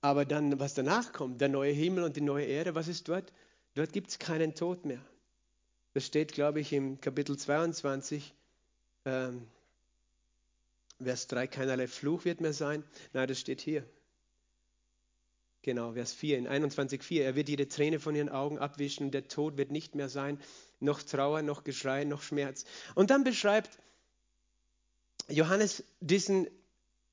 Aber 0.00 0.24
dann, 0.24 0.58
was 0.60 0.74
danach 0.74 1.12
kommt, 1.12 1.40
der 1.40 1.48
neue 1.48 1.72
Himmel 1.72 2.04
und 2.04 2.16
die 2.16 2.20
neue 2.20 2.46
Erde, 2.46 2.74
was 2.74 2.88
ist 2.88 3.08
dort? 3.08 3.32
Dort 3.74 3.92
gibt 3.92 4.10
es 4.10 4.18
keinen 4.18 4.54
Tod 4.54 4.84
mehr. 4.84 5.04
Das 5.94 6.04
steht, 6.04 6.32
glaube 6.32 6.60
ich, 6.60 6.72
im 6.72 7.00
Kapitel 7.00 7.36
22, 7.36 8.34
ähm, 9.04 9.46
Vers 11.02 11.28
3, 11.28 11.46
keinerlei 11.46 11.86
Fluch 11.86 12.24
wird 12.24 12.40
mehr 12.40 12.52
sein. 12.52 12.84
Nein, 13.12 13.28
das 13.28 13.38
steht 13.38 13.60
hier. 13.60 13.84
Genau, 15.62 15.92
Vers 15.92 16.12
4, 16.12 16.38
in 16.38 16.48
21,4. 16.48 17.22
Er 17.22 17.34
wird 17.34 17.48
jede 17.48 17.68
Träne 17.68 18.00
von 18.00 18.14
ihren 18.14 18.28
Augen 18.28 18.58
abwischen 18.58 19.06
und 19.06 19.12
der 19.12 19.28
Tod 19.28 19.56
wird 19.56 19.70
nicht 19.70 19.94
mehr 19.94 20.08
sein, 20.08 20.40
noch 20.80 21.02
Trauer, 21.02 21.42
noch 21.42 21.64
Geschrei, 21.64 22.04
noch 22.04 22.22
Schmerz. 22.22 22.64
Und 22.94 23.10
dann 23.10 23.24
beschreibt 23.24 23.78
Johannes 25.28 25.84
diesen, 26.00 26.48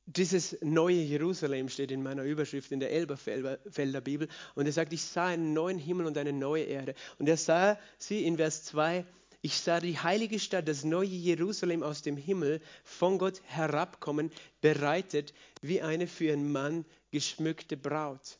dieses 0.06 0.58
neue 0.62 0.96
Jerusalem, 0.96 1.70
steht 1.70 1.92
in 1.92 2.04
meiner 2.04 2.24
Überschrift 2.24 2.72
in 2.72 2.80
der 2.80 2.92
Elberfelder 2.92 4.02
Bibel. 4.02 4.28
Und 4.56 4.66
er 4.66 4.72
sagt, 4.72 4.94
ich 4.94 5.04
sah 5.04 5.28
einen 5.28 5.54
neuen 5.54 5.80
Himmel 5.80 6.06
und 6.06 6.18
eine 6.18 6.34
neue 6.34 6.64
Erde. 6.64 6.96
Und 7.20 7.28
er 7.28 7.38
sah 7.38 7.78
sie 7.98 8.26
in 8.26 8.38
Vers 8.38 8.64
2, 8.66 9.06
ich 9.42 9.60
sah 9.60 9.80
die 9.80 10.00
heilige 10.00 10.40
Stadt, 10.40 10.68
das 10.68 10.84
neue 10.84 11.08
Jerusalem 11.08 11.84
aus 11.84 12.02
dem 12.02 12.18
Himmel 12.18 12.62
von 12.84 13.20
Gott 13.20 13.42
herabkommen, 13.46 14.32
bereitet 14.60 15.36
wie 15.62 15.82
eine 15.84 16.08
für 16.08 16.34
einen 16.34 16.52
Mann 16.52 16.84
geschmückte 17.12 17.78
Braut. 17.78 18.40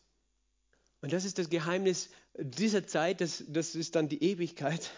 Und 1.02 1.14
das 1.14 1.24
ist 1.24 1.38
das 1.38 1.50
Geheimnis 1.52 2.10
dieser 2.40 2.88
Zeit, 2.88 3.22
das, 3.22 3.44
das 3.48 3.76
ist 3.76 3.96
dann 3.96 4.10
die 4.10 4.24
Ewigkeit. 4.24 4.90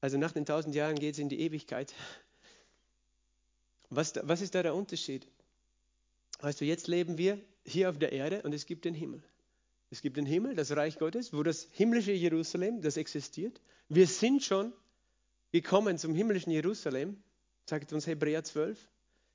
Also 0.00 0.16
nach 0.16 0.32
den 0.32 0.46
tausend 0.46 0.74
Jahren 0.74 0.98
geht 0.98 1.14
es 1.14 1.18
in 1.18 1.28
die 1.28 1.40
Ewigkeit. 1.40 1.92
Was, 3.96 4.12
was 4.22 4.40
ist 4.40 4.54
da 4.54 4.62
der 4.62 4.74
Unterschied? 4.74 5.26
Weißt 6.40 6.60
du, 6.60 6.64
jetzt 6.64 6.88
leben 6.88 7.18
wir 7.18 7.40
hier 7.64 7.90
auf 7.90 7.98
der 7.98 8.12
Erde 8.12 8.42
und 8.42 8.52
es 8.52 8.66
gibt 8.66 8.84
den 8.84 8.94
Himmel. 8.94 9.22
Es 9.90 10.02
gibt 10.02 10.16
den 10.16 10.26
Himmel, 10.26 10.56
das 10.56 10.70
Reich 10.72 10.98
Gottes, 10.98 11.32
wo 11.32 11.42
das 11.42 11.68
himmlische 11.72 12.12
Jerusalem, 12.12 12.82
das 12.82 12.96
existiert. 12.96 13.60
Wir 13.88 14.06
sind 14.06 14.42
schon 14.42 14.72
gekommen 15.52 15.98
zum 15.98 16.14
himmlischen 16.14 16.50
Jerusalem, 16.50 17.16
sagt 17.66 17.92
uns 17.92 18.06
Hebräer 18.06 18.42
12. 18.42 18.78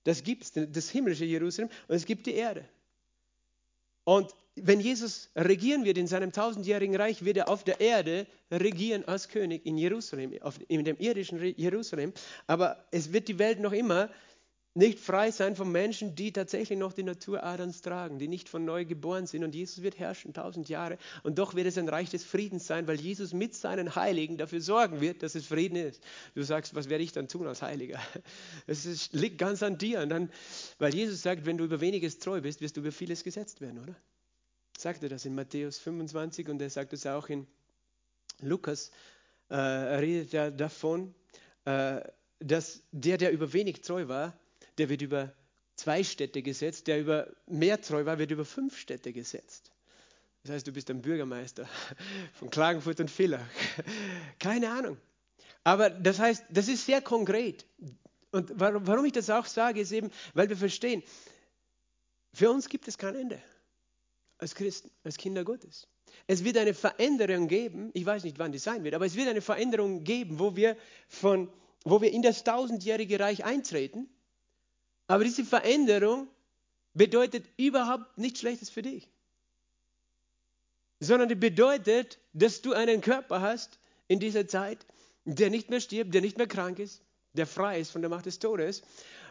Das 0.03 0.23
gibt 0.23 0.43
es, 0.43 0.51
das 0.53 0.89
himmlische 0.89 1.25
Jerusalem 1.25 1.69
und 1.87 1.95
es 1.95 2.05
gibt 2.05 2.25
die 2.25 2.33
Erde. 2.33 2.67
Und 4.03 4.33
wenn 4.55 4.79
Jesus 4.79 5.29
regieren 5.35 5.85
wird 5.85 5.97
in 5.97 6.07
seinem 6.07 6.31
tausendjährigen 6.31 6.95
Reich, 6.95 7.23
wird 7.23 7.37
er 7.37 7.49
auf 7.49 7.63
der 7.63 7.79
Erde 7.79 8.27
regieren 8.51 9.05
als 9.05 9.29
König 9.29 9.65
in 9.65 9.77
Jerusalem, 9.77 10.33
in 10.67 10.83
dem 10.83 10.97
irdischen 10.97 11.41
Jerusalem. 11.57 12.13
Aber 12.47 12.85
es 12.91 13.13
wird 13.13 13.27
die 13.27 13.39
Welt 13.39 13.59
noch 13.59 13.71
immer 13.71 14.09
nicht 14.75 14.99
frei 14.99 15.31
sein 15.31 15.55
von 15.55 15.71
Menschen, 15.71 16.15
die 16.15 16.31
tatsächlich 16.31 16.77
noch 16.77 16.93
die 16.93 17.03
Natur 17.03 17.43
Adams 17.43 17.81
tragen, 17.81 18.19
die 18.19 18.27
nicht 18.27 18.49
von 18.49 18.65
neu 18.65 18.85
geboren 18.85 19.25
sind. 19.25 19.43
Und 19.43 19.55
Jesus 19.55 19.81
wird 19.81 19.97
herrschen 19.97 20.33
tausend 20.33 20.69
Jahre. 20.69 20.97
Und 21.23 21.39
doch 21.39 21.55
wird 21.55 21.65
es 21.65 21.77
ein 21.77 21.89
Reich 21.89 22.11
des 22.11 22.23
Friedens 22.23 22.67
sein, 22.67 22.87
weil 22.87 22.99
Jesus 22.99 23.33
mit 23.33 23.55
seinen 23.55 23.95
Heiligen 23.95 24.37
dafür 24.37 24.61
sorgen 24.61 25.01
wird, 25.01 25.23
dass 25.23 25.33
es 25.33 25.47
Frieden 25.47 25.75
ist. 25.75 26.03
Du 26.35 26.43
sagst, 26.43 26.75
was 26.75 26.87
werde 26.87 27.03
ich 27.03 27.11
dann 27.11 27.27
tun 27.27 27.47
als 27.47 27.61
Heiliger? 27.61 27.99
Es 28.67 29.11
liegt 29.11 29.39
ganz 29.39 29.63
an 29.63 29.77
dir. 29.77 30.01
Und 30.01 30.09
dann, 30.09 30.29
weil 30.77 30.93
Jesus 30.93 31.23
sagt, 31.23 31.45
wenn 31.45 31.57
du 31.57 31.63
über 31.63 31.81
weniges 31.81 32.19
treu 32.19 32.41
bist, 32.41 32.61
wirst 32.61 32.77
du 32.77 32.81
über 32.81 32.91
vieles 32.91 33.23
gesetzt 33.23 33.61
werden, 33.61 33.79
oder? 33.79 33.95
Sagt 34.77 35.01
er 35.03 35.09
das 35.09 35.25
in 35.25 35.33
Matthäus 35.33 35.79
25 35.79 36.47
und 36.47 36.61
er 36.61 36.69
sagt 36.69 36.93
es 36.93 37.05
auch 37.05 37.27
in 37.27 37.47
Lukas. 38.41 38.91
Äh, 39.49 39.55
er 39.55 40.01
redet 40.01 40.31
ja 40.31 40.51
davon, 40.51 41.13
äh, 41.65 42.01
dass 42.39 42.83
der, 42.91 43.17
der 43.17 43.31
über 43.31 43.51
wenig 43.51 43.81
treu 43.81 44.07
war, 44.07 44.39
der 44.79 44.89
wird 44.89 45.01
über 45.01 45.33
zwei 45.75 46.03
Städte 46.03 46.41
gesetzt, 46.41 46.87
der 46.87 46.99
über 46.99 47.27
mehr 47.47 47.81
treu 47.81 48.05
war, 48.05 48.19
wird 48.19 48.31
über 48.31 48.45
fünf 48.45 48.77
Städte 48.77 49.13
gesetzt. 49.13 49.71
Das 50.43 50.51
heißt, 50.51 50.67
du 50.67 50.71
bist 50.71 50.89
ein 50.89 51.01
Bürgermeister 51.01 51.67
von 52.33 52.49
Klagenfurt 52.49 52.99
und 52.99 53.11
Villach. 53.11 53.45
Keine 54.39 54.71
Ahnung. 54.71 54.97
Aber 55.63 55.89
das 55.89 56.19
heißt, 56.19 56.45
das 56.49 56.67
ist 56.67 56.85
sehr 56.85 57.01
konkret. 57.01 57.65
Und 58.31 58.51
warum 58.55 59.05
ich 59.05 59.13
das 59.13 59.29
auch 59.29 59.45
sage, 59.45 59.81
ist 59.81 59.91
eben, 59.91 60.11
weil 60.33 60.49
wir 60.49 60.57
verstehen, 60.57 61.03
für 62.33 62.49
uns 62.51 62.69
gibt 62.69 62.87
es 62.87 62.97
kein 62.97 63.15
Ende 63.15 63.41
als 64.37 64.53
Christen, 64.53 64.91
als 65.03 65.17
Kinder 65.17 65.43
Gottes. 65.43 65.87
Es 66.27 66.43
wird 66.43 66.57
eine 66.57 66.73
Veränderung 66.73 67.47
geben, 67.47 67.89
ich 67.93 68.05
weiß 68.05 68.23
nicht, 68.23 68.37
wann 68.39 68.51
die 68.51 68.59
sein 68.59 68.83
wird, 68.83 68.93
aber 68.93 69.05
es 69.05 69.15
wird 69.15 69.27
eine 69.27 69.41
Veränderung 69.41 70.03
geben, 70.03 70.39
wo 70.39 70.55
wir, 70.55 70.77
von, 71.07 71.51
wo 71.83 72.01
wir 72.01 72.11
in 72.11 72.21
das 72.21 72.43
tausendjährige 72.43 73.19
Reich 73.19 73.43
eintreten. 73.43 74.07
Aber 75.09 75.25
diese 75.25 75.43
Veränderung 75.43 76.29
bedeutet 76.93 77.45
überhaupt 77.57 78.17
nichts 78.17 78.39
Schlechtes 78.39 78.69
für 78.69 78.81
dich, 78.81 79.09
sondern 81.01 81.27
die 81.27 81.35
bedeutet, 81.35 82.19
dass 82.31 82.61
du 82.61 82.71
einen 82.71 83.01
Körper 83.01 83.41
hast 83.41 83.79
in 84.07 84.21
dieser 84.21 84.47
Zeit, 84.47 84.85
der 85.25 85.49
nicht 85.49 85.69
mehr 85.69 85.81
stirbt, 85.81 86.13
der 86.13 86.21
nicht 86.21 86.37
mehr 86.37 86.47
krank 86.47 86.79
ist, 86.79 87.01
der 87.33 87.47
frei 87.47 87.81
ist 87.81 87.91
von 87.91 88.01
der 88.01 88.09
Macht 88.09 88.25
des 88.27 88.39
Todes, 88.39 88.83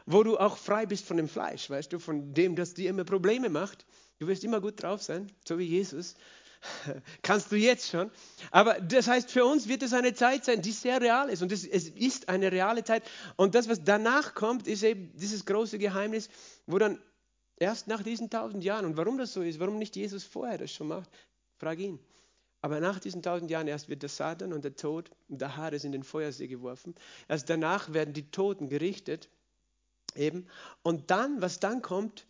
wo 0.04 0.22
du 0.22 0.36
auch 0.36 0.58
frei 0.58 0.84
bist 0.84 1.06
von 1.06 1.16
dem 1.16 1.28
Fleisch, 1.28 1.70
weißt 1.70 1.92
du, 1.92 1.98
von 1.98 2.34
dem, 2.34 2.56
das 2.56 2.74
dir 2.74 2.90
immer 2.90 3.04
Probleme 3.04 3.48
macht 3.48 3.86
Du 4.18 4.26
wirst 4.26 4.42
immer 4.42 4.60
gut 4.60 4.82
drauf 4.82 5.02
sein, 5.02 5.30
so 5.46 5.58
wie 5.58 5.64
Jesus. 5.64 6.16
Kannst 7.22 7.52
du 7.52 7.56
jetzt 7.56 7.90
schon. 7.90 8.10
Aber 8.50 8.80
das 8.80 9.08
heißt, 9.08 9.30
für 9.30 9.44
uns 9.44 9.68
wird 9.68 9.82
es 9.82 9.92
eine 9.92 10.14
Zeit 10.14 10.44
sein, 10.44 10.62
die 10.62 10.72
sehr 10.72 11.00
real 11.00 11.28
ist. 11.28 11.42
Und 11.42 11.52
es, 11.52 11.66
es 11.66 11.88
ist 11.88 12.28
eine 12.28 12.50
reale 12.52 12.84
Zeit. 12.84 13.02
Und 13.36 13.54
das, 13.54 13.68
was 13.68 13.84
danach 13.84 14.34
kommt, 14.34 14.66
ist 14.66 14.82
eben 14.82 15.12
dieses 15.16 15.46
große 15.46 15.78
Geheimnis, 15.78 16.28
wo 16.66 16.78
dann 16.78 16.98
erst 17.56 17.88
nach 17.88 18.02
diesen 18.02 18.30
tausend 18.30 18.64
Jahren, 18.64 18.84
und 18.84 18.96
warum 18.96 19.18
das 19.18 19.32
so 19.32 19.42
ist, 19.42 19.60
warum 19.60 19.78
nicht 19.78 19.96
Jesus 19.96 20.24
vorher 20.24 20.58
das 20.58 20.72
schon 20.72 20.88
macht, 20.88 21.10
frag 21.58 21.78
ihn. 21.78 21.98
Aber 22.60 22.80
nach 22.80 22.98
diesen 22.98 23.22
tausend 23.22 23.50
Jahren 23.50 23.68
erst 23.68 23.88
wird 23.88 24.02
der 24.02 24.08
Satan 24.08 24.52
und 24.52 24.64
der 24.64 24.74
Tod 24.74 25.10
und 25.28 25.40
der 25.40 25.56
Hades 25.56 25.84
in 25.84 25.92
den 25.92 26.02
Feuersee 26.02 26.48
geworfen. 26.48 26.94
Erst 27.28 27.48
danach 27.50 27.92
werden 27.92 28.14
die 28.14 28.30
Toten 28.30 28.68
gerichtet. 28.68 29.28
Eben. 30.16 30.46
Und 30.82 31.10
dann, 31.10 31.40
was 31.40 31.60
dann 31.60 31.82
kommt, 31.82 32.26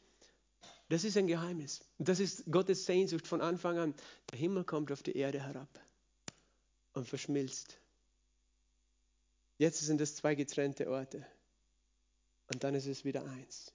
das 0.89 1.05
ist 1.05 1.17
ein 1.17 1.27
Geheimnis. 1.27 1.81
Das 1.99 2.19
ist 2.19 2.45
Gottes 2.51 2.87
Sehnsucht 2.87 3.27
von 3.27 3.41
Anfang 3.41 3.79
an. 3.79 3.95
Der 4.31 4.39
Himmel 4.39 4.65
kommt 4.65 4.91
auf 4.91 5.03
die 5.03 5.17
Erde 5.17 5.43
herab 5.43 5.69
und 6.95 7.07
verschmilzt. 7.07 7.79
Jetzt 9.59 9.81
sind 9.81 10.01
es 10.01 10.17
zwei 10.17 10.35
getrennte 10.35 10.91
Orte. 10.91 11.27
Und 12.51 12.65
dann 12.65 12.75
ist 12.75 12.87
es 12.87 13.05
wieder 13.05 13.27
eins. 13.27 13.73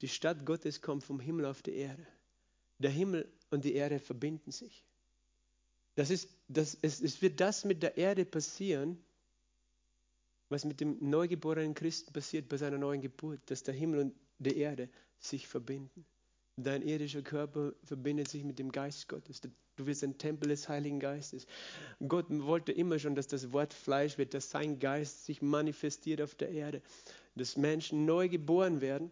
Die 0.00 0.08
Stadt 0.08 0.46
Gottes 0.46 0.80
kommt 0.80 1.04
vom 1.04 1.20
Himmel 1.20 1.44
auf 1.44 1.62
die 1.62 1.74
Erde. 1.74 2.06
Der 2.78 2.90
Himmel 2.90 3.30
und 3.50 3.64
die 3.64 3.74
Erde 3.74 3.98
verbinden 3.98 4.50
sich. 4.50 4.82
Das 5.94 6.10
ist, 6.10 6.28
das, 6.48 6.76
es, 6.80 7.00
es 7.00 7.22
wird 7.22 7.40
das 7.40 7.64
mit 7.64 7.82
der 7.82 7.96
Erde 7.96 8.24
passieren, 8.24 8.98
was 10.48 10.64
mit 10.64 10.80
dem 10.80 10.96
neugeborenen 11.00 11.74
Christen 11.74 12.12
passiert 12.12 12.48
bei 12.48 12.56
seiner 12.56 12.78
neuen 12.78 13.00
Geburt, 13.00 13.40
dass 13.46 13.62
der 13.62 13.74
Himmel 13.74 14.00
und 14.00 14.14
die 14.38 14.56
Erde 14.56 14.88
sich 15.18 15.46
verbinden. 15.46 16.04
Dein 16.56 16.82
irdischer 16.82 17.22
Körper 17.22 17.72
verbindet 17.82 18.28
sich 18.28 18.44
mit 18.44 18.58
dem 18.58 18.70
Geist 18.70 19.08
Gottes. 19.08 19.40
Du 19.76 19.86
wirst 19.86 20.04
ein 20.04 20.18
Tempel 20.18 20.48
des 20.48 20.68
Heiligen 20.68 21.00
Geistes. 21.00 21.46
Gott 22.06 22.26
wollte 22.28 22.70
immer 22.70 22.98
schon, 22.98 23.16
dass 23.16 23.26
das 23.26 23.52
Wort 23.52 23.74
Fleisch 23.74 24.18
wird, 24.18 24.34
dass 24.34 24.50
sein 24.50 24.78
Geist 24.78 25.24
sich 25.24 25.42
manifestiert 25.42 26.20
auf 26.20 26.34
der 26.36 26.50
Erde, 26.50 26.80
dass 27.34 27.56
Menschen 27.56 28.04
neu 28.04 28.28
geboren 28.28 28.80
werden 28.80 29.10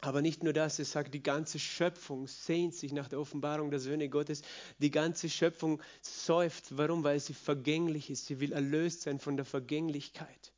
aber 0.00 0.22
nicht 0.22 0.44
nur 0.44 0.52
das, 0.52 0.78
es 0.78 0.92
sagt, 0.92 1.12
die 1.12 1.22
ganze 1.22 1.58
Schöpfung 1.58 2.28
sehnt 2.28 2.74
sich 2.74 2.92
nach 2.92 3.08
der 3.08 3.18
Offenbarung 3.18 3.70
der 3.70 3.80
Söhne 3.80 4.08
Gottes. 4.08 4.42
Die 4.78 4.92
ganze 4.92 5.28
Schöpfung 5.28 5.82
seufzt. 6.02 6.76
Warum? 6.76 7.02
Weil 7.02 7.18
sie 7.18 7.34
vergänglich 7.34 8.08
ist. 8.08 8.26
Sie 8.26 8.38
will 8.38 8.52
erlöst 8.52 9.02
sein 9.02 9.18
von 9.18 9.36
der 9.36 9.44
Vergänglichkeit. 9.44 10.52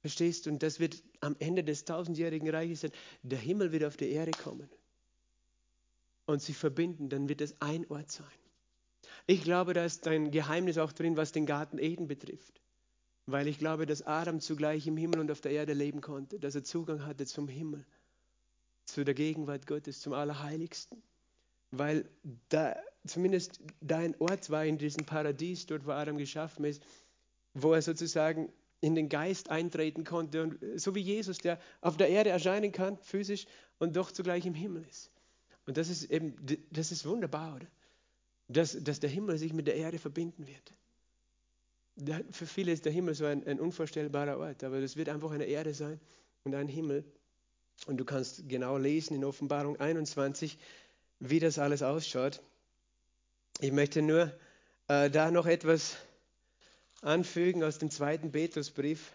Verstehst 0.00 0.46
du? 0.46 0.50
Und 0.50 0.62
das 0.62 0.80
wird 0.80 1.02
am 1.20 1.36
Ende 1.38 1.62
des 1.62 1.84
tausendjährigen 1.84 2.48
Reiches 2.48 2.80
sein. 2.80 2.92
Der 3.22 3.38
Himmel 3.38 3.72
wird 3.72 3.84
auf 3.84 3.98
die 3.98 4.10
Erde 4.10 4.32
kommen. 4.32 4.68
Und 6.26 6.40
sie 6.40 6.54
verbinden, 6.54 7.08
dann 7.08 7.28
wird 7.28 7.40
es 7.40 7.60
ein 7.60 7.86
Ort 7.90 8.10
sein. 8.10 8.26
Ich 9.26 9.42
glaube, 9.42 9.72
da 9.74 9.84
ist 9.84 10.06
ein 10.06 10.30
Geheimnis 10.30 10.78
auch 10.78 10.92
drin, 10.92 11.16
was 11.16 11.32
den 11.32 11.46
Garten 11.46 11.78
Eden 11.78 12.08
betrifft. 12.08 12.60
Weil 13.26 13.46
ich 13.46 13.58
glaube, 13.58 13.86
dass 13.86 14.02
Adam 14.02 14.40
zugleich 14.40 14.86
im 14.86 14.96
Himmel 14.96 15.20
und 15.20 15.30
auf 15.30 15.40
der 15.40 15.52
Erde 15.52 15.74
leben 15.74 16.00
konnte, 16.00 16.38
dass 16.38 16.54
er 16.54 16.64
Zugang 16.64 17.06
hatte 17.06 17.26
zum 17.26 17.48
Himmel 17.48 17.84
zu 18.84 19.04
der 19.04 19.14
Gegenwart 19.14 19.66
Gottes, 19.66 20.00
zum 20.00 20.12
Allerheiligsten. 20.12 21.02
Weil 21.70 22.08
da 22.48 22.76
zumindest 23.06 23.60
da 23.80 23.98
ein 23.98 24.14
Ort 24.18 24.50
war 24.50 24.64
in 24.64 24.78
diesem 24.78 25.06
Paradies, 25.06 25.66
dort 25.66 25.86
wo 25.86 25.92
Adam 25.92 26.18
geschaffen 26.18 26.64
ist, 26.64 26.82
wo 27.54 27.72
er 27.72 27.82
sozusagen 27.82 28.52
in 28.80 28.94
den 28.94 29.08
Geist 29.08 29.50
eintreten 29.50 30.04
konnte. 30.04 30.42
Und 30.42 30.58
so 30.76 30.94
wie 30.94 31.00
Jesus, 31.00 31.38
der 31.38 31.60
auf 31.80 31.96
der 31.96 32.08
Erde 32.08 32.30
erscheinen 32.30 32.72
kann, 32.72 32.98
physisch, 32.98 33.46
und 33.78 33.96
doch 33.96 34.10
zugleich 34.10 34.46
im 34.46 34.54
Himmel 34.54 34.84
ist. 34.88 35.10
Und 35.66 35.76
das 35.76 35.88
ist 35.88 36.10
eben, 36.10 36.34
das 36.70 36.92
ist 36.92 37.06
wunderbar, 37.06 37.56
oder? 37.56 37.66
Dass, 38.48 38.76
dass 38.82 39.00
der 39.00 39.10
Himmel 39.10 39.38
sich 39.38 39.52
mit 39.52 39.66
der 39.66 39.76
Erde 39.76 39.98
verbinden 39.98 40.46
wird. 40.46 40.72
Für 42.32 42.46
viele 42.46 42.72
ist 42.72 42.84
der 42.84 42.92
Himmel 42.92 43.14
so 43.14 43.24
ein, 43.24 43.46
ein 43.46 43.60
unvorstellbarer 43.60 44.38
Ort, 44.38 44.64
aber 44.64 44.80
das 44.80 44.96
wird 44.96 45.08
einfach 45.08 45.30
eine 45.30 45.44
Erde 45.44 45.74
sein 45.74 46.00
und 46.44 46.54
ein 46.54 46.68
Himmel. 46.68 47.04
Und 47.86 47.98
du 47.98 48.04
kannst 48.04 48.48
genau 48.48 48.76
lesen 48.78 49.14
in 49.14 49.24
Offenbarung 49.24 49.78
21, 49.78 50.58
wie 51.20 51.38
das 51.38 51.58
alles 51.58 51.82
ausschaut. 51.82 52.42
Ich 53.60 53.72
möchte 53.72 54.02
nur 54.02 54.32
äh, 54.88 55.10
da 55.10 55.30
noch 55.30 55.46
etwas 55.46 55.96
anfügen 57.02 57.62
aus 57.62 57.78
dem 57.78 57.90
zweiten 57.90 58.32
Petrusbrief, 58.32 59.12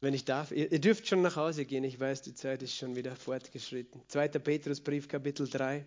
wenn 0.00 0.14
ich 0.14 0.24
darf. 0.24 0.52
Ihr, 0.52 0.70
ihr, 0.70 0.80
dürft 0.80 1.08
schon 1.08 1.22
nach 1.22 1.36
Hause 1.36 1.64
gehen, 1.64 1.84
ich 1.84 1.98
weiß, 1.98 2.22
die 2.22 2.34
Zeit 2.34 2.62
ist 2.62 2.76
schon 2.76 2.96
wieder 2.96 3.16
fortgeschritten. 3.16 4.00
Zweiter 4.08 4.38
Petrusbrief, 4.38 5.08
Kapitel 5.08 5.48
3 5.48 5.84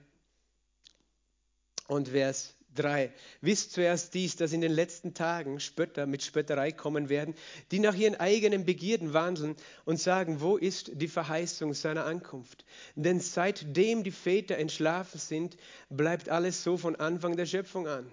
und 1.87 2.09
Vers 2.09 2.53
3. 2.75 3.11
Wisst 3.41 3.73
zuerst 3.73 4.13
dies, 4.13 4.37
dass 4.37 4.53
in 4.53 4.61
den 4.61 4.71
letzten 4.71 5.13
Tagen 5.13 5.59
Spötter 5.59 6.05
mit 6.05 6.23
Spötterei 6.23 6.71
kommen 6.71 7.09
werden, 7.09 7.35
die 7.71 7.79
nach 7.79 7.95
ihren 7.95 8.15
eigenen 8.15 8.65
Begierden 8.65 9.13
wandeln 9.13 9.55
und 9.83 9.99
sagen, 9.99 10.39
wo 10.39 10.57
ist 10.57 10.91
die 10.93 11.09
Verheißung 11.09 11.73
seiner 11.73 12.05
Ankunft? 12.05 12.65
Denn 12.95 13.19
seitdem 13.19 14.03
die 14.03 14.11
Väter 14.11 14.57
entschlafen 14.57 15.19
sind, 15.19 15.57
bleibt 15.89 16.29
alles 16.29 16.63
so 16.63 16.77
von 16.77 16.95
Anfang 16.95 17.35
der 17.35 17.45
Schöpfung 17.45 17.87
an 17.87 18.09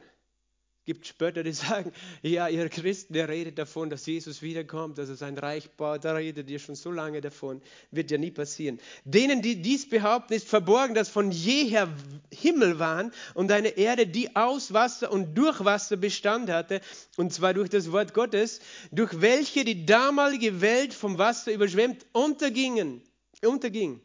gibt 0.88 1.06
Spötter, 1.06 1.42
die 1.42 1.52
sagen, 1.68 1.92
ja, 2.22 2.48
ihr 2.48 2.66
Christen, 2.70 3.12
der 3.12 3.28
redet 3.28 3.58
davon, 3.58 3.90
dass 3.90 4.06
Jesus 4.06 4.40
wiederkommt, 4.40 4.96
dass 4.96 5.10
er 5.10 5.16
sein 5.16 5.36
Reich 5.36 5.68
baut, 5.72 6.06
da 6.06 6.14
redet 6.14 6.48
ihr 6.48 6.58
schon 6.58 6.76
so 6.76 6.90
lange 6.90 7.20
davon, 7.20 7.60
wird 7.90 8.10
ja 8.10 8.16
nie 8.16 8.30
passieren. 8.30 8.80
Denen, 9.04 9.42
die 9.42 9.60
dies 9.60 9.86
behaupten, 9.86 10.32
ist 10.32 10.48
verborgen, 10.48 10.94
dass 10.94 11.10
von 11.10 11.30
jeher 11.30 11.94
Himmel 12.32 12.78
waren 12.78 13.12
und 13.34 13.52
eine 13.52 13.76
Erde, 13.76 14.06
die 14.06 14.34
aus 14.34 14.72
Wasser 14.72 15.12
und 15.12 15.36
durch 15.36 15.62
Wasser 15.62 15.98
Bestand 15.98 16.48
hatte, 16.48 16.80
und 17.18 17.34
zwar 17.34 17.52
durch 17.52 17.68
das 17.68 17.92
Wort 17.92 18.14
Gottes, 18.14 18.60
durch 18.90 19.20
welche 19.20 19.64
die 19.64 19.84
damalige 19.84 20.62
Welt 20.62 20.94
vom 20.94 21.18
Wasser 21.18 21.52
überschwemmt 21.52 22.06
untergingen, 22.12 23.02
unterging. 23.44 24.00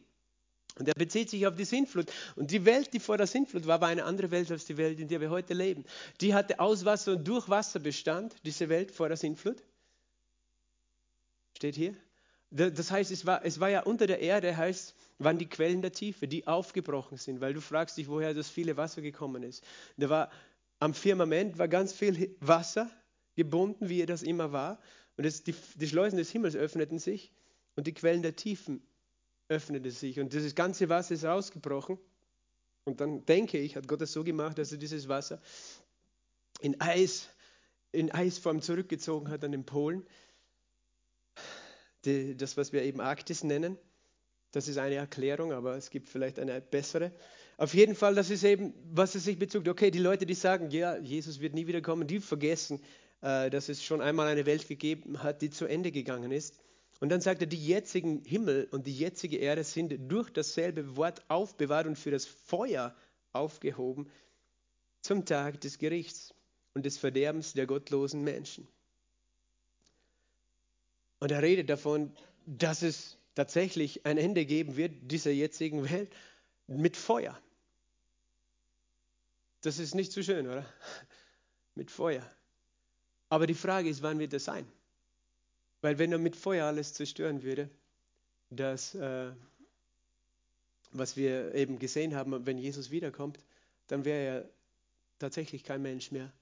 Und 0.78 0.88
er 0.88 0.94
bezieht 0.94 1.30
sich 1.30 1.46
auf 1.46 1.54
die 1.54 1.64
Sintflut. 1.64 2.10
Und 2.34 2.50
die 2.50 2.64
Welt, 2.64 2.92
die 2.92 3.00
vor 3.00 3.16
der 3.16 3.26
Sintflut 3.26 3.66
war, 3.66 3.80
war 3.80 3.88
eine 3.88 4.04
andere 4.04 4.30
Welt 4.30 4.50
als 4.50 4.64
die 4.64 4.76
Welt, 4.76 4.98
in 4.98 5.08
der 5.08 5.20
wir 5.20 5.30
heute 5.30 5.54
leben. 5.54 5.84
Die 6.20 6.34
hatte 6.34 6.58
aus 6.58 6.84
Wasser 6.84 7.12
und 7.12 7.26
durch 7.26 7.48
Wasser 7.48 7.78
Bestand, 7.78 8.34
diese 8.44 8.68
Welt 8.68 8.90
vor 8.90 9.08
der 9.08 9.16
Sintflut. 9.16 9.62
Steht 11.56 11.76
hier. 11.76 11.94
Das 12.50 12.90
heißt, 12.90 13.10
es 13.10 13.26
war, 13.26 13.44
es 13.44 13.58
war 13.58 13.68
ja 13.68 13.82
unter 13.82 14.06
der 14.06 14.20
Erde, 14.20 14.56
heißt, 14.56 14.94
waren 15.18 15.38
die 15.38 15.48
Quellen 15.48 15.82
der 15.82 15.92
Tiefe, 15.92 16.28
die 16.28 16.46
aufgebrochen 16.46 17.18
sind, 17.18 17.40
weil 17.40 17.54
du 17.54 17.60
fragst 17.60 17.96
dich, 17.96 18.08
woher 18.08 18.34
das 18.34 18.48
viele 18.48 18.76
Wasser 18.76 19.02
gekommen 19.02 19.42
ist. 19.42 19.64
Da 19.96 20.08
war 20.08 20.30
am 20.80 20.94
Firmament 20.94 21.58
war 21.58 21.68
ganz 21.68 21.92
viel 21.92 22.36
Wasser 22.40 22.90
gebunden, 23.36 23.88
wie 23.88 24.04
das 24.06 24.22
immer 24.22 24.52
war. 24.52 24.80
Und 25.16 25.24
es, 25.24 25.42
die, 25.44 25.54
die 25.76 25.88
Schleusen 25.88 26.16
des 26.16 26.30
Himmels 26.30 26.56
öffneten 26.56 26.98
sich 26.98 27.32
und 27.76 27.86
die 27.86 27.94
Quellen 27.94 28.22
der 28.22 28.36
Tiefen 28.36 28.82
öffnete 29.48 29.90
sich 29.90 30.20
und 30.20 30.32
dieses 30.32 30.54
ganze 30.54 30.88
Wasser 30.88 31.14
ist 31.14 31.24
rausgebrochen. 31.24 31.98
Und 32.84 33.00
dann 33.00 33.24
denke 33.24 33.58
ich, 33.58 33.76
hat 33.76 33.88
Gott 33.88 34.02
es 34.02 34.12
so 34.12 34.24
gemacht, 34.24 34.58
dass 34.58 34.72
er 34.72 34.78
dieses 34.78 35.08
Wasser 35.08 35.40
in 36.60 36.80
Eis, 36.80 37.28
in 37.92 38.10
Eisform 38.12 38.60
zurückgezogen 38.60 39.30
hat 39.30 39.44
an 39.44 39.52
den 39.52 39.64
Polen. 39.64 40.04
Die, 42.04 42.36
das, 42.36 42.56
was 42.56 42.72
wir 42.72 42.82
eben 42.82 43.00
Arktis 43.00 43.42
nennen, 43.44 43.78
das 44.52 44.68
ist 44.68 44.78
eine 44.78 44.94
Erklärung, 44.96 45.52
aber 45.52 45.76
es 45.76 45.90
gibt 45.90 46.08
vielleicht 46.08 46.38
eine 46.38 46.60
bessere. 46.60 47.10
Auf 47.56 47.74
jeden 47.74 47.94
Fall, 47.94 48.14
das 48.14 48.30
ist 48.30 48.44
eben, 48.44 48.74
was 48.92 49.14
es 49.14 49.24
sich 49.24 49.38
bezog. 49.38 49.66
Okay, 49.66 49.90
die 49.90 49.98
Leute, 49.98 50.26
die 50.26 50.34
sagen, 50.34 50.70
ja, 50.70 50.96
Jesus 50.98 51.40
wird 51.40 51.54
nie 51.54 51.66
wiederkommen, 51.66 52.06
die 52.06 52.20
vergessen, 52.20 52.80
äh, 53.22 53.48
dass 53.50 53.68
es 53.68 53.82
schon 53.82 54.00
einmal 54.00 54.28
eine 54.28 54.46
Welt 54.46 54.68
gegeben 54.68 55.22
hat, 55.22 55.42
die 55.42 55.50
zu 55.50 55.66
Ende 55.66 55.90
gegangen 55.90 56.30
ist. 56.30 56.54
Und 57.04 57.10
dann 57.10 57.20
sagt 57.20 57.42
er, 57.42 57.46
die 57.46 57.62
jetzigen 57.62 58.24
Himmel 58.24 58.66
und 58.70 58.86
die 58.86 58.96
jetzige 58.96 59.36
Erde 59.36 59.62
sind 59.62 60.10
durch 60.10 60.30
dasselbe 60.30 60.96
Wort 60.96 61.22
aufbewahrt 61.28 61.86
und 61.86 61.98
für 61.98 62.10
das 62.10 62.24
Feuer 62.24 62.96
aufgehoben 63.34 64.10
zum 65.02 65.26
Tag 65.26 65.60
des 65.60 65.76
Gerichts 65.76 66.32
und 66.72 66.86
des 66.86 66.96
Verderbens 66.96 67.52
der 67.52 67.66
gottlosen 67.66 68.24
Menschen. 68.24 68.66
Und 71.20 71.30
er 71.30 71.42
redet 71.42 71.68
davon, 71.68 72.10
dass 72.46 72.80
es 72.80 73.18
tatsächlich 73.34 74.06
ein 74.06 74.16
Ende 74.16 74.46
geben 74.46 74.78
wird 74.78 74.92
dieser 75.02 75.30
jetzigen 75.30 75.84
Welt 75.90 76.10
mit 76.68 76.96
Feuer. 76.96 77.38
Das 79.60 79.78
ist 79.78 79.94
nicht 79.94 80.10
so 80.10 80.22
schön, 80.22 80.46
oder? 80.46 80.64
Mit 81.74 81.90
Feuer. 81.90 82.26
Aber 83.28 83.46
die 83.46 83.52
Frage 83.52 83.90
ist, 83.90 84.00
wann 84.00 84.18
wird 84.18 84.32
das 84.32 84.46
sein? 84.46 84.66
Weil 85.84 85.98
wenn 85.98 86.12
er 86.12 86.18
mit 86.18 86.34
Feuer 86.34 86.64
alles 86.64 86.94
zerstören 86.94 87.42
würde, 87.42 87.68
das, 88.48 88.94
äh, 88.94 89.32
was 90.92 91.14
wir 91.14 91.54
eben 91.54 91.78
gesehen 91.78 92.14
haben, 92.14 92.46
wenn 92.46 92.56
Jesus 92.56 92.90
wiederkommt, 92.90 93.38
dann 93.88 94.06
wäre 94.06 94.24
er 94.24 94.48
tatsächlich 95.18 95.62
kein 95.62 95.82
Mensch 95.82 96.10
mehr, 96.10 96.32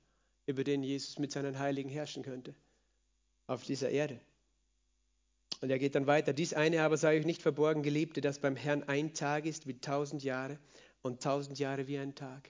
über 0.47 0.63
den 0.63 0.85
Jesus 0.85 1.19
mit 1.19 1.33
seinen 1.33 1.59
Heiligen 1.59 1.91
herrschen 1.91 2.23
könnte 2.23 2.55
auf 3.49 3.65
dieser 3.65 3.91
Erde. 3.91 4.21
Und 5.61 5.71
er 5.71 5.81
geht 5.81 5.97
dann 5.97 6.07
weiter. 6.07 6.33
Dies 6.33 6.55
eine 6.55 6.81
aber 6.83 6.97
sei 6.97 7.19
euch 7.19 7.27
nicht 7.27 7.43
verborgen, 7.43 7.83
Geliebte, 7.83 8.21
dass 8.21 8.39
beim 8.39 8.55
Herrn 8.55 8.85
ein 8.85 9.13
Tag 9.13 9.45
ist 9.45 9.67
wie 9.67 9.77
tausend 9.77 10.23
Jahre 10.23 10.57
und 11.03 11.21
tausend 11.21 11.59
Jahre 11.59 11.89
wie 11.89 11.99
ein 11.99 12.15
Tag. 12.15 12.49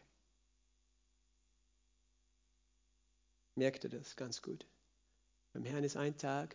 Merkt 3.55 3.85
ihr 3.85 3.91
das 3.91 4.15
ganz 4.15 4.43
gut? 4.43 4.67
Beim 5.55 5.65
Herrn 5.65 5.85
ist 5.85 5.97
ein 5.97 6.19
Tag 6.19 6.55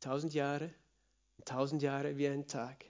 Tausend 0.00 0.32
Jahre, 0.34 0.70
tausend 1.44 1.82
Jahre 1.82 2.16
wie 2.16 2.28
ein 2.28 2.46
Tag. 2.46 2.84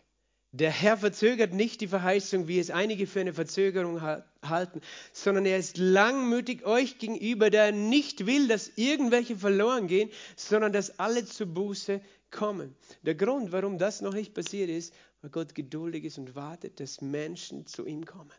Der 0.52 0.70
Herr 0.70 0.96
verzögert 0.96 1.52
nicht 1.52 1.80
die 1.82 1.88
Verheißung, 1.88 2.48
wie 2.48 2.58
es 2.58 2.70
einige 2.70 3.06
für 3.06 3.20
eine 3.20 3.34
Verzögerung 3.34 4.00
halten, 4.00 4.80
sondern 5.12 5.44
er 5.44 5.58
ist 5.58 5.76
langmütig 5.76 6.64
euch 6.64 6.98
gegenüber, 6.98 7.50
der 7.50 7.70
nicht 7.70 8.24
will, 8.24 8.48
dass 8.48 8.72
irgendwelche 8.76 9.36
verloren 9.36 9.88
gehen, 9.88 10.10
sondern 10.36 10.72
dass 10.72 10.98
alle 10.98 11.26
zur 11.26 11.48
Buße 11.48 12.00
kommen. 12.30 12.74
Der 13.02 13.14
Grund, 13.14 13.52
warum 13.52 13.78
das 13.78 14.00
noch 14.00 14.14
nicht 14.14 14.32
passiert 14.32 14.70
ist, 14.70 14.94
weil 15.20 15.30
Gott 15.30 15.54
geduldig 15.54 16.04
ist 16.04 16.18
und 16.18 16.34
wartet, 16.34 16.80
dass 16.80 17.00
Menschen 17.02 17.66
zu 17.66 17.84
ihm 17.84 18.06
kommen. 18.06 18.32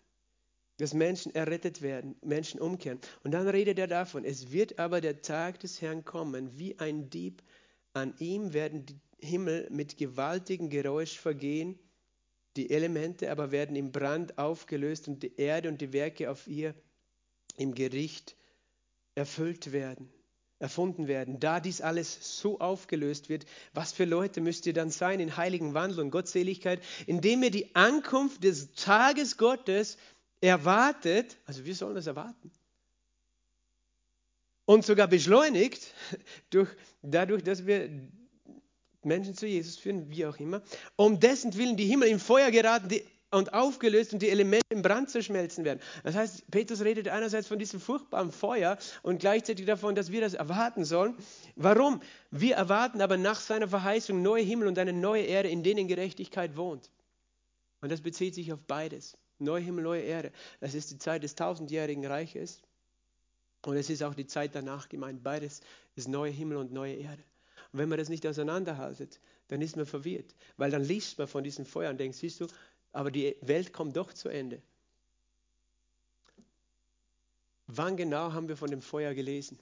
Dass 0.78 0.94
Menschen 0.94 1.36
errettet 1.36 1.82
werden, 1.82 2.16
Menschen 2.24 2.60
umkehren. 2.60 3.00
Und 3.24 3.32
dann 3.32 3.48
redet 3.48 3.78
er 3.78 3.88
davon, 3.88 4.26
es 4.26 4.52
wird 4.52 4.80
aber 4.80 5.02
der 5.02 5.22
Tag 5.22 5.60
des 5.60 5.82
Herrn 5.82 6.06
kommen, 6.06 6.58
wie 6.58 6.80
ein 6.80 7.10
Dieb. 7.10 7.44
An 7.94 8.14
ihm 8.20 8.54
werden 8.54 8.86
die 8.86 9.00
Himmel 9.22 9.68
mit 9.72 9.98
gewaltigem 9.98 10.70
Geräusch 10.70 11.18
vergehen, 11.18 11.78
die 12.56 12.70
Elemente 12.70 13.32
aber 13.32 13.52
werden 13.52 13.76
im 13.76 13.92
Brand 13.92 14.38
aufgelöst 14.38 15.08
und 15.08 15.24
die 15.24 15.36
Erde 15.38 15.70
und 15.70 15.82
die 15.82 15.94
Werke 15.94 16.30
auf 16.30 16.48
ihr 16.48 16.74
im 17.58 17.76
Gericht 17.76 18.36
erfüllt 19.16 19.72
werden 19.72 20.12
erfunden 20.60 21.08
werden. 21.08 21.40
Da 21.40 21.60
dies 21.60 21.82
alles 21.82 22.40
so 22.40 22.60
aufgelöst 22.60 23.30
wird, 23.30 23.46
was 23.74 23.94
für 23.94 24.06
Leute 24.06 24.42
müsst 24.42 24.66
ihr 24.66 24.74
dann 24.74 24.92
sein 24.92 25.20
in 25.20 25.38
heiligen 25.38 25.74
Wandel 25.74 26.02
und 26.02 26.12
Gottseligkeit, 26.12 26.82
indem 27.08 27.44
ihr 27.44 27.52
die 27.52 27.74
Ankunft 27.76 28.44
des 28.44 28.74
Tages 28.74 29.38
Gottes 29.38 29.98
erwartet, 30.42 31.38
also 31.46 31.66
wir 31.66 31.76
sollen 31.76 31.96
das 31.96 32.08
erwarten, 32.08 32.52
und 34.70 34.86
sogar 34.86 35.08
beschleunigt 35.08 35.96
durch, 36.52 36.70
dadurch, 37.02 37.44
dass 37.44 37.66
wir 37.66 37.90
Menschen 39.02 39.34
zu 39.34 39.48
Jesus 39.48 39.78
führen, 39.78 40.12
wie 40.12 40.28
auch 40.28 40.38
immer, 40.38 40.62
um 40.96 41.20
dessen 41.20 41.58
Willen 41.58 41.76
die 41.76 41.88
Himmel 41.88 42.08
im 42.10 42.20
Feuer 42.20 42.52
geraten, 42.52 42.88
die 42.88 43.04
und 43.32 43.54
aufgelöst 43.54 44.14
und 44.14 44.22
die 44.22 44.30
Elemente 44.30 44.66
im 44.70 44.84
Brand 44.84 45.10
zerschmelzen 45.10 45.66
werden. 45.66 45.80
Das 46.04 46.14
heißt, 46.16 46.52
Petrus 46.52 46.82
redet 46.82 47.08
einerseits 47.08 47.48
von 47.48 47.58
diesem 47.58 47.80
furchtbaren 47.80 48.32
Feuer 48.32 48.78
und 49.02 49.20
gleichzeitig 49.20 49.66
davon, 49.66 49.96
dass 49.96 50.12
wir 50.12 50.22
das 50.22 50.36
erwarten 50.36 50.86
sollen. 50.86 51.16
Warum? 51.56 52.02
Wir 52.30 52.56
erwarten 52.56 53.02
aber 53.02 53.18
nach 53.18 53.40
seiner 53.40 53.68
Verheißung 53.68 54.22
neue 54.22 54.44
Himmel 54.44 54.68
und 54.68 54.78
eine 54.78 54.94
neue 54.94 55.24
Erde, 55.24 55.50
in 55.50 55.64
denen 55.64 55.88
Gerechtigkeit 55.88 56.58
wohnt. 56.58 56.92
Und 57.82 57.92
das 57.92 58.02
bezieht 58.02 58.36
sich 58.36 58.54
auf 58.54 58.64
beides. 58.66 59.18
Neue 59.40 59.64
Himmel, 59.64 59.84
neue 59.84 60.02
Erde. 60.02 60.32
Das 60.60 60.76
ist 60.76 60.92
die 60.92 61.00
Zeit 61.00 61.24
des 61.24 61.34
tausendjährigen 61.34 62.06
Reiches 62.06 62.62
und 63.66 63.76
es 63.76 63.90
ist 63.90 64.04
auch 64.04 64.16
die 64.16 64.28
Zeit 64.28 64.56
danach 64.56 64.90
gemeint. 64.90 65.24
Beides 65.24 65.62
ist 65.96 66.08
neue 66.08 66.32
Himmel 66.32 66.58
und 66.58 66.72
neue 66.72 66.96
Erde. 66.96 67.24
Und 67.72 67.80
wenn 67.80 67.90
man 67.90 67.98
das 67.98 68.10
nicht 68.10 68.26
auseinanderhaltet, 68.26 69.20
dann 69.50 69.62
ist 69.62 69.76
man 69.76 69.86
verwirrt, 69.86 70.34
weil 70.58 70.72
dann 70.72 70.84
liest 70.84 71.18
man 71.18 71.28
von 71.28 71.44
diesem 71.44 71.66
Feuer 71.66 71.90
und 71.90 72.00
denkt, 72.00 72.16
siehst 72.16 72.40
du, 72.40 72.48
aber 72.92 73.12
die 73.12 73.36
Welt 73.42 73.74
kommt 73.74 73.98
doch 73.98 74.14
zu 74.14 74.30
Ende. 74.30 74.62
Wann 77.68 77.98
genau 77.98 78.34
haben 78.34 78.48
wir 78.48 78.58
von 78.58 78.72
dem 78.72 78.82
Feuer 78.82 79.14
gelesen? 79.14 79.60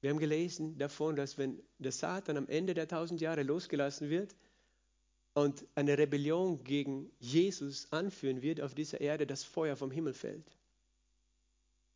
Wir 0.00 0.10
haben 0.10 0.18
gelesen 0.18 0.78
davon, 0.78 1.16
dass 1.16 1.38
wenn 1.38 1.60
der 1.78 1.92
Satan 1.92 2.36
am 2.36 2.48
Ende 2.48 2.74
der 2.74 2.88
tausend 2.88 3.20
Jahre 3.20 3.42
losgelassen 3.42 4.08
wird 4.10 4.34
und 5.34 5.66
eine 5.74 5.98
Rebellion 5.98 6.62
gegen 6.64 7.10
Jesus 7.18 7.92
anführen 7.92 8.42
wird 8.42 8.60
auf 8.60 8.74
dieser 8.74 9.00
Erde, 9.00 9.26
das 9.26 9.42
Feuer 9.42 9.76
vom 9.76 9.90
Himmel 9.90 10.14
fällt 10.14 10.46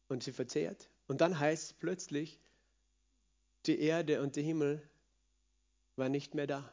und 0.08 0.22
sie 0.22 0.32
verzehrt. 0.32 0.88
Und 1.06 1.20
dann 1.20 1.38
heißt 1.38 1.64
es 1.64 1.72
plötzlich, 1.74 2.38
die 3.66 3.80
Erde 3.80 4.22
und 4.22 4.36
der 4.36 4.42
Himmel 4.42 4.82
waren 5.96 6.12
nicht 6.12 6.34
mehr 6.34 6.46
da. 6.46 6.70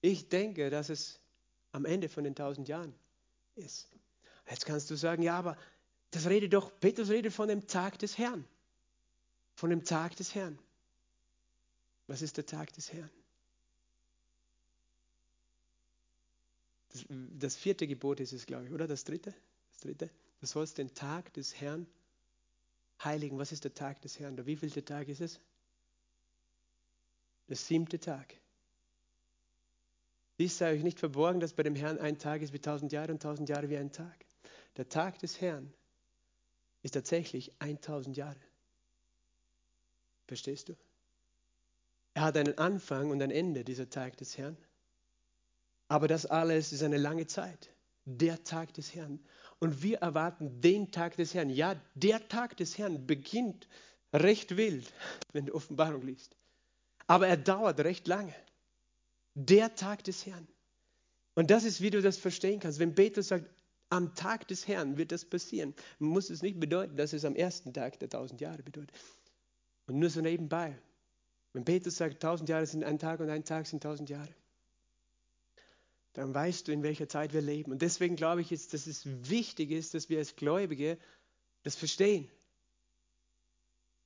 Ich 0.00 0.28
denke, 0.28 0.70
dass 0.70 0.88
es 0.88 1.20
am 1.72 1.84
Ende 1.84 2.08
von 2.08 2.24
den 2.24 2.34
tausend 2.34 2.68
Jahren 2.68 2.94
ist. 3.56 3.88
Jetzt 4.48 4.66
kannst 4.66 4.90
du 4.90 4.96
sagen, 4.96 5.22
ja, 5.22 5.38
aber 5.38 5.56
das 6.10 6.26
redet 6.26 6.52
doch, 6.52 6.72
Petrus 6.80 7.10
redet 7.10 7.32
von 7.32 7.48
dem 7.48 7.66
Tag 7.66 7.98
des 7.98 8.18
Herrn. 8.18 8.44
Von 9.54 9.70
dem 9.70 9.84
Tag 9.84 10.16
des 10.16 10.34
Herrn. 10.34 10.58
Was 12.06 12.22
ist 12.22 12.36
der 12.36 12.46
Tag 12.46 12.72
des 12.72 12.92
Herrn? 12.92 13.10
Das, 16.92 17.04
das 17.08 17.56
vierte 17.56 17.86
Gebot 17.86 18.18
ist 18.18 18.32
es, 18.32 18.46
glaube 18.46 18.66
ich, 18.66 18.72
oder? 18.72 18.88
Das 18.88 19.04
dritte? 19.04 19.32
Das 19.70 19.80
dritte? 19.80 20.10
Du 20.40 20.46
sollst 20.46 20.78
den 20.78 20.92
Tag 20.94 21.32
des 21.34 21.60
Herrn 21.60 21.86
heiligen. 23.04 23.38
Was 23.38 23.52
ist 23.52 23.64
der 23.64 23.74
Tag 23.74 24.00
des 24.02 24.18
Herrn? 24.18 24.36
Der 24.36 24.46
wievielte 24.46 24.84
Tag 24.84 25.08
ist 25.08 25.20
es? 25.20 25.40
Der 27.48 27.56
siebte 27.56 27.98
Tag. 27.98 28.34
Dies 30.38 30.56
sei 30.56 30.72
euch 30.72 30.82
nicht 30.82 30.98
verborgen, 30.98 31.40
dass 31.40 31.52
bei 31.52 31.62
dem 31.62 31.74
Herrn 31.74 31.98
ein 31.98 32.18
Tag 32.18 32.40
ist 32.40 32.52
wie 32.52 32.60
tausend 32.60 32.92
Jahre 32.92 33.12
und 33.12 33.20
tausend 33.20 33.48
Jahre 33.48 33.68
wie 33.68 33.76
ein 33.76 33.92
Tag. 33.92 34.24
Der 34.76 34.88
Tag 34.88 35.18
des 35.18 35.40
Herrn 35.40 35.72
ist 36.82 36.92
tatsächlich 36.92 37.52
1000 37.58 38.16
Jahre. 38.16 38.40
Verstehst 40.26 40.68
du? 40.68 40.76
Er 42.14 42.22
hat 42.22 42.36
einen 42.36 42.56
Anfang 42.56 43.10
und 43.10 43.20
ein 43.22 43.30
Ende, 43.30 43.64
dieser 43.64 43.90
Tag 43.90 44.16
des 44.16 44.38
Herrn. 44.38 44.56
Aber 45.88 46.08
das 46.08 46.24
alles 46.24 46.72
ist 46.72 46.82
eine 46.82 46.98
lange 46.98 47.26
Zeit. 47.26 47.68
Der 48.04 48.42
Tag 48.44 48.72
des 48.74 48.94
Herrn. 48.94 49.20
Und 49.60 49.82
wir 49.82 49.98
erwarten 49.98 50.60
den 50.60 50.90
Tag 50.90 51.16
des 51.16 51.34
Herrn. 51.34 51.50
Ja, 51.50 51.76
der 51.94 52.28
Tag 52.28 52.56
des 52.56 52.78
Herrn 52.78 53.06
beginnt 53.06 53.68
recht 54.12 54.56
wild, 54.56 54.92
wenn 55.32 55.46
du 55.46 55.54
Offenbarung 55.54 56.02
liest. 56.02 56.34
Aber 57.06 57.28
er 57.28 57.36
dauert 57.36 57.78
recht 57.80 58.08
lange. 58.08 58.34
Der 59.34 59.74
Tag 59.74 60.02
des 60.04 60.26
Herrn. 60.26 60.48
Und 61.34 61.50
das 61.50 61.64
ist, 61.64 61.80
wie 61.80 61.90
du 61.90 62.02
das 62.02 62.18
verstehen 62.18 62.58
kannst. 62.58 62.78
Wenn 62.78 62.94
Petrus 62.94 63.28
sagt, 63.28 63.48
am 63.90 64.14
Tag 64.14 64.48
des 64.48 64.66
Herrn 64.66 64.96
wird 64.96 65.12
das 65.12 65.24
passieren, 65.24 65.74
muss 65.98 66.30
es 66.30 66.42
nicht 66.42 66.58
bedeuten, 66.58 66.96
dass 66.96 67.12
es 67.12 67.24
am 67.24 67.34
ersten 67.34 67.72
Tag 67.72 67.98
der 67.98 68.08
tausend 68.08 68.40
Jahre 68.40 68.62
bedeutet. 68.62 68.96
Und 69.86 69.98
nur 69.98 70.10
so 70.10 70.20
nebenbei. 70.20 70.78
Wenn 71.52 71.64
Petrus 71.64 71.96
sagt, 71.96 72.20
tausend 72.22 72.48
Jahre 72.48 72.66
sind 72.66 72.84
ein 72.84 72.98
Tag 72.98 73.20
und 73.20 73.28
ein 73.28 73.44
Tag 73.44 73.66
sind 73.66 73.82
tausend 73.82 74.08
Jahre, 74.08 74.32
dann 76.12 76.34
weißt 76.34 76.68
du, 76.68 76.72
in 76.72 76.82
welcher 76.82 77.08
Zeit 77.08 77.32
wir 77.32 77.42
leben. 77.42 77.72
Und 77.72 77.82
deswegen 77.82 78.16
glaube 78.16 78.40
ich 78.40 78.50
jetzt, 78.50 78.74
dass 78.74 78.86
es 78.86 79.02
wichtig 79.28 79.70
ist, 79.70 79.94
dass 79.94 80.08
wir 80.08 80.18
als 80.18 80.36
Gläubige 80.36 80.98
das 81.62 81.76
verstehen. 81.76 82.28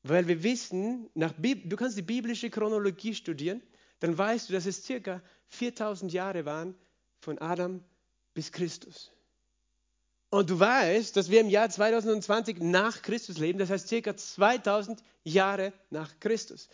Weil 0.02 0.28
wir 0.28 0.42
wissen, 0.42 1.09
nach 1.14 1.32
du 1.38 1.76
kannst 1.76 1.96
die 1.96 2.02
biblische 2.02 2.50
Chronologie 2.50 3.14
studieren 3.14 3.62
dann 4.05 4.18
weißt 4.18 4.48
du, 4.50 4.52
dass 4.52 4.66
es 4.66 4.84
circa 4.84 5.22
4000 5.48 6.12
Jahre 6.12 6.44
waren 6.44 6.74
von 7.20 7.38
Adam 7.38 7.82
bis 8.34 8.52
Christus. 8.52 9.11
Und 10.28 10.50
du 10.50 10.61
weißt, 10.61 11.16
dass 11.16 11.30
wir 11.30 11.40
im 11.40 11.48
Jahr 11.48 11.70
2020 11.70 12.61
nach 12.61 13.00
Christus 13.00 13.38
leben, 13.38 13.59
das 13.59 13.70
heißt 13.70 13.88
circa 13.88 14.14
2000 14.14 15.02
Jahre 15.22 15.72
nach 15.88 16.20
Christus. 16.20 16.68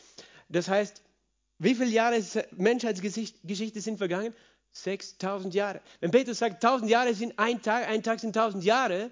Das 0.49 0.67
heißt, 0.67 1.03
wie 1.59 1.77
viele 1.77 1.91
Jahre 1.91 2.21
Menschheitsgeschichte 2.57 3.81
sind 3.81 3.99
vergangen? 3.99 4.35
6000 4.73 5.55
Jahre. 5.55 5.81
Wenn 6.01 6.11
Petrus 6.11 6.39
sagt, 6.39 6.65
1000 6.65 6.91
Jahre 6.91 7.15
sind 7.15 7.39
ein 7.39 7.63
Tag, 7.63 7.89
ein 7.89 8.03
Tag 8.03 8.21
sind 8.21 8.37
1000 8.37 8.65
Jahre, 8.65 9.11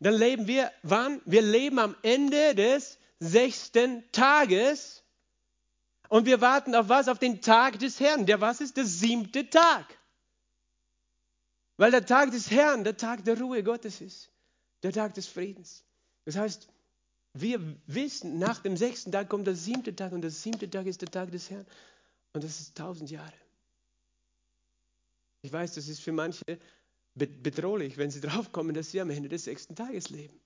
dann 0.00 0.14
leben 0.14 0.46
wir 0.46 0.70
wann? 0.82 1.20
Wir 1.24 1.42
leben 1.42 1.78
am 1.78 1.94
Ende 2.02 2.54
des 2.54 2.98
sechsten 3.20 4.04
Tages 4.12 5.02
und 6.08 6.26
wir 6.26 6.40
warten 6.40 6.74
auf 6.74 6.88
was? 6.88 7.08
Auf 7.08 7.18
den 7.18 7.40
Tag 7.40 7.78
des 7.78 8.00
Herrn. 8.00 8.26
Der 8.26 8.40
was 8.40 8.60
ist? 8.60 8.76
Der 8.76 8.84
siebte 8.84 9.48
Tag. 9.48 9.86
Weil 11.76 11.90
der 11.90 12.06
Tag 12.06 12.30
des 12.30 12.50
Herrn 12.50 12.84
der 12.84 12.96
Tag 12.96 13.24
der 13.24 13.40
Ruhe 13.40 13.62
Gottes 13.62 14.00
ist. 14.00 14.30
Der 14.82 14.92
Tag 14.92 15.14
des 15.14 15.26
Friedens. 15.26 15.82
Das 16.24 16.36
heißt, 16.36 16.68
wir 17.32 17.60
wissen, 17.86 18.38
nach 18.38 18.60
dem 18.60 18.76
sechsten 18.76 19.10
Tag 19.10 19.28
kommt 19.28 19.46
der 19.46 19.56
siebte 19.56 19.94
Tag 19.96 20.12
und 20.12 20.22
der 20.22 20.30
siebte 20.30 20.70
Tag 20.70 20.86
ist 20.86 21.02
der 21.02 21.10
Tag 21.10 21.32
des 21.32 21.50
Herrn. 21.50 21.66
Und 22.32 22.44
das 22.44 22.60
ist 22.60 22.76
tausend 22.76 23.10
Jahre. 23.10 23.32
Ich 25.44 25.52
weiß, 25.52 25.74
das 25.74 25.88
ist 25.88 26.00
für 26.00 26.12
manche 26.12 26.42
bedrohlich, 27.14 27.98
wenn 27.98 28.10
sie 28.10 28.20
draufkommen, 28.22 28.74
dass 28.74 28.90
sie 28.90 29.00
am 29.02 29.10
Ende 29.10 29.28
des 29.28 29.44
sechsten 29.44 29.76
Tages 29.76 30.08
leben. 30.08 30.40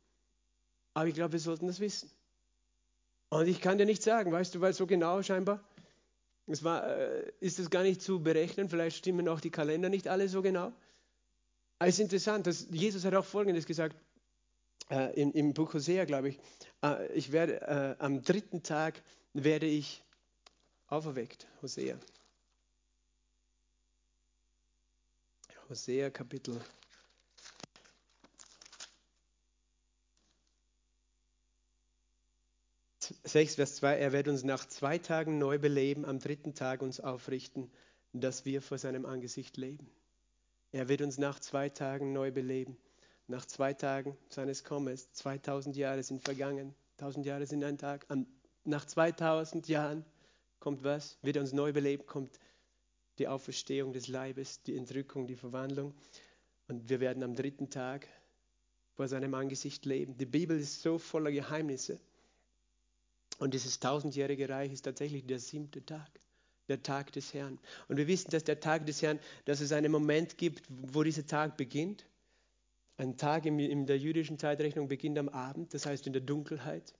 Aber 0.92 1.06
ich 1.06 1.14
glaube, 1.14 1.34
wir 1.34 1.38
sollten 1.38 1.68
das 1.68 1.78
wissen. 1.78 2.10
Und 3.28 3.46
ich 3.46 3.60
kann 3.60 3.78
dir 3.78 3.86
nicht 3.86 4.02
sagen, 4.02 4.32
weißt 4.32 4.56
du, 4.56 4.60
weil 4.60 4.72
so 4.72 4.88
genau 4.88 5.22
scheinbar, 5.22 5.62
es 6.48 6.64
war, 6.64 6.84
äh, 6.84 7.30
ist 7.38 7.60
es 7.60 7.70
gar 7.70 7.84
nicht 7.84 8.02
zu 8.02 8.20
berechnen, 8.20 8.68
vielleicht 8.68 8.96
stimmen 8.96 9.28
auch 9.28 9.40
die 9.40 9.50
Kalender 9.50 9.88
nicht 9.88 10.08
alle 10.08 10.28
so 10.28 10.42
genau. 10.42 10.72
Aber 11.78 11.88
es 11.88 11.94
ist 11.94 12.00
interessant, 12.00 12.48
dass 12.48 12.66
Jesus 12.72 13.04
hat 13.04 13.14
auch 13.14 13.24
Folgendes 13.24 13.66
gesagt, 13.66 13.96
äh, 14.90 15.14
im, 15.20 15.30
im 15.30 15.54
Buch 15.54 15.74
Hosea, 15.74 16.06
glaube 16.06 16.30
ich, 16.30 16.40
äh, 16.82 17.06
ich 17.12 17.30
werde, 17.30 17.60
äh, 17.60 18.02
am 18.02 18.22
dritten 18.22 18.64
Tag 18.64 19.00
werde 19.32 19.66
ich 19.66 20.02
auferweckt, 20.88 21.46
Hosea. 21.62 21.96
Hosea 25.68 26.08
Kapitel 26.08 26.58
6, 33.24 33.56
Vers 33.56 33.76
2, 33.76 33.98
er 33.98 34.12
wird 34.12 34.28
uns 34.28 34.44
nach 34.44 34.64
zwei 34.66 34.96
Tagen 34.96 35.38
neu 35.38 35.58
beleben, 35.58 36.06
am 36.06 36.20
dritten 36.20 36.54
Tag 36.54 36.80
uns 36.80 37.00
aufrichten, 37.00 37.70
dass 38.14 38.46
wir 38.46 38.62
vor 38.62 38.78
seinem 38.78 39.04
Angesicht 39.04 39.58
leben. 39.58 39.90
Er 40.72 40.88
wird 40.88 41.02
uns 41.02 41.18
nach 41.18 41.38
zwei 41.38 41.68
Tagen 41.68 42.14
neu 42.14 42.30
beleben. 42.30 42.78
nach 43.26 43.44
zwei 43.44 43.74
Tagen 43.74 44.16
seines 44.30 44.64
Kommens, 44.64 45.12
2000 45.12 45.76
Jahre 45.76 46.02
sind 46.02 46.24
vergangen, 46.24 46.74
1000 46.96 47.26
Jahre 47.26 47.46
sind 47.46 47.62
ein 47.62 47.76
Tag, 47.76 48.06
nach 48.64 48.86
2000 48.86 49.68
Jahren 49.68 50.06
kommt 50.60 50.82
was? 50.82 51.18
Wird 51.20 51.36
uns 51.36 51.52
neu 51.52 51.74
belebt, 51.74 52.06
kommt 52.06 52.38
die 53.18 53.28
Auferstehung 53.28 53.92
des 53.92 54.08
Leibes, 54.08 54.62
die 54.62 54.76
Entrückung, 54.76 55.26
die 55.26 55.36
Verwandlung. 55.36 55.94
Und 56.68 56.88
wir 56.88 57.00
werden 57.00 57.22
am 57.22 57.34
dritten 57.34 57.70
Tag 57.70 58.06
vor 58.94 59.08
seinem 59.08 59.34
Angesicht 59.34 59.86
leben. 59.86 60.16
Die 60.18 60.26
Bibel 60.26 60.58
ist 60.58 60.82
so 60.82 60.98
voller 60.98 61.30
Geheimnisse. 61.30 61.98
Und 63.38 63.54
dieses 63.54 63.78
tausendjährige 63.78 64.48
Reich 64.48 64.72
ist 64.72 64.82
tatsächlich 64.82 65.24
der 65.24 65.38
siebte 65.38 65.84
Tag, 65.84 66.10
der 66.68 66.82
Tag 66.82 67.12
des 67.12 67.32
Herrn. 67.32 67.58
Und 67.86 67.96
wir 67.96 68.08
wissen, 68.08 68.30
dass 68.30 68.44
der 68.44 68.60
Tag 68.60 68.86
des 68.86 69.00
Herrn, 69.00 69.20
dass 69.44 69.60
es 69.60 69.72
einen 69.72 69.92
Moment 69.92 70.36
gibt, 70.36 70.64
wo 70.68 71.02
dieser 71.02 71.26
Tag 71.26 71.56
beginnt. 71.56 72.04
Ein 72.96 73.16
Tag 73.16 73.46
in, 73.46 73.58
in 73.60 73.86
der 73.86 73.98
jüdischen 73.98 74.38
Zeitrechnung 74.38 74.88
beginnt 74.88 75.18
am 75.18 75.28
Abend, 75.28 75.72
das 75.72 75.86
heißt 75.86 76.08
in 76.08 76.12
der 76.12 76.22
Dunkelheit, 76.22 76.92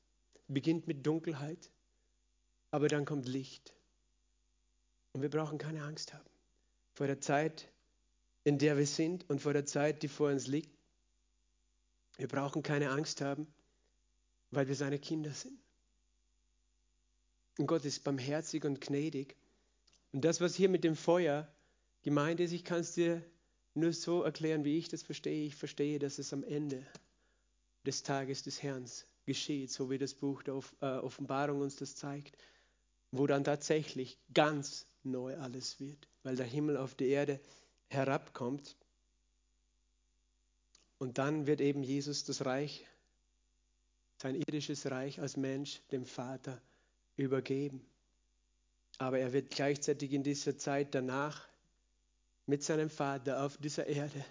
beginnt 0.47 0.87
mit 0.87 1.05
Dunkelheit, 1.05 1.71
aber 2.71 2.87
dann 2.87 3.05
kommt 3.05 3.27
Licht. 3.27 3.75
Und 5.19 5.23
wir 5.23 5.31
brauchen 5.31 5.59
keine 5.59 5.83
Angst 5.83 6.15
haben 6.15 6.31
vor 6.93 7.09
der 7.09 7.21
Zeit, 7.21 7.69
in 8.45 8.57
der 8.57 8.77
wir 8.79 8.87
sind 8.87 9.29
und 9.29 9.43
vor 9.43 9.53
der 9.53 9.67
Zeit, 9.67 10.05
die 10.05 10.07
vor 10.07 10.31
uns 10.31 10.47
liegt. 10.47 10.71
Wir 12.19 12.29
brauchen 12.29 12.63
keine 12.63 12.91
Angst 12.91 13.21
haben, 13.21 13.49
weil 14.53 14.69
wir 14.69 14.77
seine 14.77 15.01
Kinder 15.01 15.33
sind. 15.33 15.59
Und 17.59 17.67
Gott 17.67 17.85
ist 17.85 18.05
barmherzig 18.05 18.65
und 18.65 18.81
gnädig. 18.81 19.35
Und 20.13 20.25
das, 20.25 20.41
was 20.41 20.55
hier 20.55 20.69
mit 20.69 20.85
dem 20.85 20.95
Feuer 20.95 21.49
gemeint 22.03 22.39
ist, 22.39 22.53
ich 22.53 22.65
kann 22.65 22.83
es 22.83 22.95
dir 22.95 23.21
nur 23.75 23.93
so 23.93 24.23
erklären, 24.23 24.65
wie 24.65 24.79
ich 24.79 24.89
das 24.89 25.03
verstehe. 25.03 25.47
Ich 25.47 25.57
verstehe, 25.57 25.99
dass 25.99 26.21
es 26.21 26.33
am 26.33 26.45
Ende 26.45 26.87
des 27.85 28.05
Tages 28.05 28.45
des 28.45 28.63
Herrn 28.63 28.89
geschieht, 29.27 29.73
so 29.73 29.91
wie 29.91 29.99
das 29.99 30.15
Buch 30.15 30.45
der 30.45 30.61
äh, 30.81 30.87
Offenbarung 30.99 31.61
uns 31.61 31.75
das 31.75 31.97
zeigt, 31.97 32.39
wo 33.11 33.27
dann 33.27 33.43
tatsächlich 33.43 34.17
ganz 34.33 34.88
neu 35.05 35.37
alles 35.37 35.81
wird, 35.81 36.09
weil 36.23 36.37
der 36.37 36.47
Himmel 36.47 36.77
auf 36.77 36.95
die 36.95 37.09
Erde 37.09 37.41
herabkommt. 37.89 38.77
Und 40.99 41.19
dann 41.19 41.47
wird 41.47 41.61
eben 41.61 41.83
Jesus 41.83 42.25
das 42.25 42.45
Reich, 42.45 42.87
sein 44.17 44.35
irdisches 44.35 44.91
Reich 44.91 45.21
als 45.21 45.37
Mensch 45.37 45.81
dem 45.93 46.05
Vater 46.05 46.61
übergeben. 47.17 47.85
Aber 48.99 49.19
er 49.19 49.33
wird 49.33 49.51
gleichzeitig 49.51 50.13
in 50.13 50.25
dieser 50.25 50.59
Zeit 50.59 50.95
danach 50.95 51.47
mit 52.47 52.65
seinem 52.65 52.91
Vater 52.91 53.45
auf 53.45 53.57
dieser 53.59 53.87
Erde 53.87 54.25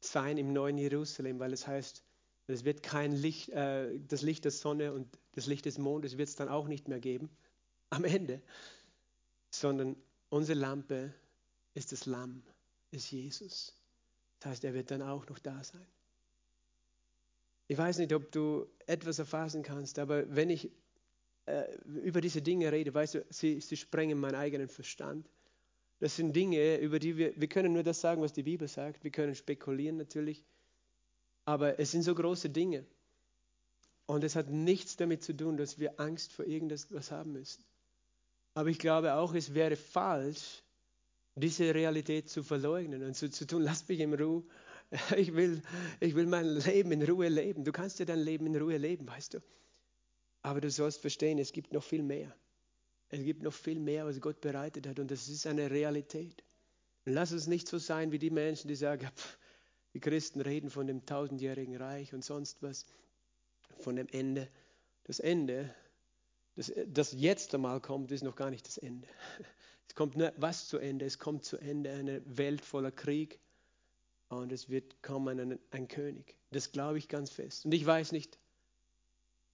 sein 0.00 0.38
im 0.38 0.52
neuen 0.52 0.78
Jerusalem, 0.78 1.38
weil 1.38 1.52
es 1.52 1.66
heißt, 1.66 2.02
es 2.46 2.64
wird 2.64 2.82
kein 2.82 3.12
Licht, 3.12 3.50
äh, 3.50 3.98
das 4.08 4.22
Licht 4.22 4.44
der 4.44 4.50
Sonne 4.50 4.92
und 4.92 5.06
das 5.32 5.46
Licht 5.46 5.66
des 5.66 5.78
Mondes 5.78 6.18
wird 6.18 6.28
es 6.28 6.36
dann 6.36 6.48
auch 6.48 6.66
nicht 6.66 6.88
mehr 6.88 6.98
geben 6.98 7.30
am 7.90 8.04
Ende, 8.04 8.40
sondern 9.50 9.96
unsere 10.28 10.58
Lampe 10.58 11.12
ist 11.74 11.92
das 11.92 12.06
Lamm, 12.06 12.42
ist 12.90 13.10
Jesus. 13.10 13.74
Das 14.38 14.52
heißt, 14.52 14.64
er 14.64 14.74
wird 14.74 14.90
dann 14.90 15.02
auch 15.02 15.28
noch 15.28 15.38
da 15.38 15.62
sein. 15.62 15.86
Ich 17.68 17.78
weiß 17.78 17.98
nicht, 17.98 18.12
ob 18.12 18.32
du 18.32 18.66
etwas 18.86 19.18
erfassen 19.18 19.62
kannst, 19.62 19.98
aber 19.98 20.34
wenn 20.34 20.50
ich 20.50 20.70
äh, 21.46 21.72
über 21.84 22.20
diese 22.20 22.42
Dinge 22.42 22.72
rede, 22.72 22.92
weißt 22.92 23.14
du, 23.14 23.26
sie, 23.30 23.60
sie 23.60 23.76
sprengen 23.76 24.18
meinen 24.18 24.34
eigenen 24.34 24.68
Verstand. 24.68 25.28
Das 26.00 26.16
sind 26.16 26.34
Dinge, 26.34 26.78
über 26.78 26.98
die 26.98 27.16
wir, 27.16 27.38
wir 27.38 27.48
können 27.48 27.72
nur 27.72 27.82
das 27.82 28.00
sagen, 28.00 28.22
was 28.22 28.32
die 28.32 28.42
Bibel 28.42 28.66
sagt. 28.66 29.04
Wir 29.04 29.10
können 29.10 29.34
spekulieren 29.34 29.98
natürlich. 29.98 30.42
Aber 31.44 31.78
es 31.78 31.90
sind 31.90 32.02
so 32.02 32.14
große 32.14 32.50
Dinge. 32.50 32.86
Und 34.06 34.24
es 34.24 34.34
hat 34.34 34.50
nichts 34.50 34.96
damit 34.96 35.22
zu 35.22 35.36
tun, 35.36 35.56
dass 35.56 35.78
wir 35.78 36.00
Angst 36.00 36.32
vor 36.32 36.46
irgendetwas 36.46 37.10
haben 37.10 37.32
müssen. 37.32 37.62
Aber 38.54 38.68
ich 38.68 38.78
glaube 38.78 39.14
auch, 39.14 39.34
es 39.34 39.54
wäre 39.54 39.76
falsch, 39.76 40.62
diese 41.36 41.74
Realität 41.74 42.28
zu 42.28 42.42
verleugnen 42.42 43.02
und 43.02 43.14
zu, 43.14 43.30
zu 43.30 43.46
tun, 43.46 43.62
lass 43.62 43.88
mich 43.88 44.00
in 44.00 44.14
Ruhe. 44.14 44.44
Ich 45.16 45.34
will, 45.36 45.62
ich 46.00 46.16
will 46.16 46.26
mein 46.26 46.46
Leben 46.46 46.90
in 46.90 47.04
Ruhe 47.04 47.28
leben. 47.28 47.62
Du 47.62 47.70
kannst 47.70 48.00
ja 48.00 48.04
dein 48.04 48.18
Leben 48.18 48.46
in 48.46 48.56
Ruhe 48.56 48.76
leben, 48.76 49.06
weißt 49.06 49.34
du. 49.34 49.38
Aber 50.42 50.60
du 50.60 50.68
sollst 50.68 51.00
verstehen, 51.00 51.38
es 51.38 51.52
gibt 51.52 51.72
noch 51.72 51.84
viel 51.84 52.02
mehr. 52.02 52.34
Es 53.08 53.22
gibt 53.22 53.42
noch 53.42 53.52
viel 53.52 53.78
mehr, 53.78 54.04
was 54.06 54.20
Gott 54.20 54.40
bereitet 54.40 54.88
hat 54.88 54.98
und 54.98 55.10
das 55.10 55.28
ist 55.28 55.46
eine 55.46 55.70
Realität. 55.70 56.42
Und 57.04 57.12
lass 57.12 57.32
uns 57.32 57.46
nicht 57.46 57.68
so 57.68 57.78
sein 57.78 58.10
wie 58.10 58.18
die 58.18 58.30
Menschen, 58.30 58.68
die 58.68 58.74
sagen, 58.74 59.06
pff, 59.14 59.38
die 59.94 60.00
Christen 60.00 60.40
reden 60.40 60.70
von 60.70 60.86
dem 60.86 61.04
tausendjährigen 61.04 61.76
Reich 61.76 62.14
und 62.14 62.24
sonst 62.24 62.62
was, 62.62 62.86
von 63.78 63.96
dem 63.96 64.06
Ende. 64.08 64.48
Das 65.04 65.18
Ende, 65.18 65.74
das, 66.60 66.72
das 66.86 67.12
jetzt 67.16 67.54
einmal 67.54 67.80
kommt, 67.80 68.12
ist 68.12 68.22
noch 68.22 68.36
gar 68.36 68.50
nicht 68.50 68.66
das 68.66 68.78
Ende. 68.78 69.08
Es 69.88 69.96
kommt 69.96 70.16
nur 70.16 70.32
was 70.36 70.68
zu 70.68 70.78
Ende? 70.78 71.04
Es 71.04 71.18
kommt 71.18 71.44
zu 71.44 71.56
Ende 71.56 71.90
eine 71.90 72.22
Welt 72.24 72.60
voller 72.60 72.92
Krieg 72.92 73.40
und 74.28 74.52
es 74.52 74.70
wird 74.70 75.02
kommen 75.02 75.40
ein, 75.40 75.58
ein 75.72 75.88
König. 75.88 76.36
Das 76.52 76.70
glaube 76.70 76.98
ich 76.98 77.08
ganz 77.08 77.30
fest. 77.32 77.64
Und 77.64 77.74
ich 77.74 77.84
weiß 77.84 78.12
nicht, 78.12 78.38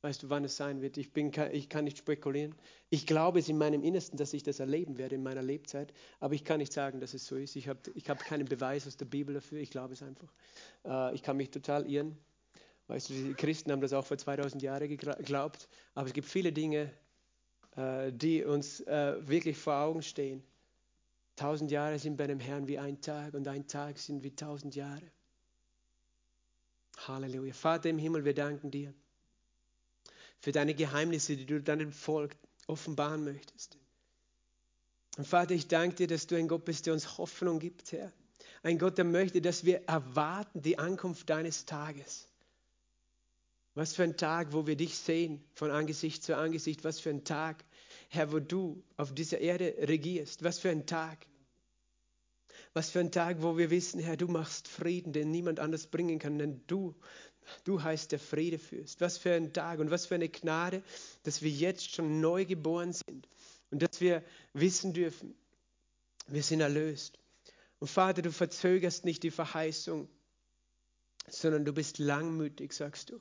Weißt 0.03 0.23
du, 0.23 0.31
wann 0.31 0.45
es 0.45 0.57
sein 0.57 0.83
wird? 0.83 0.99
Ich, 0.99 1.13
bin, 1.13 1.33
ich 1.53 1.69
kann 1.69 1.85
nicht 1.85 1.99
spekulieren. 1.99 2.55
Ich 2.91 3.07
glaube 3.07 3.41
es 3.41 3.49
in 3.49 3.59
meinem 3.59 3.83
Innersten, 3.83 4.17
dass 4.17 4.35
ich 4.35 4.43
das 4.45 4.61
erleben 4.61 4.99
werde 4.99 5.15
in 5.17 5.23
meiner 5.23 5.43
Lebzeit, 5.43 5.93
aber 6.21 6.35
ich 6.35 6.45
kann 6.45 6.59
nicht 6.59 6.73
sagen, 6.73 7.01
dass 7.01 7.13
es 7.13 7.27
so 7.27 7.35
ist. 7.35 7.57
Ich 7.57 7.67
habe 7.67 7.81
ich 7.95 8.09
hab 8.09 8.21
keinen 8.21 8.45
Beweis 8.45 8.87
aus 8.87 8.97
der 8.97 9.07
Bibel 9.07 9.35
dafür. 9.35 9.59
Ich 9.59 9.71
glaube 9.71 9.95
es 9.95 10.03
einfach. 10.03 10.33
Äh, 10.85 11.15
ich 11.15 11.23
kann 11.23 11.39
mich 11.39 11.51
total 11.51 11.91
irren. 11.91 12.17
Weißt 12.89 13.11
du, 13.11 13.15
die 13.15 13.35
Christen 13.35 13.73
haben 13.73 13.81
das 13.81 13.93
auch 13.93 14.05
vor 14.05 14.17
2000 14.17 14.63
Jahren 14.63 14.89
geglaubt, 14.89 15.69
aber 15.95 16.07
es 16.07 16.13
gibt 16.13 16.29
viele 16.29 16.53
Dinge, 16.53 16.93
äh, 17.77 18.13
die 18.13 18.45
uns 18.45 18.81
äh, 18.81 19.17
wirklich 19.27 19.57
vor 19.57 19.75
Augen 19.75 20.03
stehen. 20.03 20.43
Tausend 21.35 21.71
Jahre 21.71 21.99
sind 21.99 22.17
bei 22.17 22.25
einem 22.25 22.41
Herrn 22.41 22.69
wie 22.69 22.79
ein 22.79 23.01
Tag 23.01 23.35
und 23.35 23.47
ein 23.49 23.67
Tag 23.67 23.99
sind 23.99 24.23
wie 24.23 24.35
tausend 24.35 24.75
Jahre. 24.75 25.03
Halleluja. 26.97 27.53
Vater 27.53 27.91
im 27.91 27.99
Himmel, 27.99 28.25
wir 28.25 28.35
danken 28.35 28.71
dir 28.71 28.95
für 30.41 30.53
deine 30.53 30.75
Geheimnisse, 30.75 31.37
die 31.37 31.45
du 31.45 31.61
deinem 31.61 31.93
Volk 31.93 32.37
offenbaren 32.67 33.25
möchtest. 33.25 33.77
Und 35.17 35.27
Vater, 35.27 35.55
ich 35.55 35.69
danke 35.69 35.97
dir, 35.97 36.07
dass 36.07 36.27
du 36.27 36.37
ein 36.37 36.49
Gott 36.49 36.65
bist, 36.65 36.87
der 36.87 36.93
uns 36.93 37.19
Hoffnung 37.19 37.59
gibt, 37.59 37.93
Herr. 37.93 38.13
Ein 38.63 38.79
Gott, 38.79 38.99
der 38.99 39.05
möchte, 39.05 39.41
dass 39.41 39.65
wir 39.65 39.83
erwarten 39.87 40.63
die 40.63 40.79
Ankunft 40.79 41.29
deines 41.31 41.65
Tages. 41.65 42.29
Was 43.77 43.95
für 43.95 44.03
ein 44.03 44.17
Tag, 44.17 44.53
wo 44.53 44.67
wir 44.67 44.75
dich 44.75 44.99
sehen 44.99 45.45
von 45.55 45.71
Angesicht 45.71 46.25
zu 46.25 46.37
Angesicht. 46.37 46.83
Was 46.83 46.99
für 46.99 47.11
ein 47.11 47.25
Tag, 47.25 47.65
Herr, 48.09 48.33
wo 48.33 48.41
du 48.41 48.83
auf 48.97 49.15
dieser 49.15 49.39
Erde 49.39 49.77
regierst. 49.87 50.43
Was 50.43 50.59
für 50.59 50.71
ein 50.71 50.87
Tag. 50.87 51.27
Was 52.73 52.91
für 52.91 53.01
ein 53.01 53.13
Tag, 53.13 53.43
wo 53.43 53.57
wir 53.57 53.71
wissen, 53.71 54.01
Herr, 54.01 54.17
du 54.17 54.27
machst 54.27 54.67
Frieden, 54.67 55.13
den 55.13 55.31
niemand 55.31 55.61
anders 55.61 55.87
bringen 55.87 56.19
kann, 56.19 56.39
denn 56.39 56.63
du 56.67 56.97
Du 57.65 57.83
heißt 57.83 58.13
der 58.13 58.19
Friedefürst. 58.19 59.01
Was 59.01 59.19
für 59.19 59.33
ein 59.33 59.53
Tag 59.53 59.79
und 59.79 59.91
was 59.91 60.07
für 60.07 60.15
eine 60.15 60.29
Gnade, 60.29 60.83
dass 61.23 61.43
wir 61.43 61.51
jetzt 61.51 61.95
schon 61.95 62.21
neu 62.21 62.45
geboren 62.45 62.93
sind 62.93 63.29
und 63.71 63.83
dass 63.83 64.01
wir 64.01 64.23
wissen 64.53 64.93
dürfen, 64.93 65.35
wir 66.27 66.43
sind 66.43 66.61
erlöst. 66.61 67.19
Und 67.79 67.89
Vater, 67.89 68.23
du 68.23 68.33
verzögerst 68.33 69.05
nicht 69.05 69.23
die 69.23 69.31
Verheißung, 69.31 70.09
sondern 71.29 71.65
du 71.65 71.73
bist 71.73 71.99
langmütig, 71.99 72.73
sagst 72.73 73.11
du, 73.11 73.21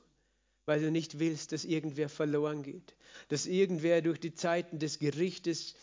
weil 0.66 0.82
du 0.82 0.91
nicht 0.91 1.20
willst, 1.20 1.51
dass 1.51 1.66
irgendwer 1.66 2.09
verloren 2.09 2.63
geht, 2.63 2.95
dass 3.30 3.45
irgendwer 3.45 4.01
durch 4.01 4.20
die 4.20 4.34
Zeiten 4.34 4.80
des 4.80 4.99
Gerichtes 4.99 5.76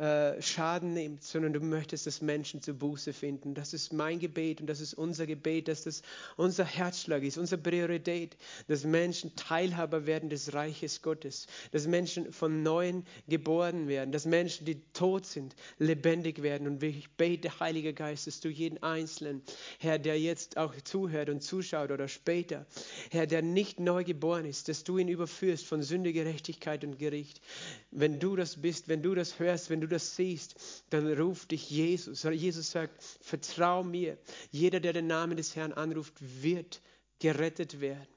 äh, 0.00 0.40
Schaden 0.40 0.94
nimmt, 0.94 1.22
sondern 1.22 1.52
du 1.52 1.60
möchtest, 1.60 2.06
dass 2.06 2.22
Menschen 2.22 2.62
zur 2.62 2.72
Buße 2.72 3.12
finden. 3.12 3.52
Das 3.52 3.74
ist 3.74 3.92
mein 3.92 4.18
Gebet 4.18 4.62
und 4.62 4.66
das 4.66 4.80
ist 4.80 4.94
unser 4.94 5.26
Gebet, 5.26 5.68
dass 5.68 5.84
das 5.84 6.00
unser 6.38 6.64
Herzschlag 6.64 7.22
ist, 7.22 7.36
unsere 7.36 7.60
Priorität, 7.60 8.34
dass 8.66 8.84
Menschen 8.84 9.36
Teilhaber 9.36 10.06
werden 10.06 10.30
des 10.30 10.54
Reiches 10.54 11.02
Gottes, 11.02 11.48
dass 11.72 11.86
Menschen 11.86 12.32
von 12.32 12.62
Neuem 12.62 13.04
geboren 13.28 13.88
werden, 13.88 14.10
dass 14.10 14.24
Menschen, 14.24 14.64
die 14.64 14.80
tot 14.94 15.26
sind, 15.26 15.54
lebendig 15.78 16.40
werden. 16.40 16.66
Und 16.66 16.82
ich 16.82 17.10
bete, 17.10 17.60
Heiliger 17.60 17.92
Geist, 17.92 18.26
dass 18.26 18.40
du 18.40 18.48
jeden 18.48 18.82
Einzelnen, 18.82 19.42
Herr, 19.80 19.98
der 19.98 20.18
jetzt 20.18 20.56
auch 20.56 20.74
zuhört 20.82 21.28
und 21.28 21.42
zuschaut 21.42 21.90
oder 21.90 22.08
später, 22.08 22.64
Herr, 23.10 23.26
der 23.26 23.42
nicht 23.42 23.78
neu 23.78 24.02
geboren 24.04 24.46
ist, 24.46 24.68
dass 24.68 24.82
du 24.82 24.96
ihn 24.96 25.08
überführst 25.08 25.66
von 25.66 25.82
Sünde, 25.82 26.14
Gerechtigkeit 26.14 26.84
und 26.84 26.98
Gericht. 26.98 27.42
Wenn 27.90 28.18
du 28.18 28.34
das 28.34 28.62
bist, 28.62 28.88
wenn 28.88 29.02
du 29.02 29.14
das 29.14 29.38
hörst, 29.38 29.68
wenn 29.68 29.82
du 29.82 29.89
das 29.90 30.16
siehst, 30.16 30.54
dann 30.90 31.06
ruft 31.12 31.50
dich 31.50 31.68
Jesus. 31.68 32.22
Jesus 32.22 32.70
sagt, 32.70 33.02
vertrau 33.20 33.84
mir. 33.84 34.16
Jeder, 34.50 34.80
der 34.80 34.94
den 34.94 35.06
Namen 35.06 35.36
des 35.36 35.54
Herrn 35.56 35.72
anruft, 35.72 36.14
wird 36.20 36.80
gerettet 37.18 37.80
werden. 37.80 38.08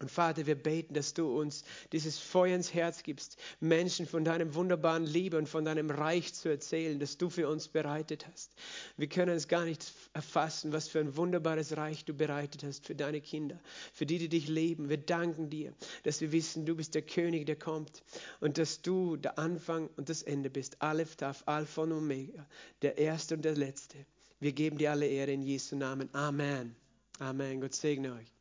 Und 0.00 0.10
Vater, 0.10 0.44
wir 0.46 0.56
beten, 0.56 0.92
dass 0.92 1.14
du 1.14 1.38
uns 1.38 1.62
dieses 1.92 2.18
Feuer 2.18 2.56
ins 2.56 2.74
Herz 2.74 3.04
gibst, 3.04 3.38
Menschen 3.60 4.06
von 4.06 4.24
deinem 4.24 4.54
wunderbaren 4.56 5.04
Liebe 5.04 5.38
und 5.38 5.48
von 5.48 5.64
deinem 5.64 5.88
Reich 5.88 6.34
zu 6.34 6.48
erzählen, 6.48 6.98
das 6.98 7.16
du 7.16 7.30
für 7.30 7.48
uns 7.48 7.68
bereitet 7.68 8.26
hast. 8.26 8.56
Wir 8.96 9.06
können 9.08 9.36
es 9.36 9.46
gar 9.46 9.64
nicht 9.64 9.92
erfassen, 10.12 10.72
was 10.72 10.88
für 10.88 10.98
ein 10.98 11.16
wunderbares 11.16 11.76
Reich 11.76 12.04
du 12.04 12.12
bereitet 12.12 12.64
hast 12.64 12.86
für 12.86 12.96
deine 12.96 13.20
Kinder, 13.20 13.60
für 13.92 14.04
die, 14.04 14.18
die 14.18 14.28
dich 14.28 14.48
lieben. 14.48 14.88
Wir 14.88 14.98
danken 14.98 15.48
dir, 15.48 15.72
dass 16.02 16.20
wir 16.20 16.32
wissen, 16.32 16.66
du 16.66 16.74
bist 16.74 16.96
der 16.96 17.02
König, 17.02 17.46
der 17.46 17.56
kommt 17.56 18.02
und 18.40 18.58
dass 18.58 18.82
du 18.82 19.16
der 19.16 19.38
Anfang 19.38 19.88
und 19.96 20.08
das 20.08 20.24
Ende 20.24 20.50
bist. 20.50 20.82
Aleph, 20.82 21.14
Taf, 21.14 21.44
Alpha 21.46 21.82
und 21.82 21.92
Omega, 21.92 22.44
der 22.82 22.98
Erste 22.98 23.36
und 23.36 23.44
der 23.44 23.54
Letzte. 23.54 23.98
Wir 24.40 24.50
geben 24.50 24.76
dir 24.76 24.90
alle 24.90 25.06
Ehre 25.06 25.30
in 25.30 25.42
Jesu 25.42 25.76
Namen. 25.76 26.12
Amen. 26.12 26.74
Amen. 27.20 27.60
Gott 27.60 27.74
segne 27.76 28.12
euch. 28.14 28.33